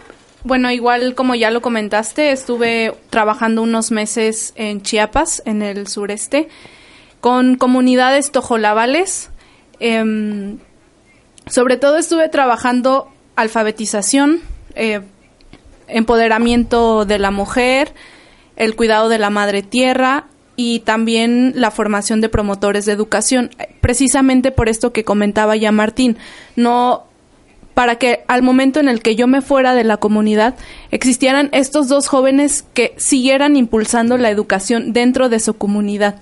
bueno, 0.43 0.71
igual 0.71 1.15
como 1.15 1.35
ya 1.35 1.51
lo 1.51 1.61
comentaste, 1.61 2.31
estuve 2.31 2.93
trabajando 3.09 3.63
unos 3.63 3.91
meses 3.91 4.53
en 4.55 4.81
Chiapas, 4.81 5.41
en 5.45 5.61
el 5.61 5.87
sureste, 5.87 6.47
con 7.19 7.55
comunidades 7.55 8.31
tojolabales. 8.31 9.29
Eh, 9.79 10.57
sobre 11.47 11.77
todo 11.77 11.97
estuve 11.97 12.29
trabajando 12.29 13.09
alfabetización, 13.35 14.41
eh, 14.75 15.01
empoderamiento 15.87 17.05
de 17.05 17.19
la 17.19 17.31
mujer, 17.31 17.93
el 18.55 18.75
cuidado 18.75 19.09
de 19.09 19.19
la 19.19 19.29
madre 19.29 19.63
tierra 19.63 20.25
y 20.57 20.79
también 20.79 21.53
la 21.55 21.71
formación 21.71 22.19
de 22.19 22.27
promotores 22.27 22.85
de 22.85 22.91
educación, 22.91 23.51
precisamente 23.79 24.51
por 24.51 24.67
esto 24.67 24.91
que 24.91 25.05
comentaba 25.05 25.55
ya 25.55 25.71
Martín, 25.71 26.17
no 26.57 27.05
para 27.75 27.97
que 27.97 28.23
al 28.27 28.41
momento 28.41 28.79
en 28.79 28.89
el 28.89 29.03
que 29.03 29.15
yo 29.15 29.27
me 29.27 29.41
fuera 29.41 29.75
de 29.75 29.83
la 29.83 29.97
comunidad 29.97 30.55
existieran 30.89 31.49
estos 31.51 31.87
dos 31.87 32.07
jóvenes 32.07 32.65
que 32.73 32.95
siguieran 32.97 33.55
impulsando 33.55 34.17
la 34.17 34.31
educación 34.31 34.93
dentro 34.93 35.29
de 35.29 35.39
su 35.39 35.53
comunidad, 35.53 36.19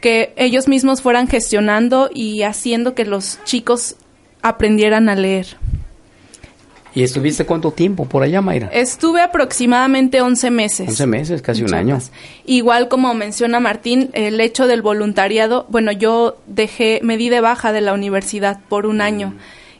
que 0.00 0.32
ellos 0.36 0.68
mismos 0.68 1.02
fueran 1.02 1.26
gestionando 1.26 2.10
y 2.14 2.44
haciendo 2.44 2.94
que 2.94 3.04
los 3.04 3.40
chicos 3.44 3.96
aprendieran 4.40 5.08
a 5.08 5.16
leer. 5.16 5.56
¿Y 6.98 7.04
estuviste 7.04 7.46
cuánto 7.46 7.70
tiempo 7.70 8.06
por 8.06 8.24
allá, 8.24 8.40
Mayra? 8.40 8.70
Estuve 8.72 9.20
aproximadamente 9.20 10.20
11 10.20 10.50
meses. 10.50 10.88
11 10.88 11.06
meses, 11.06 11.42
casi 11.42 11.62
un 11.62 11.72
año. 11.72 11.96
Igual 12.44 12.88
como 12.88 13.14
menciona 13.14 13.60
Martín, 13.60 14.10
el 14.14 14.40
hecho 14.40 14.66
del 14.66 14.82
voluntariado, 14.82 15.64
bueno, 15.68 15.92
yo 15.92 16.38
dejé, 16.48 16.98
me 17.04 17.16
di 17.16 17.28
de 17.28 17.40
baja 17.40 17.70
de 17.70 17.82
la 17.82 17.92
universidad 17.94 18.58
por 18.68 18.84
un 18.84 19.00
año. 19.00 19.34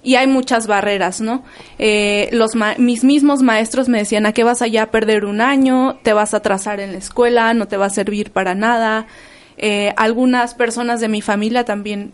Y 0.05 0.15
hay 0.15 0.29
muchas 0.29 0.69
barreras, 0.69 1.21
¿no? 1.21 1.43
Eh, 1.81 2.29
los 2.31 2.53
mis 2.79 3.03
mismos 3.03 3.43
maestros 3.43 3.89
me 3.89 3.99
decían, 3.99 4.25
¿a 4.25 4.33
qué 4.33 4.45
vas 4.45 4.63
allá 4.63 4.85
a 4.85 4.91
perder 4.93 5.25
un 5.25 5.41
año? 5.41 5.99
¿Te 6.05 6.13
vas 6.13 6.35
a 6.35 6.37
atrasar 6.37 6.79
en 6.79 6.93
la 6.93 6.99
escuela? 6.99 7.53
¿No 7.53 7.67
te 7.67 7.77
va 7.77 7.87
a 7.87 7.91
servir 7.91 8.31
para 8.31 8.55
nada? 8.55 9.09
Eh, 9.57 9.93
algunas 9.97 10.55
personas 10.55 11.01
de 11.01 11.09
mi 11.09 11.21
familia 11.21 11.65
también 11.65 12.13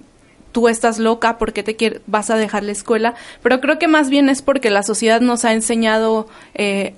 tú 0.55 0.69
estás 0.69 1.01
loca 1.01 1.37
porque 1.37 1.65
te 1.65 2.01
vas 2.07 2.31
a 2.31 2.37
dejar 2.37 2.63
la 2.63 2.71
escuela, 2.71 3.15
pero 3.43 3.61
creo 3.61 3.81
que 3.81 3.89
más 3.89 4.09
bien 4.09 4.29
es 4.29 4.41
porque 4.41 4.71
la 4.71 4.85
sociedad 4.85 5.21
nos 5.21 5.45
ha 5.45 5.53
enseñado 5.53 6.29
eh, 6.55 6.95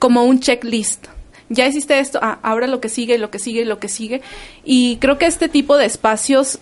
como 0.00 0.24
un 0.24 0.40
checklist. 0.40 1.06
Ya 1.48 1.68
hiciste 1.68 2.00
esto, 2.00 2.18
ah, 2.20 2.40
ahora 2.42 2.66
lo 2.66 2.80
que 2.80 2.88
sigue, 2.88 3.16
lo 3.16 3.30
que 3.30 3.38
sigue, 3.38 3.64
lo 3.64 3.78
que 3.78 3.88
sigue. 3.88 4.22
Y 4.64 4.96
creo 4.96 5.18
que 5.18 5.26
este 5.26 5.48
tipo 5.48 5.76
de 5.76 5.86
espacios 5.86 6.58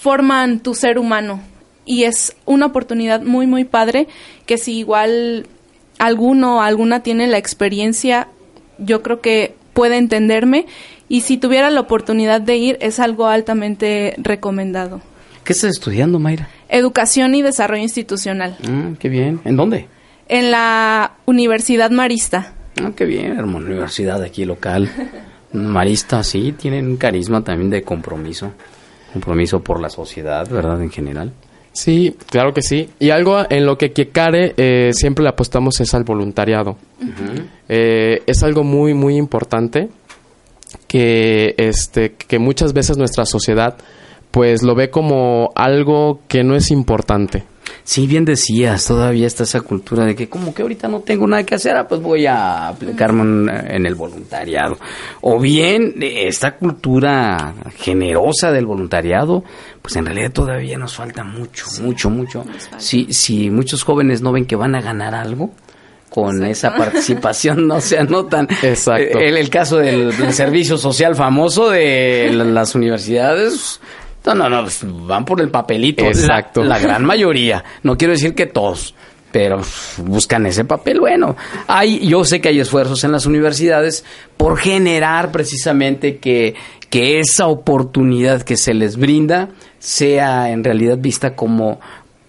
forman 0.00 0.60
tu 0.60 0.76
ser 0.76 1.00
humano 1.00 1.40
y 1.84 2.04
es 2.04 2.36
una 2.44 2.66
oportunidad 2.66 3.22
muy, 3.22 3.48
muy 3.48 3.64
padre 3.64 4.06
que 4.46 4.58
si 4.58 4.78
igual 4.78 5.48
alguno 5.98 6.58
o 6.58 6.60
alguna 6.60 7.02
tiene 7.02 7.26
la 7.26 7.38
experiencia, 7.38 8.28
yo 8.78 9.02
creo 9.02 9.20
que 9.20 9.56
puede 9.72 9.96
entenderme 9.96 10.66
y 11.08 11.22
si 11.22 11.38
tuviera 11.38 11.70
la 11.70 11.80
oportunidad 11.80 12.40
de 12.40 12.56
ir 12.56 12.78
es 12.80 13.00
algo 13.00 13.26
altamente 13.26 14.14
recomendado. 14.18 15.02
¿Qué 15.44 15.52
estás 15.52 15.70
estudiando, 15.70 16.18
Mayra? 16.18 16.48
Educación 16.68 17.34
y 17.34 17.42
Desarrollo 17.42 17.82
Institucional. 17.82 18.56
Ah, 18.68 18.92
qué 18.98 19.08
bien. 19.08 19.40
¿En 19.44 19.56
dónde? 19.56 19.88
En 20.28 20.50
la 20.50 21.14
Universidad 21.26 21.90
Marista. 21.90 22.54
Ah, 22.80 22.92
qué 22.94 23.04
bien, 23.04 23.38
hermano. 23.38 23.66
Universidad 23.66 24.22
aquí 24.22 24.44
local. 24.44 24.88
Marista, 25.52 26.22
sí, 26.22 26.52
tienen 26.52 26.96
carisma 26.96 27.42
también 27.42 27.70
de 27.70 27.82
compromiso. 27.82 28.52
Compromiso 29.12 29.62
por 29.62 29.80
la 29.80 29.90
sociedad, 29.90 30.48
¿verdad? 30.48 30.80
En 30.80 30.90
general. 30.90 31.32
Sí, 31.72 32.16
claro 32.30 32.54
que 32.54 32.62
sí. 32.62 32.90
Y 32.98 33.10
algo 33.10 33.44
en 33.48 33.66
lo 33.66 33.76
que 33.76 33.92
Kiekare 33.92 34.54
eh, 34.56 34.90
siempre 34.92 35.22
le 35.22 35.30
apostamos 35.30 35.80
es 35.80 35.92
al 35.94 36.04
voluntariado. 36.04 36.76
Uh 37.00 37.04
-huh. 37.04 37.44
eh, 37.68 38.22
es 38.26 38.42
algo 38.42 38.62
muy, 38.62 38.94
muy 38.94 39.16
importante 39.16 39.88
que, 40.86 41.54
este, 41.56 42.12
que 42.12 42.38
muchas 42.38 42.72
veces 42.72 42.96
nuestra 42.96 43.24
sociedad 43.24 43.76
pues 44.32 44.62
lo 44.64 44.74
ve 44.74 44.90
como 44.90 45.50
algo 45.54 46.20
que 46.26 46.42
no 46.42 46.56
es 46.56 46.72
importante. 46.72 47.44
Sí, 47.84 48.06
bien 48.06 48.24
decías, 48.24 48.84
todavía 48.86 49.26
está 49.26 49.44
esa 49.44 49.60
cultura 49.60 50.04
de 50.04 50.14
que 50.14 50.28
como 50.28 50.52
que 50.54 50.62
ahorita 50.62 50.88
no 50.88 51.00
tengo 51.00 51.26
nada 51.26 51.44
que 51.44 51.54
hacer, 51.54 51.76
ah, 51.76 51.86
pues 51.88 52.00
voy 52.00 52.26
a 52.26 52.68
aplicarme 52.68 53.22
en, 53.22 53.48
en 53.76 53.86
el 53.86 53.94
voluntariado. 53.94 54.76
O 55.20 55.38
bien 55.40 55.94
eh, 56.00 56.26
esta 56.28 56.56
cultura 56.56 57.54
generosa 57.78 58.52
del 58.52 58.66
voluntariado, 58.66 59.42
pues 59.80 59.96
en 59.96 60.06
realidad 60.06 60.32
todavía 60.32 60.76
nos 60.78 60.94
falta 60.94 61.24
mucho, 61.24 61.64
mucho, 61.82 62.10
mucho. 62.10 62.44
Si, 62.78 63.12
si 63.12 63.48
muchos 63.50 63.82
jóvenes 63.84 64.22
no 64.22 64.32
ven 64.32 64.44
que 64.46 64.56
van 64.56 64.74
a 64.74 64.80
ganar 64.82 65.14
algo, 65.14 65.50
con 66.10 66.44
esa 66.44 66.74
participación 66.76 67.66
no 67.66 67.80
se 67.80 67.98
anotan. 67.98 68.46
Exacto. 68.62 69.18
El, 69.18 69.36
el 69.36 69.48
caso 69.50 69.78
del, 69.78 70.16
del 70.16 70.32
servicio 70.34 70.76
social 70.76 71.16
famoso 71.16 71.70
de 71.70 72.30
la- 72.32 72.44
las 72.44 72.74
universidades. 72.74 73.80
No, 74.24 74.34
no, 74.34 74.48
no, 74.48 74.62
pues, 74.62 74.80
van 74.84 75.24
por 75.24 75.40
el 75.40 75.50
papelito. 75.50 76.04
Exacto. 76.04 76.62
La, 76.62 76.76
la 76.76 76.78
gran 76.78 77.04
mayoría. 77.04 77.64
No 77.82 77.96
quiero 77.96 78.12
decir 78.12 78.34
que 78.34 78.46
todos, 78.46 78.94
pero 79.32 79.60
buscan 79.98 80.46
ese 80.46 80.64
papel. 80.64 81.00
Bueno, 81.00 81.36
hay, 81.66 82.06
yo 82.06 82.24
sé 82.24 82.40
que 82.40 82.50
hay 82.50 82.60
esfuerzos 82.60 83.02
en 83.02 83.12
las 83.12 83.26
universidades 83.26 84.04
por 84.36 84.58
generar 84.58 85.32
precisamente 85.32 86.18
que, 86.18 86.54
que 86.90 87.18
esa 87.18 87.48
oportunidad 87.48 88.42
que 88.42 88.56
se 88.56 88.74
les 88.74 88.96
brinda 88.96 89.48
sea 89.78 90.50
en 90.50 90.62
realidad 90.62 90.98
vista 90.98 91.34
como 91.34 91.80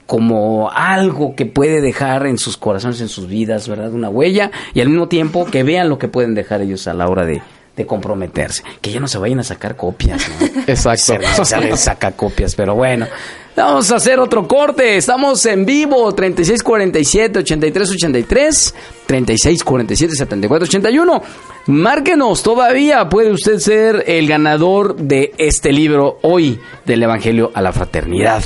como 0.06 0.70
algo 0.70 1.34
que 1.34 1.46
puede 1.46 1.82
dejar 1.82 2.28
en 2.28 2.38
sus 2.38 2.58
corazones, 2.58 3.00
en 3.02 3.08
sus 3.08 3.28
vidas, 3.28 3.68
¿verdad? 3.68 3.94
Una 3.94 4.10
huella 4.10 4.52
y 4.74 4.82
al 4.82 4.90
mismo 4.90 5.08
tiempo 5.08 5.46
que 5.46 5.64
vean 5.64 5.90
lo 5.90 5.98
que 5.98 6.10
pueden 6.10 6.36
dejar 6.36 6.62
ellos 6.62 6.88
a 6.88 6.94
la 6.94 7.08
hora 7.08 7.26
de, 7.26 7.42
de 7.76 7.86
comprometerse. 7.86 8.64
Que 8.82 8.92
ya 8.92 9.00
no 9.00 9.08
se 9.08 9.18
vayan 9.18 9.40
a 9.40 9.44
sacar 9.44 9.76
copias, 9.76 10.30
¿no? 10.30 10.36
Exacto. 10.68 11.16
Se, 11.36 11.46
se 11.46 11.78
saca 11.78 12.12
copias, 12.12 12.56
pero 12.56 12.76
bueno. 12.76 13.08
Vamos 13.56 13.92
a 13.92 13.98
hacer 13.98 14.20
otro 14.20 14.48
corte. 14.48 14.98
Estamos 14.98 15.46
en 15.46 15.64
vivo. 15.66 16.12
3647-8383. 16.16 18.74
3647-7481. 19.08 21.22
Márquenos 21.68 22.42
todavía. 22.42 23.08
Puede 23.10 23.32
usted 23.32 23.60
ser 23.60 24.06
el 24.08 24.28
ganador 24.28 24.96
de 24.96 25.34
este 25.38 25.72
libro 25.72 26.18
hoy 26.24 26.60
del 26.86 27.04
Evangelio 27.04 27.52
a 27.54 27.62
la 27.62 27.72
Fraternidad 27.72 28.44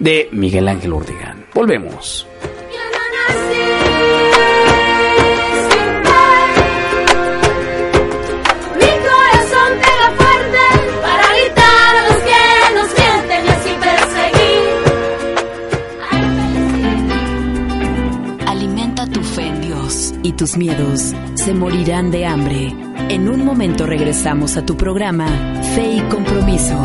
de 0.00 0.28
Miguel 0.32 0.66
Ángel 0.68 0.92
Urdigán. 0.92 1.46
Volvemos. 1.54 2.26
Y 20.28 20.32
tus 20.32 20.58
miedos 20.58 21.14
se 21.34 21.54
morirán 21.54 22.10
de 22.10 22.26
hambre. 22.26 22.74
En 23.08 23.30
un 23.30 23.46
momento 23.46 23.86
regresamos 23.86 24.58
a 24.58 24.66
tu 24.66 24.76
programa 24.76 25.26
Fe 25.74 25.94
y 25.94 26.00
Compromiso. 26.02 26.76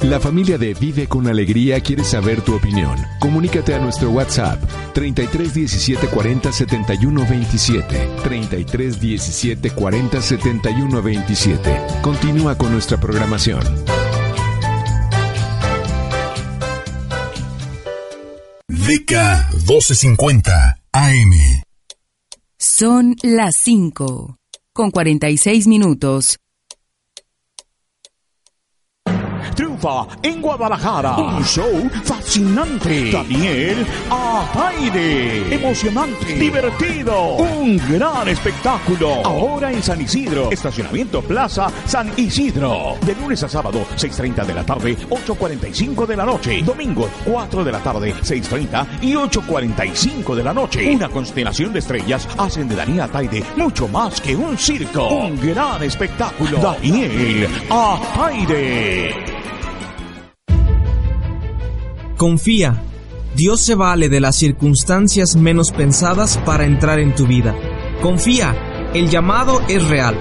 La 0.00 0.18
familia 0.18 0.56
de 0.56 0.72
Vive 0.72 1.06
con 1.06 1.26
Alegría 1.28 1.80
quiere 1.80 2.04
saber 2.04 2.40
tu 2.40 2.54
opinión. 2.54 2.96
Comunícate 3.20 3.74
a 3.74 3.78
nuestro 3.78 4.10
WhatsApp 4.10 4.62
33 4.94 5.52
17 5.52 6.06
40 6.06 6.52
71 6.52 7.26
27. 7.28 8.08
33 8.24 9.00
17 9.00 9.70
40 9.70 10.22
71 10.22 11.02
27. 11.02 11.80
Continúa 12.00 12.56
con 12.56 12.72
nuestra 12.72 12.98
programación. 12.98 13.62
DK 18.72 19.12
1250 19.66 20.78
AM. 20.92 21.62
Son 22.56 23.14
las 23.22 23.54
5, 23.56 24.38
con 24.72 24.90
46 24.90 25.66
minutos. 25.66 26.38
Triunfa 29.54 30.06
en 30.22 30.40
Guadalajara. 30.40 31.16
Un 31.16 31.44
show 31.44 31.90
fascinante. 32.04 33.10
Daniel 33.10 33.86
Ataide. 34.10 35.54
Emocionante. 35.54 36.34
Divertido. 36.34 37.36
Un 37.36 37.76
gran 37.88 38.28
espectáculo. 38.28 39.24
Ahora 39.24 39.72
en 39.72 39.82
San 39.82 40.00
Isidro. 40.00 40.50
Estacionamiento 40.50 41.22
Plaza 41.22 41.68
San 41.86 42.12
Isidro. 42.16 42.96
De 43.04 43.14
lunes 43.14 43.42
a 43.42 43.48
sábado, 43.48 43.84
6.30 43.96 44.44
de 44.44 44.54
la 44.54 44.64
tarde, 44.64 44.96
8.45 45.08 46.06
de 46.06 46.16
la 46.16 46.24
noche. 46.24 46.62
Domingo, 46.62 47.08
4 47.24 47.64
de 47.64 47.72
la 47.72 47.78
tarde, 47.80 48.14
6.30 48.14 49.00
y 49.02 49.14
8.45 49.14 50.34
de 50.34 50.44
la 50.44 50.54
noche. 50.54 50.94
Una 50.94 51.08
constelación 51.08 51.72
de 51.72 51.78
estrellas 51.78 52.28
hacen 52.38 52.68
de 52.68 52.76
Daniel 52.76 53.02
Ataide 53.02 53.44
mucho 53.56 53.88
más 53.88 54.20
que 54.20 54.34
un 54.34 54.56
circo. 54.56 55.08
Un 55.08 55.40
gran 55.40 55.82
espectáculo. 55.82 56.58
Daniel 56.58 57.48
Ataide. 57.70 59.41
Confía. 62.22 62.80
Dios 63.34 63.64
se 63.64 63.74
vale 63.74 64.08
de 64.08 64.20
las 64.20 64.36
circunstancias 64.36 65.34
menos 65.34 65.72
pensadas 65.72 66.38
para 66.46 66.64
entrar 66.64 67.00
en 67.00 67.16
tu 67.16 67.26
vida. 67.26 67.52
Confía. 68.00 68.54
El 68.94 69.10
llamado 69.10 69.60
es 69.68 69.84
real. 69.88 70.16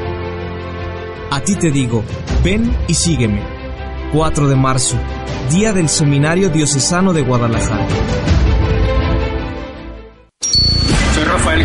A 1.30 1.42
ti 1.42 1.56
te 1.56 1.70
digo, 1.70 2.04
ven 2.44 2.76
y 2.88 2.96
sígueme. 2.96 3.44
4 4.14 4.50
de 4.50 4.56
marzo, 4.56 4.98
Día 5.52 5.74
del 5.74 5.90
Seminario 5.90 6.50
Diocesano 6.50 7.14
de 7.14 7.22
Guadalajara. 7.22 7.88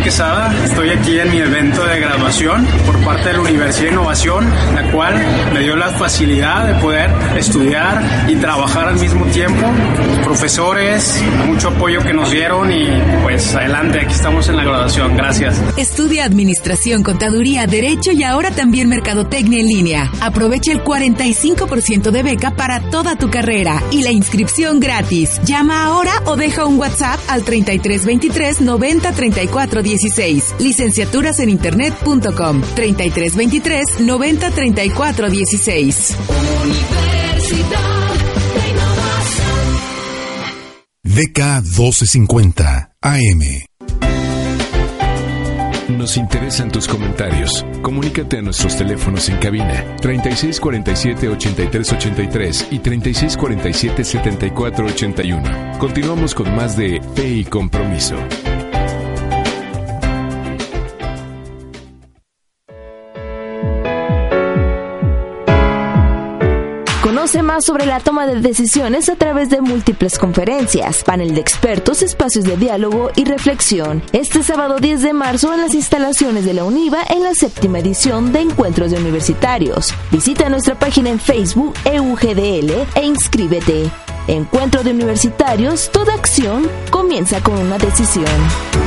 Quesada, 0.01 0.53
estoy 0.63 0.89
aquí 0.89 1.19
en 1.19 1.31
mi 1.31 1.39
evento 1.39 1.85
de 1.85 1.99
graduación 1.99 2.65
por 2.85 2.97
parte 3.03 3.29
de 3.29 3.33
la 3.33 3.41
Universidad 3.41 3.87
de 3.87 3.91
Innovación, 3.93 4.45
la 4.75 4.91
cual 4.91 5.15
me 5.53 5.61
dio 5.61 5.75
la 5.75 5.89
facilidad 5.89 6.67
de 6.67 6.75
poder 6.75 7.09
estudiar 7.37 8.25
y 8.27 8.35
trabajar 8.35 8.89
al 8.89 8.99
mismo 8.99 9.25
tiempo. 9.25 9.65
Profesores, 10.23 11.21
mucho 11.45 11.69
apoyo 11.69 12.01
que 12.01 12.13
nos 12.13 12.31
dieron 12.31 12.71
y 12.71 12.85
pues 13.23 13.55
adelante, 13.55 14.01
aquí 14.01 14.13
estamos 14.13 14.47
en 14.49 14.57
la 14.57 14.63
graduación. 14.63 15.15
Gracias. 15.17 15.61
Estudia 15.77 16.25
Administración, 16.25 17.03
Contaduría, 17.03 17.65
Derecho 17.65 18.11
y 18.11 18.23
ahora 18.23 18.51
también 18.51 18.89
Mercadotecnia 18.89 19.59
en 19.59 19.67
línea. 19.67 20.11
Aprovecha 20.21 20.71
el 20.71 20.83
45% 20.83 22.11
de 22.11 22.23
beca 22.23 22.51
para 22.51 22.81
toda 22.89 23.15
tu 23.15 23.29
carrera 23.29 23.81
y 23.91 24.03
la 24.03 24.11
inscripción 24.11 24.79
gratis. 24.79 25.41
Llama 25.43 25.85
ahora 25.85 26.13
o 26.25 26.35
deja 26.35 26.65
un 26.65 26.77
WhatsApp 26.77 27.19
al 27.27 27.43
3323 27.43 28.61
90 28.61 29.11
34 29.11 29.81
16. 29.87 30.55
Licenciaturas 30.59 31.39
en 31.39 31.49
internet.com 31.49 32.61
3323 32.75 34.01
90 34.01 34.51
34 34.51 35.29
16. 35.29 36.15
DK 41.03 41.63
1250 41.63 42.91
AM. 43.01 43.67
Nos 45.89 46.17
interesan 46.17 46.69
tus 46.69 46.85
comentarios. 46.85 47.65
Comunícate 47.81 48.39
a 48.39 48.41
nuestros 48.41 48.75
teléfonos 48.77 49.29
en 49.29 49.37
cabina 49.37 49.95
3647 50.01 51.29
8383 51.29 52.67
y 52.71 52.79
3647 52.79 54.03
7481. 54.03 55.79
Continuamos 55.79 56.35
con 56.35 56.53
más 56.55 56.75
de 56.75 57.01
Fe 57.15 57.29
y 57.29 57.45
Compromiso. 57.45 58.17
Más 67.35 67.65
sobre 67.65 67.85
la 67.85 67.99
toma 67.99 68.25
de 68.25 68.39
decisiones 68.39 69.09
a 69.09 69.15
través 69.17 69.49
de 69.49 69.59
múltiples 69.59 70.17
conferencias, 70.17 71.03
panel 71.03 71.35
de 71.35 71.41
expertos, 71.41 72.01
espacios 72.01 72.45
de 72.45 72.55
diálogo 72.55 73.11
y 73.17 73.25
reflexión. 73.25 74.01
Este 74.13 74.43
sábado 74.43 74.77
10 74.79 75.01
de 75.01 75.11
marzo 75.11 75.53
en 75.53 75.59
las 75.59 75.73
instalaciones 75.73 76.45
de 76.45 76.53
la 76.53 76.63
UNIVA 76.63 77.03
en 77.09 77.23
la 77.23 77.33
séptima 77.35 77.79
edición 77.79 78.31
de 78.31 78.39
Encuentros 78.39 78.91
de 78.91 78.97
Universitarios. 78.97 79.93
Visita 80.09 80.47
nuestra 80.47 80.79
página 80.79 81.09
en 81.09 81.19
Facebook 81.19 81.73
EUGDL 81.83 82.87
e 82.95 83.05
inscríbete. 83.05 83.91
Encuentro 84.27 84.83
de 84.83 84.91
Universitarios, 84.91 85.91
toda 85.91 86.13
acción 86.13 86.67
comienza 86.91 87.41
con 87.41 87.57
una 87.57 87.77
decisión. 87.77 88.86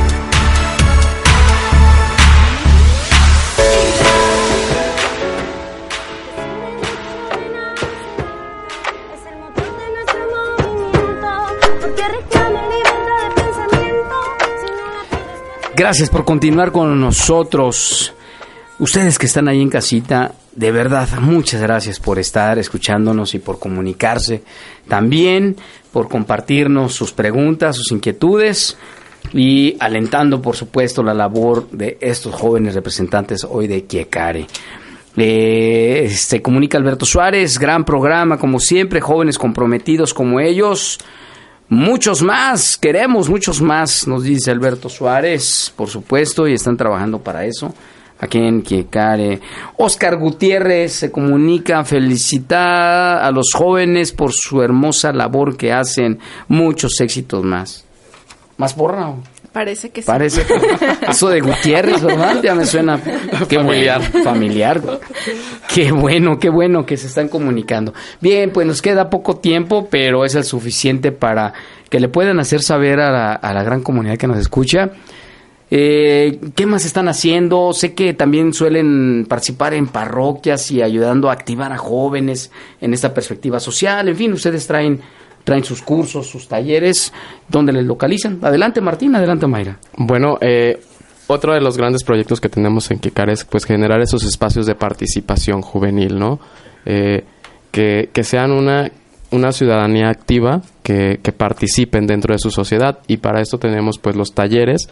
Gracias 15.81 16.11
por 16.11 16.27
continuar 16.27 16.73
con 16.73 17.01
nosotros. 17.01 18.13
Ustedes 18.81 19.19
que 19.19 19.25
están 19.25 19.49
ahí 19.49 19.63
en 19.63 19.71
casita, 19.71 20.33
de 20.55 20.73
verdad, 20.73 21.09
muchas 21.23 21.63
gracias 21.63 21.99
por 21.99 22.19
estar 22.19 22.59
escuchándonos 22.59 23.35
y 23.35 23.39
por 23.39 23.59
comunicarse. 23.59 24.43
También 24.89 25.57
por 25.91 26.11
compartirnos 26.11 26.93
sus 26.93 27.13
preguntas, 27.15 27.77
sus 27.77 27.93
inquietudes 27.93 28.77
y 29.33 29.79
alentando, 29.81 30.43
por 30.43 30.55
supuesto, 30.55 31.03
la 31.03 31.15
labor 31.15 31.71
de 31.71 31.97
estos 32.03 32.35
jóvenes 32.35 32.75
representantes 32.75 33.47
hoy 33.49 33.67
de 33.67 33.85
Kiekare. 33.85 34.49
Eh, 35.17 36.13
se 36.15 36.43
comunica 36.43 36.77
Alberto 36.77 37.07
Suárez, 37.07 37.59
gran 37.59 37.87
programa, 37.87 38.37
como 38.37 38.61
siempre, 38.61 39.01
jóvenes 39.01 39.39
comprometidos 39.39 40.13
como 40.13 40.41
ellos. 40.41 40.99
Muchos 41.71 42.21
más, 42.21 42.77
queremos 42.77 43.29
muchos 43.29 43.63
más, 43.63 44.09
nos 44.09 44.25
dice 44.25 44.51
Alberto 44.51 44.89
Suárez, 44.89 45.73
por 45.77 45.89
supuesto, 45.89 46.49
y 46.49 46.55
están 46.55 46.77
trabajando 46.77 47.21
para 47.21 47.45
eso. 47.45 47.73
Aquí 48.19 48.39
en 48.39 48.63
Kiekare. 48.63 49.41
Oscar 49.77 50.17
Gutiérrez 50.19 50.93
se 50.93 51.13
comunica, 51.13 51.85
felicita 51.85 53.25
a 53.25 53.31
los 53.31 53.53
jóvenes 53.55 54.11
por 54.11 54.33
su 54.33 54.61
hermosa 54.61 55.13
labor 55.13 55.57
que 55.57 55.73
hacen. 55.73 56.19
Muchos 56.49 57.01
éxitos 57.01 57.45
más. 57.45 57.85
¿Más 58.57 58.75
porra? 58.75 59.15
Parece 59.53 59.91
que 59.91 60.03
sí. 60.03 60.07
Parece 60.07 60.45
que 60.45 61.11
eso 61.11 61.29
de 61.29 61.41
Gutiérrez, 61.41 62.03
¿verdad? 62.03 62.41
Ya 62.43 62.55
me 62.55 62.65
suena 62.65 63.01
qué 63.49 63.57
familiar. 63.57 64.01
familiar. 64.23 64.81
Qué 65.73 65.91
bueno, 65.91 66.39
qué 66.39 66.49
bueno 66.51 66.87
que 66.87 66.97
se 66.97 67.09
están 67.09 67.29
comunicando. 67.29 67.93
Bien, 68.21 68.51
pues 68.51 68.67
nos 68.67 68.81
queda 68.81 69.11
poco 69.11 69.37
tiempo, 69.37 69.89
pero 69.91 70.25
es 70.25 70.35
el 70.35 70.45
suficiente 70.45 71.11
para 71.11 71.53
que 71.89 71.99
le 71.99 72.09
puedan 72.09 72.39
hacer 72.39 72.63
saber 72.63 73.01
a 73.01 73.11
la, 73.11 73.33
a 73.33 73.53
la 73.53 73.65
gran 73.65 73.83
comunidad 73.83 74.17
que 74.17 74.29
nos 74.29 74.39
escucha. 74.39 74.91
Eh, 75.73 76.41
¿Qué 76.57 76.67
más 76.67 76.85
están 76.85 77.09
haciendo? 77.09 77.73
Sé 77.73 77.95
que 77.95 78.13
también 78.13 78.53
suelen 78.53 79.25
participar 79.29 79.75
en 79.75 79.87
parroquias 79.87 80.71
y 80.73 80.83
ayudando 80.83 81.31
a 81.31 81.33
activar 81.33 81.73
a 81.73 81.79
jóvenes 81.79 82.51
en 82.81 82.93
esta 82.93 83.15
perspectiva 83.15 83.61
social. 83.61 84.09
En 84.09 84.17
fin, 84.17 84.33
ustedes 84.33 84.67
traen 84.67 85.01
traen 85.45 85.65
sus 85.65 85.83
cursos, 85.83 86.27
sus 86.27 86.49
talleres, 86.49 87.13
donde 87.49 87.73
les 87.73 87.85
localizan. 87.85 88.39
Adelante 88.43 88.81
Martín, 88.81 89.15
adelante 89.15 89.47
Mayra. 89.47 89.79
Bueno, 89.97 90.39
eh, 90.41 90.81
otro 91.27 91.55
de 91.55 91.61
los 91.61 91.77
grandes 91.77 92.03
proyectos 92.05 92.41
que 92.41 92.49
tenemos 92.49 92.91
en 92.91 92.99
Kikar 92.99 93.31
es 93.31 93.45
pues 93.45 93.65
generar 93.65 94.01
esos 94.01 94.25
espacios 94.25 94.67
de 94.67 94.75
participación 94.75 95.63
juvenil, 95.63 96.19
¿no? 96.19 96.41
Eh, 96.85 97.25
que, 97.71 98.25
sean 98.25 98.51
una, 98.51 98.91
una 99.31 99.53
ciudadanía 99.53 100.09
activa, 100.09 100.63
que, 100.83 101.21
participen 101.37 102.07
dentro 102.07 102.35
de 102.35 102.39
su 102.39 102.51
sociedad 102.51 102.99
y 103.07 103.19
para 103.19 103.41
esto 103.41 103.59
tenemos 103.59 103.99
pues 103.99 104.17
los 104.17 104.35
talleres, 104.35 104.89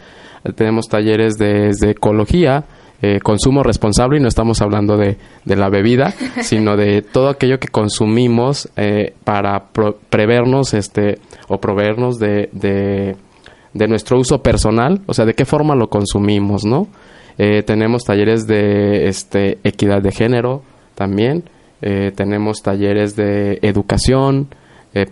tenemos 0.55 0.87
talleres 0.87 1.33
de, 1.37 1.67
desde 1.67 1.91
ecología, 1.91 2.63
eh, 3.01 3.19
consumo 3.21 3.63
responsable 3.63 4.17
y 4.17 4.21
no 4.21 4.27
estamos 4.27 4.61
hablando 4.61 4.97
de, 4.97 5.17
de 5.45 5.55
la 5.55 5.69
bebida, 5.69 6.11
sino 6.41 6.75
de 6.77 7.01
todo 7.01 7.29
aquello 7.29 7.59
que 7.59 7.67
consumimos 7.69 8.69
eh, 8.75 9.13
para 9.23 9.65
pro- 9.71 9.97
prevernos 10.09 10.73
este, 10.73 11.19
o 11.47 11.59
proveernos 11.59 12.19
de, 12.19 12.49
de, 12.51 13.15
de 13.73 13.87
nuestro 13.87 14.19
uso 14.19 14.41
personal, 14.43 15.01
o 15.05 15.13
sea, 15.13 15.25
de 15.25 15.33
qué 15.33 15.45
forma 15.45 15.75
lo 15.75 15.89
consumimos, 15.89 16.65
¿no? 16.65 16.87
Eh, 17.37 17.63
tenemos 17.63 18.03
talleres 18.03 18.47
de 18.47 19.07
este, 19.07 19.59
equidad 19.63 20.01
de 20.01 20.11
género 20.11 20.61
también, 20.95 21.43
eh, 21.81 22.11
tenemos 22.13 22.61
talleres 22.61 23.15
de 23.15 23.59
educación, 23.61 24.49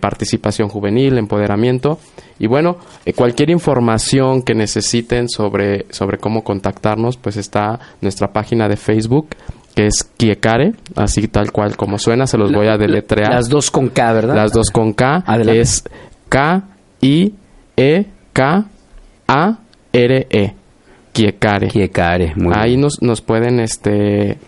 participación 0.00 0.68
juvenil, 0.68 1.16
empoderamiento 1.18 2.00
y 2.38 2.46
bueno, 2.46 2.76
eh, 3.04 3.12
cualquier 3.12 3.50
información 3.50 4.42
que 4.42 4.54
necesiten 4.54 5.28
sobre, 5.28 5.86
sobre 5.90 6.18
cómo 6.18 6.44
contactarnos, 6.44 7.16
pues 7.16 7.36
está 7.36 7.78
nuestra 8.00 8.32
página 8.32 8.68
de 8.68 8.76
Facebook 8.76 9.28
que 9.74 9.86
es 9.86 10.02
Kiekare, 10.16 10.72
así 10.96 11.28
tal 11.28 11.52
cual 11.52 11.76
como 11.76 11.98
suena, 11.98 12.26
se 12.26 12.36
los 12.36 12.50
voy 12.52 12.66
a 12.66 12.76
deletrear. 12.76 13.32
Las 13.32 13.48
dos 13.48 13.70
con 13.70 13.88
K, 13.90 14.12
¿verdad? 14.12 14.34
Las 14.34 14.52
dos 14.52 14.70
con 14.70 14.92
K. 14.92 15.22
Adelante. 15.24 15.60
Es 15.60 15.84
K-I-E-K-A-R-E. 19.28 20.54
Kiekare. 21.12 21.68
Kiekare, 21.68 22.32
muy 22.36 22.52
Ahí 22.54 22.70
bien. 22.70 22.82
nos, 22.82 23.02
nos 23.02 23.20
pueden 23.20 23.58
este 23.60 24.38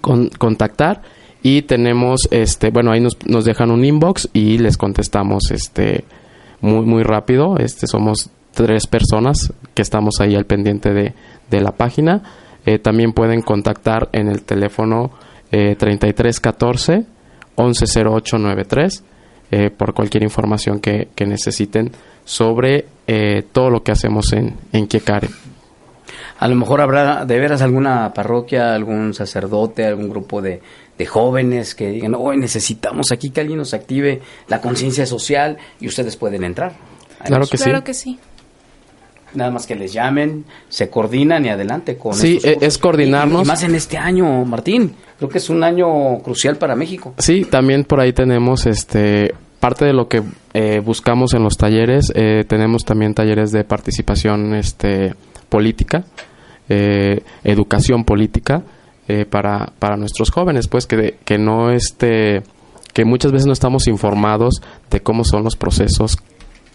con- 0.00 0.28
contactar 0.28 1.00
y 1.42 1.62
tenemos 1.62 2.28
este 2.30 2.70
bueno 2.70 2.90
ahí 2.90 3.00
nos, 3.00 3.16
nos 3.26 3.44
dejan 3.46 3.70
un 3.70 3.84
inbox 3.84 4.28
y 4.34 4.58
les 4.58 4.76
contestamos 4.76 5.50
este 5.50 6.04
muy 6.60 6.84
muy 6.84 7.02
rápido 7.02 7.56
este 7.58 7.86
somos 7.86 8.30
tres 8.52 8.86
personas 8.86 9.52
que 9.74 9.82
estamos 9.82 10.20
ahí 10.20 10.34
al 10.34 10.46
pendiente 10.46 10.92
de, 10.92 11.14
de 11.50 11.60
la 11.60 11.72
página 11.72 12.22
Eh, 12.68 12.78
también 12.78 13.14
pueden 13.14 13.40
contactar 13.40 14.10
en 14.12 14.28
el 14.28 14.42
teléfono 14.42 15.10
eh, 15.50 15.74
3314 15.74 17.06
110893 17.56 19.04
eh, 19.50 19.70
por 19.70 19.94
cualquier 19.94 20.22
información 20.22 20.78
que, 20.78 21.08
que 21.14 21.24
necesiten 21.24 21.90
sobre 22.26 22.84
eh, 23.06 23.42
todo 23.52 23.70
lo 23.70 23.82
que 23.82 23.92
hacemos 23.92 24.34
en, 24.34 24.54
en 24.72 24.86
Kiekare. 24.86 25.28
A 26.38 26.46
lo 26.46 26.56
mejor 26.56 26.82
habrá 26.82 27.24
de 27.24 27.38
veras 27.38 27.62
alguna 27.62 28.12
parroquia, 28.12 28.74
algún 28.74 29.14
sacerdote, 29.14 29.86
algún 29.86 30.10
grupo 30.10 30.42
de, 30.42 30.60
de 30.98 31.06
jóvenes 31.06 31.74
que 31.74 31.88
digan, 31.90 32.14
hoy 32.16 32.36
necesitamos 32.36 33.12
aquí 33.12 33.30
que 33.30 33.40
alguien 33.40 33.58
nos 33.58 33.72
active 33.72 34.20
la 34.48 34.60
conciencia 34.60 35.06
social 35.06 35.56
y 35.80 35.86
ustedes 35.86 36.16
pueden 36.16 36.44
entrar. 36.44 36.72
Claro 37.24 37.46
que 37.46 37.56
sí. 37.56 37.64
Claro 37.64 37.84
que 37.84 37.94
sí. 37.94 38.18
Nada 39.34 39.50
más 39.50 39.66
que 39.66 39.74
les 39.74 39.92
llamen, 39.92 40.44
se 40.70 40.88
coordinan 40.88 41.44
y 41.44 41.50
adelante 41.50 41.96
con 41.98 42.14
Sí, 42.14 42.36
estos 42.42 42.62
e- 42.62 42.66
es 42.66 42.78
coordinarnos. 42.78 43.42
Y- 43.42 43.44
y 43.44 43.46
más 43.46 43.62
en 43.62 43.74
este 43.74 43.98
año, 43.98 44.44
Martín. 44.44 44.94
Creo 45.18 45.28
que 45.28 45.38
es 45.38 45.50
un 45.50 45.62
año 45.62 46.18
crucial 46.22 46.56
para 46.56 46.74
México. 46.74 47.14
Sí, 47.18 47.44
también 47.44 47.84
por 47.84 48.00
ahí 48.00 48.12
tenemos 48.12 48.66
este 48.66 49.34
parte 49.60 49.84
de 49.84 49.92
lo 49.92 50.08
que 50.08 50.22
eh, 50.54 50.80
buscamos 50.80 51.34
en 51.34 51.42
los 51.42 51.56
talleres. 51.56 52.10
eh, 52.14 52.44
tenemos 52.48 52.84
también 52.84 53.12
talleres 53.12 53.50
de 53.52 53.64
participación 53.64 54.54
este 54.54 55.14
política, 55.48 56.04
eh, 56.68 57.20
educación 57.44 58.04
política 58.04 58.62
eh, 59.08 59.24
para 59.24 59.72
para 59.78 59.96
nuestros 59.96 60.30
jóvenes, 60.30 60.68
pues 60.68 60.86
que 60.86 61.18
que 61.24 61.38
no 61.38 61.70
este 61.70 62.42
que 62.92 63.04
muchas 63.04 63.32
veces 63.32 63.46
no 63.46 63.52
estamos 63.52 63.88
informados 63.88 64.62
de 64.90 65.00
cómo 65.00 65.24
son 65.24 65.44
los 65.44 65.56
procesos 65.56 66.18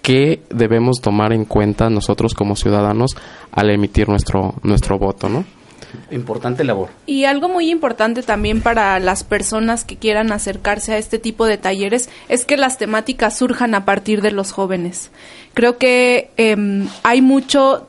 que 0.01 0.41
debemos 0.49 0.99
tomar 1.01 1.31
en 1.31 1.45
cuenta 1.45 1.89
nosotros 1.89 2.33
como 2.33 2.55
ciudadanos 2.55 3.15
al 3.51 3.69
emitir 3.69 4.09
nuestro 4.09 4.55
nuestro 4.63 4.97
voto, 4.97 5.29
¿no? 5.29 5.45
Importante 6.11 6.63
labor. 6.63 6.89
Y 7.05 7.25
algo 7.25 7.49
muy 7.49 7.69
importante 7.69 8.23
también 8.23 8.61
para 8.61 8.99
las 8.99 9.23
personas 9.23 9.85
que 9.85 9.97
quieran 9.97 10.31
acercarse 10.31 10.93
a 10.93 10.97
este 10.97 11.19
tipo 11.19 11.45
de 11.45 11.57
talleres 11.57 12.09
es 12.29 12.45
que 12.45 12.57
las 12.57 12.77
temáticas 12.77 13.37
surjan 13.37 13.75
a 13.75 13.85
partir 13.85 14.21
de 14.21 14.31
los 14.31 14.51
jóvenes. 14.51 15.11
Creo 15.53 15.77
que 15.77 16.31
em, 16.37 16.87
hay 17.03 17.21
mucho 17.21 17.87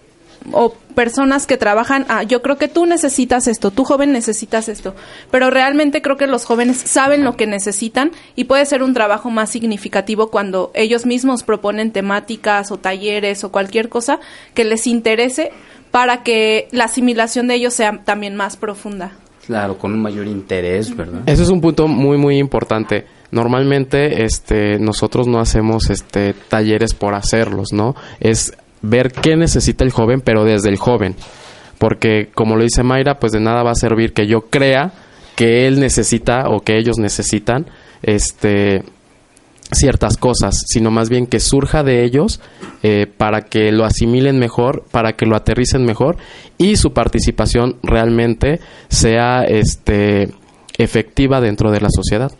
o 0.52 0.74
personas 0.94 1.46
que 1.46 1.56
trabajan, 1.56 2.06
ah, 2.08 2.22
yo 2.22 2.42
creo 2.42 2.56
que 2.56 2.68
tú 2.68 2.86
necesitas 2.86 3.46
esto, 3.46 3.70
tú 3.70 3.84
joven 3.84 4.12
necesitas 4.12 4.68
esto, 4.68 4.94
pero 5.30 5.50
realmente 5.50 6.02
creo 6.02 6.16
que 6.16 6.26
los 6.26 6.44
jóvenes 6.44 6.78
saben 6.78 7.24
lo 7.24 7.36
que 7.36 7.46
necesitan 7.46 8.12
y 8.36 8.44
puede 8.44 8.66
ser 8.66 8.82
un 8.82 8.94
trabajo 8.94 9.30
más 9.30 9.50
significativo 9.50 10.30
cuando 10.30 10.70
ellos 10.74 11.06
mismos 11.06 11.42
proponen 11.42 11.92
temáticas 11.92 12.70
o 12.70 12.78
talleres 12.78 13.44
o 13.44 13.52
cualquier 13.52 13.88
cosa 13.88 14.20
que 14.54 14.64
les 14.64 14.86
interese 14.86 15.50
para 15.90 16.22
que 16.22 16.68
la 16.72 16.84
asimilación 16.84 17.46
de 17.46 17.54
ellos 17.54 17.74
sea 17.74 18.02
también 18.04 18.34
más 18.34 18.56
profunda. 18.56 19.12
Claro, 19.46 19.76
con 19.78 19.92
un 19.92 20.00
mayor 20.00 20.26
interés, 20.26 20.96
¿verdad? 20.96 21.20
Ese 21.26 21.42
es 21.42 21.50
un 21.50 21.60
punto 21.60 21.86
muy 21.86 22.16
muy 22.16 22.38
importante. 22.38 23.06
Normalmente 23.30 24.24
este 24.24 24.78
nosotros 24.78 25.26
no 25.26 25.38
hacemos 25.38 25.90
este 25.90 26.34
talleres 26.48 26.94
por 26.94 27.14
hacerlos, 27.14 27.72
¿no? 27.72 27.94
Es 28.20 28.56
ver 28.84 29.12
qué 29.12 29.36
necesita 29.36 29.84
el 29.84 29.90
joven, 29.90 30.20
pero 30.20 30.44
desde 30.44 30.68
el 30.68 30.76
joven. 30.76 31.16
Porque 31.78 32.30
como 32.34 32.56
lo 32.56 32.62
dice 32.62 32.82
Mayra, 32.82 33.18
pues 33.18 33.32
de 33.32 33.40
nada 33.40 33.62
va 33.62 33.72
a 33.72 33.76
servir 33.76 34.12
que 34.12 34.26
yo 34.26 34.42
crea 34.42 34.92
que 35.36 35.66
él 35.66 35.80
necesita 35.80 36.48
o 36.48 36.60
que 36.60 36.78
ellos 36.78 36.98
necesitan 36.98 37.66
este 38.02 38.82
ciertas 39.72 40.16
cosas, 40.16 40.62
sino 40.66 40.90
más 40.90 41.08
bien 41.08 41.26
que 41.26 41.40
surja 41.40 41.82
de 41.82 42.04
ellos 42.04 42.40
eh, 42.82 43.06
para 43.06 43.42
que 43.42 43.72
lo 43.72 43.84
asimilen 43.84 44.38
mejor, 44.38 44.84
para 44.90 45.14
que 45.14 45.26
lo 45.26 45.34
aterricen 45.34 45.84
mejor 45.84 46.16
y 46.58 46.76
su 46.76 46.92
participación 46.92 47.76
realmente 47.82 48.60
sea 48.88 49.42
este 49.44 50.28
efectiva 50.78 51.40
dentro 51.40 51.70
de 51.72 51.80
la 51.80 51.88
sociedad. 51.90 52.30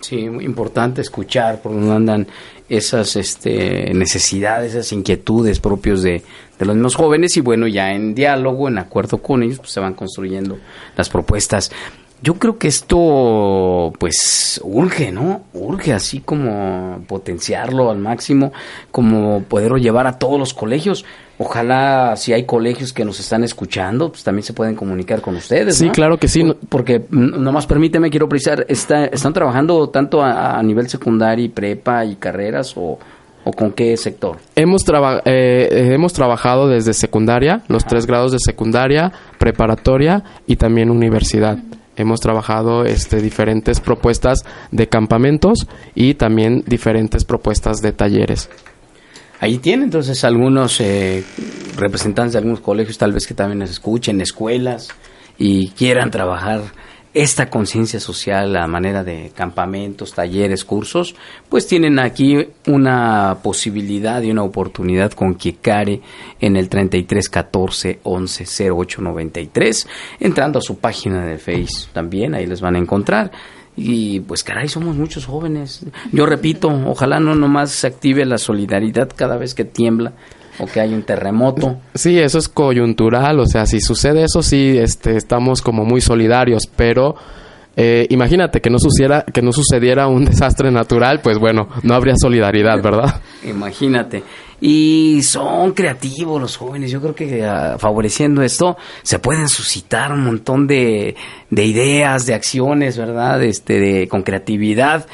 Sí, 0.00 0.28
muy 0.28 0.44
importante 0.44 1.02
escuchar 1.02 1.60
por 1.60 1.72
dónde 1.72 1.92
andan 1.92 2.26
esas 2.70 3.16
este, 3.16 3.92
necesidades, 3.92 4.74
esas 4.74 4.92
inquietudes 4.92 5.58
propios 5.58 6.02
de, 6.02 6.22
de 6.58 6.66
los 6.66 6.76
mismos 6.76 6.94
jóvenes 6.94 7.36
y 7.36 7.40
bueno, 7.40 7.66
ya 7.66 7.92
en 7.92 8.14
diálogo, 8.14 8.68
en 8.68 8.78
acuerdo 8.78 9.18
con 9.18 9.42
ellos, 9.42 9.58
pues 9.58 9.72
se 9.72 9.80
van 9.80 9.94
construyendo 9.94 10.56
las 10.96 11.08
propuestas. 11.08 11.72
Yo 12.22 12.34
creo 12.34 12.58
que 12.58 12.68
esto, 12.68 13.92
pues, 13.98 14.60
urge, 14.62 15.10
¿no? 15.10 15.42
Urge 15.52 15.92
así 15.92 16.20
como 16.20 17.02
potenciarlo 17.08 17.90
al 17.90 17.98
máximo, 17.98 18.52
como 18.90 19.42
poderlo 19.42 19.78
llevar 19.78 20.06
a 20.06 20.18
todos 20.18 20.38
los 20.38 20.54
colegios. 20.54 21.04
Ojalá 21.42 22.16
si 22.16 22.34
hay 22.34 22.44
colegios 22.44 22.92
que 22.92 23.02
nos 23.02 23.18
están 23.18 23.42
escuchando, 23.44 24.10
pues 24.10 24.22
también 24.22 24.42
se 24.44 24.52
pueden 24.52 24.74
comunicar 24.76 25.22
con 25.22 25.36
ustedes. 25.36 25.76
Sí, 25.78 25.86
¿no? 25.86 25.92
claro 25.92 26.18
que 26.18 26.28
sí. 26.28 26.44
Porque 26.68 27.02
nomás 27.08 27.66
permíteme, 27.66 28.10
quiero 28.10 28.28
precisar, 28.28 28.66
está, 28.68 29.06
¿están 29.06 29.32
trabajando 29.32 29.88
tanto 29.88 30.22
a, 30.22 30.58
a 30.58 30.62
nivel 30.62 30.90
secundaria 30.90 31.46
y 31.46 31.48
prepa 31.48 32.04
y 32.04 32.16
carreras 32.16 32.74
o, 32.76 32.98
o 33.44 33.52
con 33.52 33.72
qué 33.72 33.96
sector? 33.96 34.36
Hemos, 34.54 34.84
traba- 34.84 35.22
eh, 35.24 35.66
eh, 35.70 35.94
hemos 35.94 36.12
trabajado 36.12 36.68
desde 36.68 36.92
secundaria, 36.92 37.62
los 37.68 37.86
tres 37.86 38.04
grados 38.04 38.32
de 38.32 38.38
secundaria, 38.38 39.10
preparatoria 39.38 40.22
y 40.46 40.56
también 40.56 40.90
universidad. 40.90 41.56
Hemos 41.96 42.20
trabajado 42.20 42.84
este, 42.84 43.20
diferentes 43.22 43.80
propuestas 43.80 44.44
de 44.72 44.88
campamentos 44.88 45.66
y 45.94 46.14
también 46.14 46.64
diferentes 46.66 47.24
propuestas 47.24 47.78
de 47.78 47.92
talleres. 47.92 48.50
Ahí 49.40 49.56
tiene 49.56 49.84
entonces 49.84 50.22
algunos 50.22 50.80
eh, 50.80 51.24
representantes 51.76 52.34
de 52.34 52.38
algunos 52.38 52.60
colegios 52.60 52.98
tal 52.98 53.12
vez 53.12 53.26
que 53.26 53.32
también 53.32 53.60
nos 53.60 53.70
escuchen, 53.70 54.20
escuelas 54.20 54.88
y 55.38 55.70
quieran 55.70 56.10
trabajar 56.10 56.60
esta 57.12 57.50
conciencia 57.50 57.98
social 57.98 58.54
a 58.56 58.66
manera 58.68 59.02
de 59.02 59.32
campamentos, 59.34 60.12
talleres, 60.12 60.64
cursos, 60.64 61.16
pues 61.48 61.66
tienen 61.66 61.98
aquí 61.98 62.36
una 62.66 63.38
posibilidad 63.42 64.22
y 64.22 64.30
una 64.30 64.44
oportunidad 64.44 65.10
con 65.12 65.34
Kiekare 65.34 66.02
en 66.38 66.56
el 66.56 66.68
33 66.68 67.28
14 67.28 68.00
11 68.04 68.70
08 68.70 69.02
93, 69.02 69.88
entrando 70.20 70.60
a 70.60 70.62
su 70.62 70.78
página 70.78 71.24
de 71.24 71.38
Face 71.38 71.88
también, 71.92 72.34
ahí 72.34 72.46
les 72.46 72.60
van 72.60 72.76
a 72.76 72.78
encontrar. 72.78 73.32
Y 73.82 74.20
pues 74.20 74.44
caray, 74.44 74.68
somos 74.68 74.94
muchos 74.94 75.24
jóvenes. 75.24 75.86
Yo 76.12 76.26
repito, 76.26 76.68
ojalá 76.86 77.18
no 77.18 77.34
nomás 77.34 77.70
se 77.70 77.86
active 77.86 78.26
la 78.26 78.36
solidaridad 78.36 79.08
cada 79.16 79.38
vez 79.38 79.54
que 79.54 79.64
tiembla 79.64 80.12
o 80.58 80.66
que 80.66 80.80
hay 80.80 80.92
un 80.92 81.02
terremoto. 81.02 81.78
Sí, 81.94 82.18
eso 82.18 82.36
es 82.36 82.50
coyuntural, 82.50 83.40
o 83.40 83.46
sea, 83.46 83.64
si 83.64 83.80
sucede 83.80 84.24
eso, 84.24 84.42
sí, 84.42 84.76
este, 84.76 85.16
estamos 85.16 85.62
como 85.62 85.86
muy 85.86 86.02
solidarios, 86.02 86.64
pero 86.76 87.14
eh, 87.74 88.06
imagínate 88.10 88.60
que 88.60 88.68
no, 88.68 88.78
sucediera, 88.78 89.24
que 89.24 89.40
no 89.40 89.50
sucediera 89.50 90.08
un 90.08 90.26
desastre 90.26 90.70
natural, 90.70 91.20
pues 91.22 91.38
bueno, 91.38 91.68
no 91.82 91.94
habría 91.94 92.16
solidaridad, 92.20 92.82
¿verdad? 92.82 93.22
Imagínate. 93.44 94.22
Y 94.60 95.22
son 95.22 95.72
creativos 95.72 96.40
los 96.40 96.56
jóvenes. 96.56 96.90
Yo 96.90 97.00
creo 97.00 97.14
que 97.14 97.44
ah, 97.44 97.76
favoreciendo 97.78 98.42
esto 98.42 98.76
se 99.02 99.18
pueden 99.18 99.48
suscitar 99.48 100.12
un 100.12 100.24
montón 100.24 100.66
de, 100.66 101.16
de 101.48 101.64
ideas, 101.64 102.26
de 102.26 102.34
acciones, 102.34 102.98
¿verdad? 102.98 103.42
Este, 103.42 103.80
de, 103.80 104.08
con 104.08 104.22
creatividad. 104.22 105.06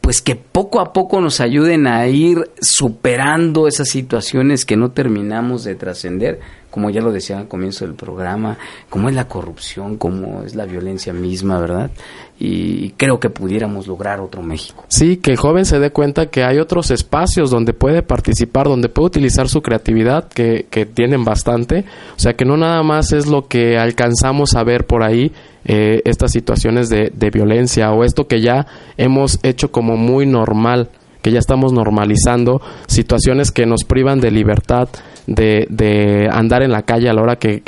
Pues 0.00 0.22
que 0.22 0.36
poco 0.36 0.80
a 0.80 0.92
poco 0.92 1.20
nos 1.20 1.40
ayuden 1.40 1.86
a 1.86 2.06
ir 2.06 2.50
superando 2.60 3.66
esas 3.66 3.88
situaciones 3.88 4.64
que 4.64 4.76
no 4.76 4.92
terminamos 4.92 5.64
de 5.64 5.74
trascender, 5.74 6.40
como 6.76 6.90
ya 6.90 7.00
lo 7.00 7.10
decía 7.10 7.38
al 7.38 7.48
comienzo 7.48 7.86
del 7.86 7.94
programa, 7.94 8.58
como 8.90 9.08
es 9.08 9.14
la 9.14 9.26
corrupción, 9.26 9.96
como 9.96 10.42
es 10.42 10.54
la 10.54 10.66
violencia 10.66 11.10
misma, 11.14 11.58
¿verdad? 11.58 11.90
Y 12.38 12.90
creo 12.98 13.18
que 13.18 13.30
pudiéramos 13.30 13.86
lograr 13.86 14.20
otro 14.20 14.42
México. 14.42 14.84
Sí, 14.88 15.16
que 15.16 15.30
el 15.30 15.38
joven 15.38 15.64
se 15.64 15.78
dé 15.78 15.90
cuenta 15.90 16.26
que 16.26 16.44
hay 16.44 16.58
otros 16.58 16.90
espacios 16.90 17.50
donde 17.50 17.72
puede 17.72 18.02
participar, 18.02 18.66
donde 18.66 18.90
puede 18.90 19.06
utilizar 19.06 19.48
su 19.48 19.62
creatividad, 19.62 20.28
que, 20.28 20.66
tienen 20.92 21.24
bastante. 21.24 21.86
O 22.14 22.20
sea, 22.20 22.34
que 22.34 22.44
no 22.44 22.58
nada 22.58 22.82
más 22.82 23.10
es 23.12 23.26
lo 23.26 23.48
que 23.48 23.78
alcanzamos 23.78 24.54
a 24.54 24.62
ver 24.62 24.84
por 24.84 25.02
ahí, 25.02 25.32
eh, 25.64 26.02
estas 26.04 26.30
situaciones 26.30 26.90
de 26.90 27.30
violencia 27.32 27.90
o 27.92 28.04
esto 28.04 28.26
que 28.26 28.42
ya 28.42 28.66
hemos 28.98 29.38
hecho 29.42 29.72
como 29.72 29.96
muy 29.96 30.26
normal, 30.26 30.90
que 31.22 31.32
ya 31.32 31.38
estamos 31.38 31.72
normalizando 31.72 32.60
situaciones 32.86 33.50
que 33.50 33.64
nos 33.64 33.84
privan 33.84 34.20
de 34.20 34.30
libertad, 34.30 34.90
de, 35.26 35.66
de 35.70 36.28
andar 36.30 36.62
en 36.62 36.70
la 36.70 36.82
calle 36.82 37.08
a 37.08 37.12
la 37.12 37.22
hora 37.22 37.36
que, 37.36 37.62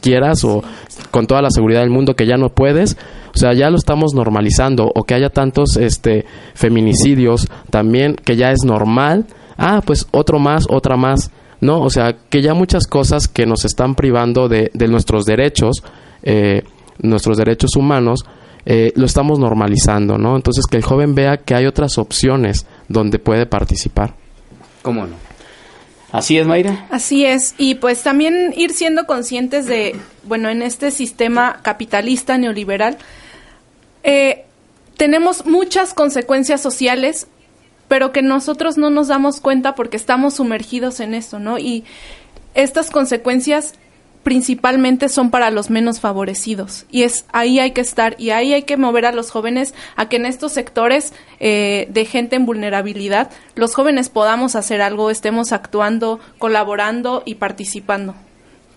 quieras 0.00 0.44
o 0.44 0.62
con 1.10 1.26
toda 1.26 1.42
la 1.42 1.50
seguridad 1.50 1.80
del 1.80 1.90
mundo 1.90 2.16
que 2.16 2.26
ya 2.26 2.36
no 2.36 2.48
puedes. 2.48 2.96
O 3.34 3.38
sea, 3.38 3.52
ya 3.52 3.68
lo 3.68 3.76
estamos 3.76 4.14
normalizando 4.14 4.90
o 4.94 5.04
que 5.04 5.14
haya 5.14 5.28
tantos 5.28 5.76
este 5.76 6.24
feminicidios 6.54 7.48
también 7.68 8.14
que 8.16 8.36
ya 8.36 8.50
es 8.50 8.64
normal. 8.64 9.26
Ah, 9.58 9.82
pues 9.84 10.06
otro 10.10 10.38
más, 10.38 10.64
otra 10.70 10.96
más. 10.96 11.30
No, 11.60 11.82
o 11.82 11.90
sea, 11.90 12.16
que 12.30 12.40
ya 12.40 12.54
muchas 12.54 12.86
cosas 12.86 13.28
que 13.28 13.44
nos 13.44 13.66
están 13.66 13.94
privando 13.94 14.48
de, 14.48 14.70
de 14.72 14.88
nuestros 14.88 15.26
derechos, 15.26 15.82
eh, 16.22 16.62
nuestros 17.02 17.36
derechos 17.36 17.76
humanos, 17.76 18.24
eh, 18.66 18.92
lo 18.96 19.04
estamos 19.04 19.38
normalizando, 19.38 20.16
¿no? 20.16 20.36
Entonces 20.36 20.64
que 20.66 20.78
el 20.78 20.82
joven 20.82 21.14
vea 21.14 21.36
que 21.38 21.54
hay 21.54 21.66
otras 21.66 21.98
opciones 21.98 22.66
donde 22.88 23.18
puede 23.18 23.44
participar. 23.44 24.14
¿Cómo 24.80 25.06
no? 25.06 25.33
Así 26.14 26.38
es, 26.38 26.46
Mayra. 26.46 26.86
Así 26.90 27.26
es, 27.26 27.56
y 27.58 27.74
pues 27.74 28.04
también 28.04 28.54
ir 28.56 28.72
siendo 28.72 29.04
conscientes 29.04 29.66
de, 29.66 29.96
bueno, 30.22 30.48
en 30.48 30.62
este 30.62 30.92
sistema 30.92 31.58
capitalista 31.62 32.38
neoliberal, 32.38 32.98
eh, 34.04 34.44
tenemos 34.96 35.44
muchas 35.44 35.92
consecuencias 35.92 36.60
sociales, 36.60 37.26
pero 37.88 38.12
que 38.12 38.22
nosotros 38.22 38.78
no 38.78 38.90
nos 38.90 39.08
damos 39.08 39.40
cuenta 39.40 39.74
porque 39.74 39.96
estamos 39.96 40.34
sumergidos 40.34 41.00
en 41.00 41.14
eso, 41.14 41.40
¿no? 41.40 41.58
Y 41.58 41.82
estas 42.54 42.92
consecuencias 42.92 43.74
principalmente 44.24 45.08
son 45.08 45.30
para 45.30 45.50
los 45.50 45.70
menos 45.70 46.00
favorecidos 46.00 46.86
y 46.90 47.02
es 47.04 47.26
ahí 47.32 47.60
hay 47.60 47.70
que 47.70 47.80
estar 47.80 48.16
y 48.18 48.30
ahí 48.30 48.52
hay 48.52 48.64
que 48.64 48.76
mover 48.76 49.06
a 49.06 49.12
los 49.12 49.30
jóvenes 49.30 49.74
a 49.94 50.08
que 50.08 50.16
en 50.16 50.26
estos 50.26 50.52
sectores 50.52 51.12
eh, 51.38 51.86
de 51.90 52.04
gente 52.04 52.34
en 52.34 52.46
vulnerabilidad 52.46 53.30
los 53.54 53.74
jóvenes 53.74 54.08
podamos 54.08 54.56
hacer 54.56 54.82
algo 54.82 55.10
estemos 55.10 55.52
actuando 55.52 56.18
colaborando 56.38 57.22
y 57.24 57.36
participando 57.36 58.16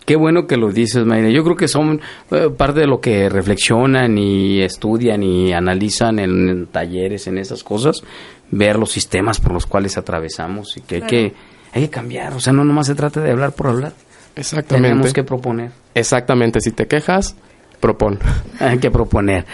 Qué 0.05 0.15
bueno 0.15 0.47
que 0.47 0.55
lo 0.55 0.71
dices, 0.71 1.05
Mayra. 1.05 1.29
Yo 1.31 1.43
creo 1.43 1.57
que 1.57 1.67
son 1.67 1.99
eh, 2.31 2.49
parte 2.49 2.79
de 2.79 2.87
lo 2.87 3.01
que 3.01 3.27
reflexionan 3.27 4.17
y 4.17 4.61
estudian 4.61 5.21
y 5.21 5.51
analizan 5.51 6.19
en, 6.19 6.47
en 6.47 6.67
talleres, 6.67 7.27
en 7.27 7.37
esas 7.37 7.61
cosas, 7.61 8.01
ver 8.49 8.77
los 8.77 8.89
sistemas 8.89 9.41
por 9.41 9.51
los 9.51 9.65
cuales 9.65 9.97
atravesamos 9.97 10.77
y 10.77 10.81
que 10.81 10.95
hay, 10.95 11.01
que 11.01 11.33
hay 11.73 11.81
que 11.81 11.89
cambiar. 11.89 12.31
O 12.35 12.39
sea, 12.39 12.53
no 12.53 12.63
nomás 12.63 12.87
se 12.87 12.95
trata 12.95 13.19
de 13.19 13.31
hablar 13.31 13.51
por 13.51 13.67
hablar. 13.67 13.91
Exactamente. 14.37 14.89
Tenemos 14.89 15.13
que 15.13 15.23
proponer. 15.23 15.71
Exactamente, 15.93 16.61
si 16.61 16.71
te 16.71 16.87
quejas, 16.87 17.35
propon. 17.79 18.19
Hay 18.59 18.77
que 18.77 18.91
proponer. 18.91 19.45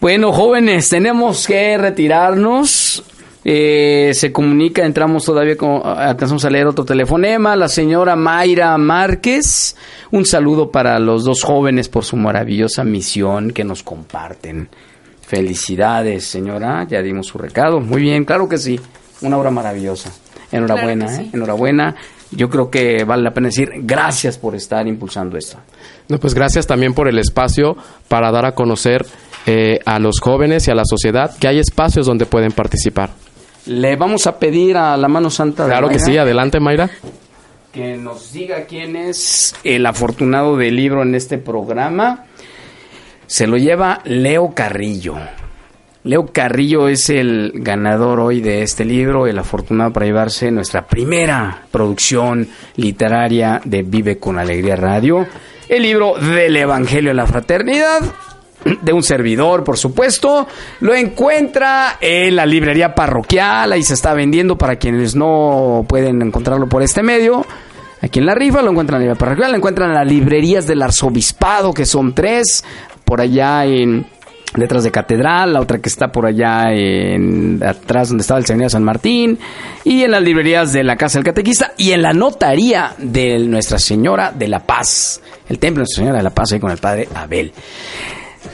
Bueno, 0.00 0.32
jóvenes, 0.32 0.88
tenemos 0.88 1.46
que 1.46 1.78
retirarnos. 1.78 3.04
Eh, 3.46 4.12
se 4.14 4.32
comunica, 4.32 4.86
entramos 4.86 5.24
todavía, 5.24 5.56
con, 5.56 5.82
alcanzamos 5.84 6.44
a 6.46 6.50
leer 6.50 6.66
otro 6.66 6.84
telefonema. 6.84 7.54
La 7.56 7.68
señora 7.68 8.16
Mayra 8.16 8.76
Márquez. 8.78 9.76
Un 10.10 10.24
saludo 10.24 10.70
para 10.70 10.98
los 10.98 11.24
dos 11.24 11.42
jóvenes 11.42 11.88
por 11.88 12.04
su 12.04 12.16
maravillosa 12.16 12.84
misión 12.84 13.50
que 13.50 13.64
nos 13.64 13.82
comparten. 13.82 14.68
Felicidades, 15.26 16.26
señora. 16.26 16.86
Ya 16.88 17.02
dimos 17.02 17.26
su 17.26 17.38
recado. 17.38 17.80
Muy 17.80 18.02
bien, 18.02 18.24
claro 18.24 18.48
que 18.48 18.58
sí. 18.58 18.80
Una 19.20 19.36
obra 19.38 19.50
maravillosa. 19.50 20.10
Enhorabuena, 20.50 21.06
Claro 21.06 21.22
¿eh? 21.22 21.30
Enhorabuena. 21.32 21.96
Yo 22.36 22.48
creo 22.50 22.70
que 22.70 23.04
vale 23.04 23.22
la 23.22 23.32
pena 23.32 23.48
decir 23.48 23.70
gracias 23.82 24.38
por 24.38 24.54
estar 24.54 24.86
impulsando 24.86 25.36
esto. 25.36 25.58
No, 26.08 26.18
pues 26.18 26.34
gracias 26.34 26.66
también 26.66 26.94
por 26.94 27.08
el 27.08 27.18
espacio 27.18 27.76
para 28.08 28.30
dar 28.30 28.44
a 28.46 28.52
conocer 28.54 29.06
eh, 29.46 29.80
a 29.84 29.98
los 29.98 30.20
jóvenes 30.20 30.66
y 30.68 30.70
a 30.70 30.74
la 30.74 30.84
sociedad 30.84 31.36
que 31.38 31.48
hay 31.48 31.58
espacios 31.58 32.06
donde 32.06 32.26
pueden 32.26 32.52
participar. 32.52 33.10
Le 33.66 33.96
vamos 33.96 34.26
a 34.26 34.38
pedir 34.38 34.76
a 34.76 34.96
la 34.96 35.08
mano 35.08 35.30
santa 35.30 35.64
de 35.64 35.70
Claro 35.70 35.88
que 35.88 35.94
Mayra 35.94 36.06
sí, 36.12 36.18
adelante 36.18 36.60
Mayra. 36.60 36.90
que 37.72 37.96
nos 37.96 38.32
diga 38.32 38.64
quién 38.66 38.94
es 38.96 39.54
el 39.64 39.86
afortunado 39.86 40.56
del 40.56 40.76
libro 40.76 41.02
en 41.02 41.14
este 41.14 41.38
programa. 41.38 42.24
Se 43.26 43.46
lo 43.46 43.56
lleva 43.56 44.00
Leo 44.04 44.52
Carrillo. 44.54 45.16
Leo 46.04 46.26
Carrillo 46.26 46.88
es 46.88 47.08
el 47.08 47.50
ganador 47.54 48.20
hoy 48.20 48.42
de 48.42 48.60
este 48.60 48.84
libro, 48.84 49.26
el 49.26 49.38
afortunado 49.38 49.90
para 49.90 50.04
llevarse 50.04 50.50
nuestra 50.50 50.86
primera 50.86 51.62
producción 51.70 52.46
literaria 52.76 53.62
de 53.64 53.82
Vive 53.82 54.18
con 54.18 54.38
Alegría 54.38 54.76
Radio, 54.76 55.26
el 55.66 55.82
libro 55.82 56.16
del 56.18 56.54
Evangelio 56.56 57.08
de 57.08 57.14
la 57.14 57.26
Fraternidad, 57.26 58.00
de 58.82 58.92
un 58.92 59.02
servidor, 59.02 59.64
por 59.64 59.78
supuesto. 59.78 60.46
Lo 60.80 60.94
encuentra 60.94 61.96
en 62.02 62.36
la 62.36 62.44
librería 62.44 62.94
parroquial, 62.94 63.72
ahí 63.72 63.82
se 63.82 63.94
está 63.94 64.12
vendiendo 64.12 64.58
para 64.58 64.76
quienes 64.76 65.16
no 65.16 65.86
pueden 65.88 66.20
encontrarlo 66.20 66.68
por 66.68 66.82
este 66.82 67.02
medio. 67.02 67.46
Aquí 68.02 68.18
en 68.18 68.26
la 68.26 68.34
rifa 68.34 68.60
lo 68.60 68.72
encuentran 68.72 69.00
en 69.00 69.08
la 69.08 69.14
librería 69.14 69.18
parroquial, 69.18 69.52
lo 69.52 69.56
encuentran 69.56 69.88
en 69.88 69.94
las 69.94 70.06
librerías 70.06 70.66
del 70.66 70.82
arzobispado, 70.82 71.72
que 71.72 71.86
son 71.86 72.14
tres, 72.14 72.62
por 73.06 73.22
allá 73.22 73.64
en 73.64 74.06
detrás 74.54 74.84
de 74.84 74.90
Catedral, 74.90 75.52
la 75.52 75.60
otra 75.60 75.78
que 75.78 75.88
está 75.88 76.08
por 76.08 76.26
allá 76.26 76.72
en 76.72 77.60
atrás 77.64 78.08
donde 78.08 78.22
estaba 78.22 78.38
el 78.38 78.46
Seminario 78.46 78.70
San 78.70 78.84
Martín, 78.84 79.38
y 79.84 80.02
en 80.02 80.10
las 80.10 80.22
librerías 80.22 80.72
de 80.72 80.84
la 80.84 80.96
Casa 80.96 81.18
del 81.18 81.24
Catequista 81.24 81.72
y 81.76 81.92
en 81.92 82.02
la 82.02 82.12
notaría 82.12 82.94
de 82.98 83.38
Nuestra 83.40 83.78
Señora 83.78 84.32
de 84.32 84.48
la 84.48 84.60
Paz, 84.60 85.20
el 85.48 85.58
Templo 85.58 85.80
de 85.80 85.82
Nuestra 85.82 86.02
Señora 86.02 86.18
de 86.18 86.24
la 86.24 86.30
Paz 86.30 86.52
ahí 86.52 86.60
con 86.60 86.70
el 86.70 86.78
Padre 86.78 87.08
Abel. 87.14 87.52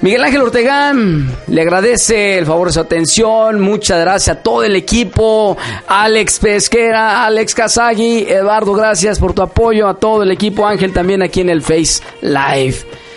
Miguel 0.02 0.24
Ángel 0.24 0.40
Ortegán 0.40 1.30
le 1.48 1.60
agradece 1.60 2.38
el 2.38 2.46
favor 2.46 2.68
de 2.68 2.72
su 2.72 2.80
atención. 2.80 3.60
Muchas 3.60 4.00
gracias 4.00 4.38
a 4.38 4.42
todo 4.42 4.64
el 4.64 4.74
equipo. 4.74 5.58
Alex 5.88 6.38
Pesquera, 6.38 7.26
Alex 7.26 7.54
Kazagi, 7.54 8.24
Eduardo, 8.26 8.72
gracias 8.72 9.18
por 9.18 9.34
tu 9.34 9.42
apoyo. 9.42 9.88
A 9.88 9.94
todo 9.94 10.22
el 10.22 10.30
equipo 10.30 10.66
Ángel 10.66 10.94
también 10.94 11.22
aquí 11.22 11.42
en 11.42 11.50
el 11.50 11.60
Face 11.60 12.02
Live. 12.22 12.76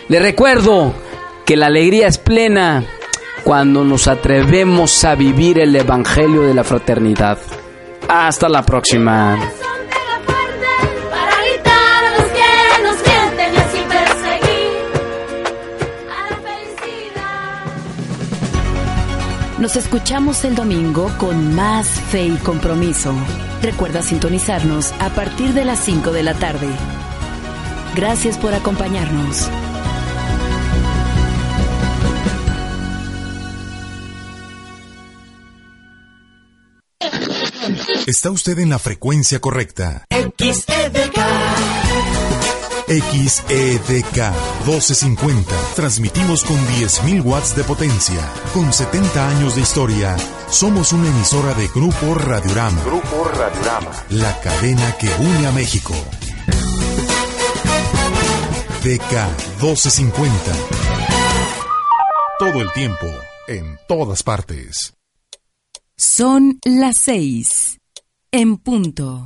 Le 0.10 0.20
recuerdo 0.20 0.94
que 1.46 1.58
la 1.58 1.68
alegría 1.68 2.08
es 2.08 2.18
plena 2.18 2.84
cuando 3.44 3.84
nos 3.84 4.08
atrevemos 4.08 5.04
a 5.04 5.16
vivir 5.16 5.60
el 5.60 5.76
Evangelio 5.76 6.44
de 6.44 6.54
la 6.54 6.64
Fraternidad. 6.64 7.38
Hasta 8.08 8.50
la 8.50 8.64
próxima. 8.64 9.38
Nos 19.60 19.78
escuchamos 19.78 20.44
el 20.44 20.56
domingo 20.56 21.10
con 21.18 21.56
más 21.56 21.88
fe 21.88 22.26
y 22.26 22.36
compromiso. 22.36 23.14
Recuerda 23.62 24.02
sintonizarnos 24.02 24.92
a 25.00 25.08
partir 25.12 25.54
de 25.54 25.64
las 25.64 25.80
5 25.80 26.12
de 26.12 26.22
la 26.22 26.34
tarde. 26.34 26.68
Gracias 27.96 28.38
por 28.38 28.54
acompañarnos. 28.54 29.50
Está 38.06 38.32
usted 38.32 38.60
en 38.60 38.70
la 38.70 38.80
frecuencia 38.80 39.40
correcta. 39.40 40.06
XEDK. 40.12 41.18
XEDK 42.88 44.18
1250. 44.66 45.56
Transmitimos 45.76 46.44
con 46.44 46.58
10.000 46.58 47.24
watts 47.24 47.56
de 47.56 47.64
potencia. 47.64 48.30
Con 48.54 48.74
70 48.74 49.30
años 49.30 49.56
de 49.56 49.62
historia, 49.62 50.18
somos 50.50 50.92
una 50.92 51.08
emisora 51.08 51.54
de 51.54 51.70
Grupo 51.70 52.14
Radiorama. 52.14 52.84
Grupo 52.84 53.24
Radiorama. 53.24 53.92
La 54.10 54.38
cadena 54.42 54.98
que 54.98 55.08
une 55.08 55.48
a 55.48 55.52
México. 55.54 55.94
DK 58.84 59.62
1250. 59.62 60.52
Todo 62.38 62.62
el 62.62 62.70
tiempo, 62.74 63.08
en 63.48 63.80
todas 63.88 64.24
partes. 64.24 64.94
Son 65.96 66.60
las 66.66 66.98
seis. 66.98 67.73
En 68.36 68.58
punto. 68.58 69.24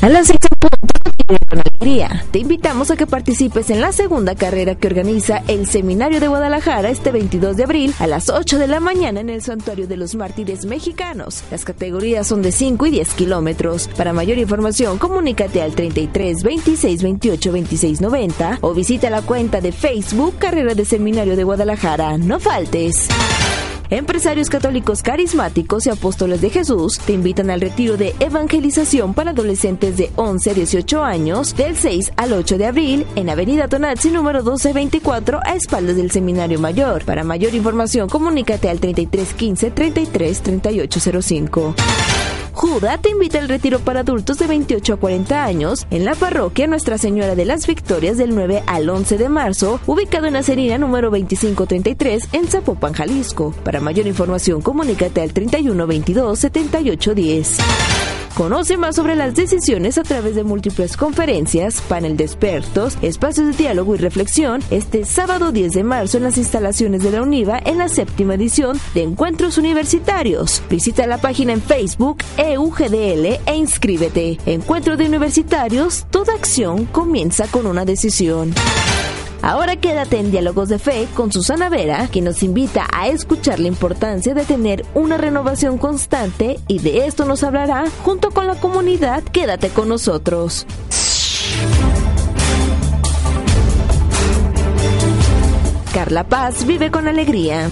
A 0.00 0.08
las 0.08 0.26
seis 0.26 0.40
en 0.42 0.58
punto, 0.58 1.46
con 1.48 1.60
alegría. 1.60 2.24
Te 2.32 2.40
invitamos 2.40 2.90
a 2.90 2.96
que 2.96 3.06
participes 3.06 3.70
en 3.70 3.80
la 3.80 3.92
segunda 3.92 4.34
carrera 4.34 4.74
que 4.74 4.88
organiza 4.88 5.44
el 5.46 5.68
Seminario 5.68 6.18
de 6.18 6.26
Guadalajara 6.26 6.90
este 6.90 7.12
22 7.12 7.56
de 7.56 7.62
abril 7.62 7.94
a 8.00 8.08
las 8.08 8.28
8 8.28 8.58
de 8.58 8.66
la 8.66 8.80
mañana 8.80 9.20
en 9.20 9.30
el 9.30 9.42
Santuario 9.42 9.86
de 9.86 9.96
los 9.96 10.16
Mártires 10.16 10.66
Mexicanos. 10.66 11.44
Las 11.52 11.64
categorías 11.64 12.26
son 12.26 12.42
de 12.42 12.50
5 12.50 12.86
y 12.86 12.90
10 12.90 13.14
kilómetros. 13.14 13.86
Para 13.96 14.12
mayor 14.12 14.38
información, 14.38 14.98
comunícate 14.98 15.62
al 15.62 15.76
33 15.76 16.42
26 16.42 17.00
28 17.00 17.52
26 17.52 18.00
90 18.00 18.58
o 18.60 18.74
visita 18.74 19.08
la 19.08 19.22
cuenta 19.22 19.60
de 19.60 19.70
Facebook 19.70 20.34
Carrera 20.38 20.74
de 20.74 20.84
Seminario 20.84 21.36
de 21.36 21.44
Guadalajara. 21.44 22.18
No 22.18 22.40
faltes. 22.40 23.08
Empresarios 23.94 24.50
católicos 24.50 25.02
carismáticos 25.02 25.86
y 25.86 25.90
apóstoles 25.90 26.40
de 26.40 26.50
Jesús 26.50 26.98
te 26.98 27.12
invitan 27.12 27.48
al 27.48 27.60
retiro 27.60 27.96
de 27.96 28.12
evangelización 28.18 29.14
para 29.14 29.30
adolescentes 29.30 29.96
de 29.96 30.10
11 30.16 30.50
a 30.50 30.54
18 30.54 31.04
años 31.04 31.56
del 31.56 31.76
6 31.76 32.12
al 32.16 32.32
8 32.32 32.58
de 32.58 32.66
abril 32.66 33.06
en 33.14 33.30
Avenida 33.30 33.68
Tonazzi 33.68 34.10
número 34.10 34.40
1224 34.40 35.38
a 35.44 35.54
espaldas 35.54 35.94
del 35.94 36.10
Seminario 36.10 36.58
Mayor. 36.58 37.04
Para 37.04 37.22
mayor 37.22 37.54
información 37.54 38.08
comunícate 38.08 38.68
al 38.68 38.80
3315 38.80 39.70
33 39.70 40.42
3805. 40.42 41.74
Juda 42.54 42.98
te 42.98 43.10
invita 43.10 43.40
al 43.40 43.48
retiro 43.48 43.80
para 43.80 44.00
adultos 44.00 44.38
de 44.38 44.46
28 44.46 44.94
a 44.94 44.96
40 44.96 45.44
años 45.44 45.86
en 45.90 46.04
la 46.04 46.14
parroquia 46.14 46.68
Nuestra 46.68 46.98
Señora 46.98 47.34
de 47.34 47.44
las 47.44 47.66
Victorias 47.66 48.16
del 48.16 48.34
9 48.34 48.62
al 48.66 48.88
11 48.88 49.18
de 49.18 49.28
marzo, 49.28 49.80
ubicado 49.86 50.26
en 50.26 50.36
Acerina 50.36 50.78
número 50.78 51.10
2533 51.10 52.28
en 52.32 52.46
Zapopan, 52.46 52.92
Jalisco. 52.92 53.52
Para 53.64 53.80
mayor 53.80 54.06
información, 54.06 54.62
comunícate 54.62 55.20
al 55.20 55.32
3122 55.32 56.38
7810. 56.38 57.58
Conoce 58.34 58.76
más 58.76 58.96
sobre 58.96 59.14
las 59.14 59.36
decisiones 59.36 59.96
a 59.96 60.02
través 60.02 60.34
de 60.34 60.42
múltiples 60.42 60.96
conferencias, 60.96 61.80
panel 61.82 62.16
de 62.16 62.24
expertos, 62.24 62.98
espacios 63.00 63.46
de 63.46 63.52
diálogo 63.52 63.94
y 63.94 63.98
reflexión 63.98 64.60
este 64.72 65.04
sábado 65.04 65.52
10 65.52 65.72
de 65.72 65.84
marzo 65.84 66.16
en 66.16 66.24
las 66.24 66.36
instalaciones 66.36 67.04
de 67.04 67.12
la 67.12 67.22
UNIVA 67.22 67.60
en 67.64 67.78
la 67.78 67.88
séptima 67.88 68.34
edición 68.34 68.80
de 68.92 69.04
Encuentros 69.04 69.56
Universitarios. 69.56 70.64
Visita 70.68 71.06
la 71.06 71.18
página 71.18 71.52
en 71.52 71.62
Facebook 71.62 72.18
EUGDL 72.52 73.40
e 73.46 73.54
inscríbete. 73.56 74.38
Encuentro 74.44 74.96
de 74.96 75.06
Universitarios, 75.06 76.04
toda 76.10 76.34
acción 76.34 76.84
comienza 76.84 77.46
con 77.48 77.66
una 77.66 77.84
decisión. 77.86 78.52
Ahora 79.40 79.76
quédate 79.76 80.18
en 80.18 80.30
Diálogos 80.30 80.68
de 80.68 80.78
Fe 80.78 81.06
con 81.14 81.32
Susana 81.32 81.68
Vera, 81.68 82.08
quien 82.10 82.24
nos 82.24 82.42
invita 82.42 82.86
a 82.92 83.08
escuchar 83.08 83.60
la 83.60 83.68
importancia 83.68 84.34
de 84.34 84.44
tener 84.44 84.84
una 84.94 85.16
renovación 85.16 85.78
constante 85.78 86.58
y 86.66 86.78
de 86.78 87.06
esto 87.06 87.24
nos 87.24 87.42
hablará 87.42 87.84
junto 88.02 88.30
con 88.30 88.46
la 88.46 88.54
comunidad. 88.54 89.22
Quédate 89.22 89.70
con 89.70 89.88
nosotros. 89.88 90.66
Carla 95.94 96.24
Paz 96.24 96.66
vive 96.66 96.90
con 96.90 97.06
alegría. 97.06 97.70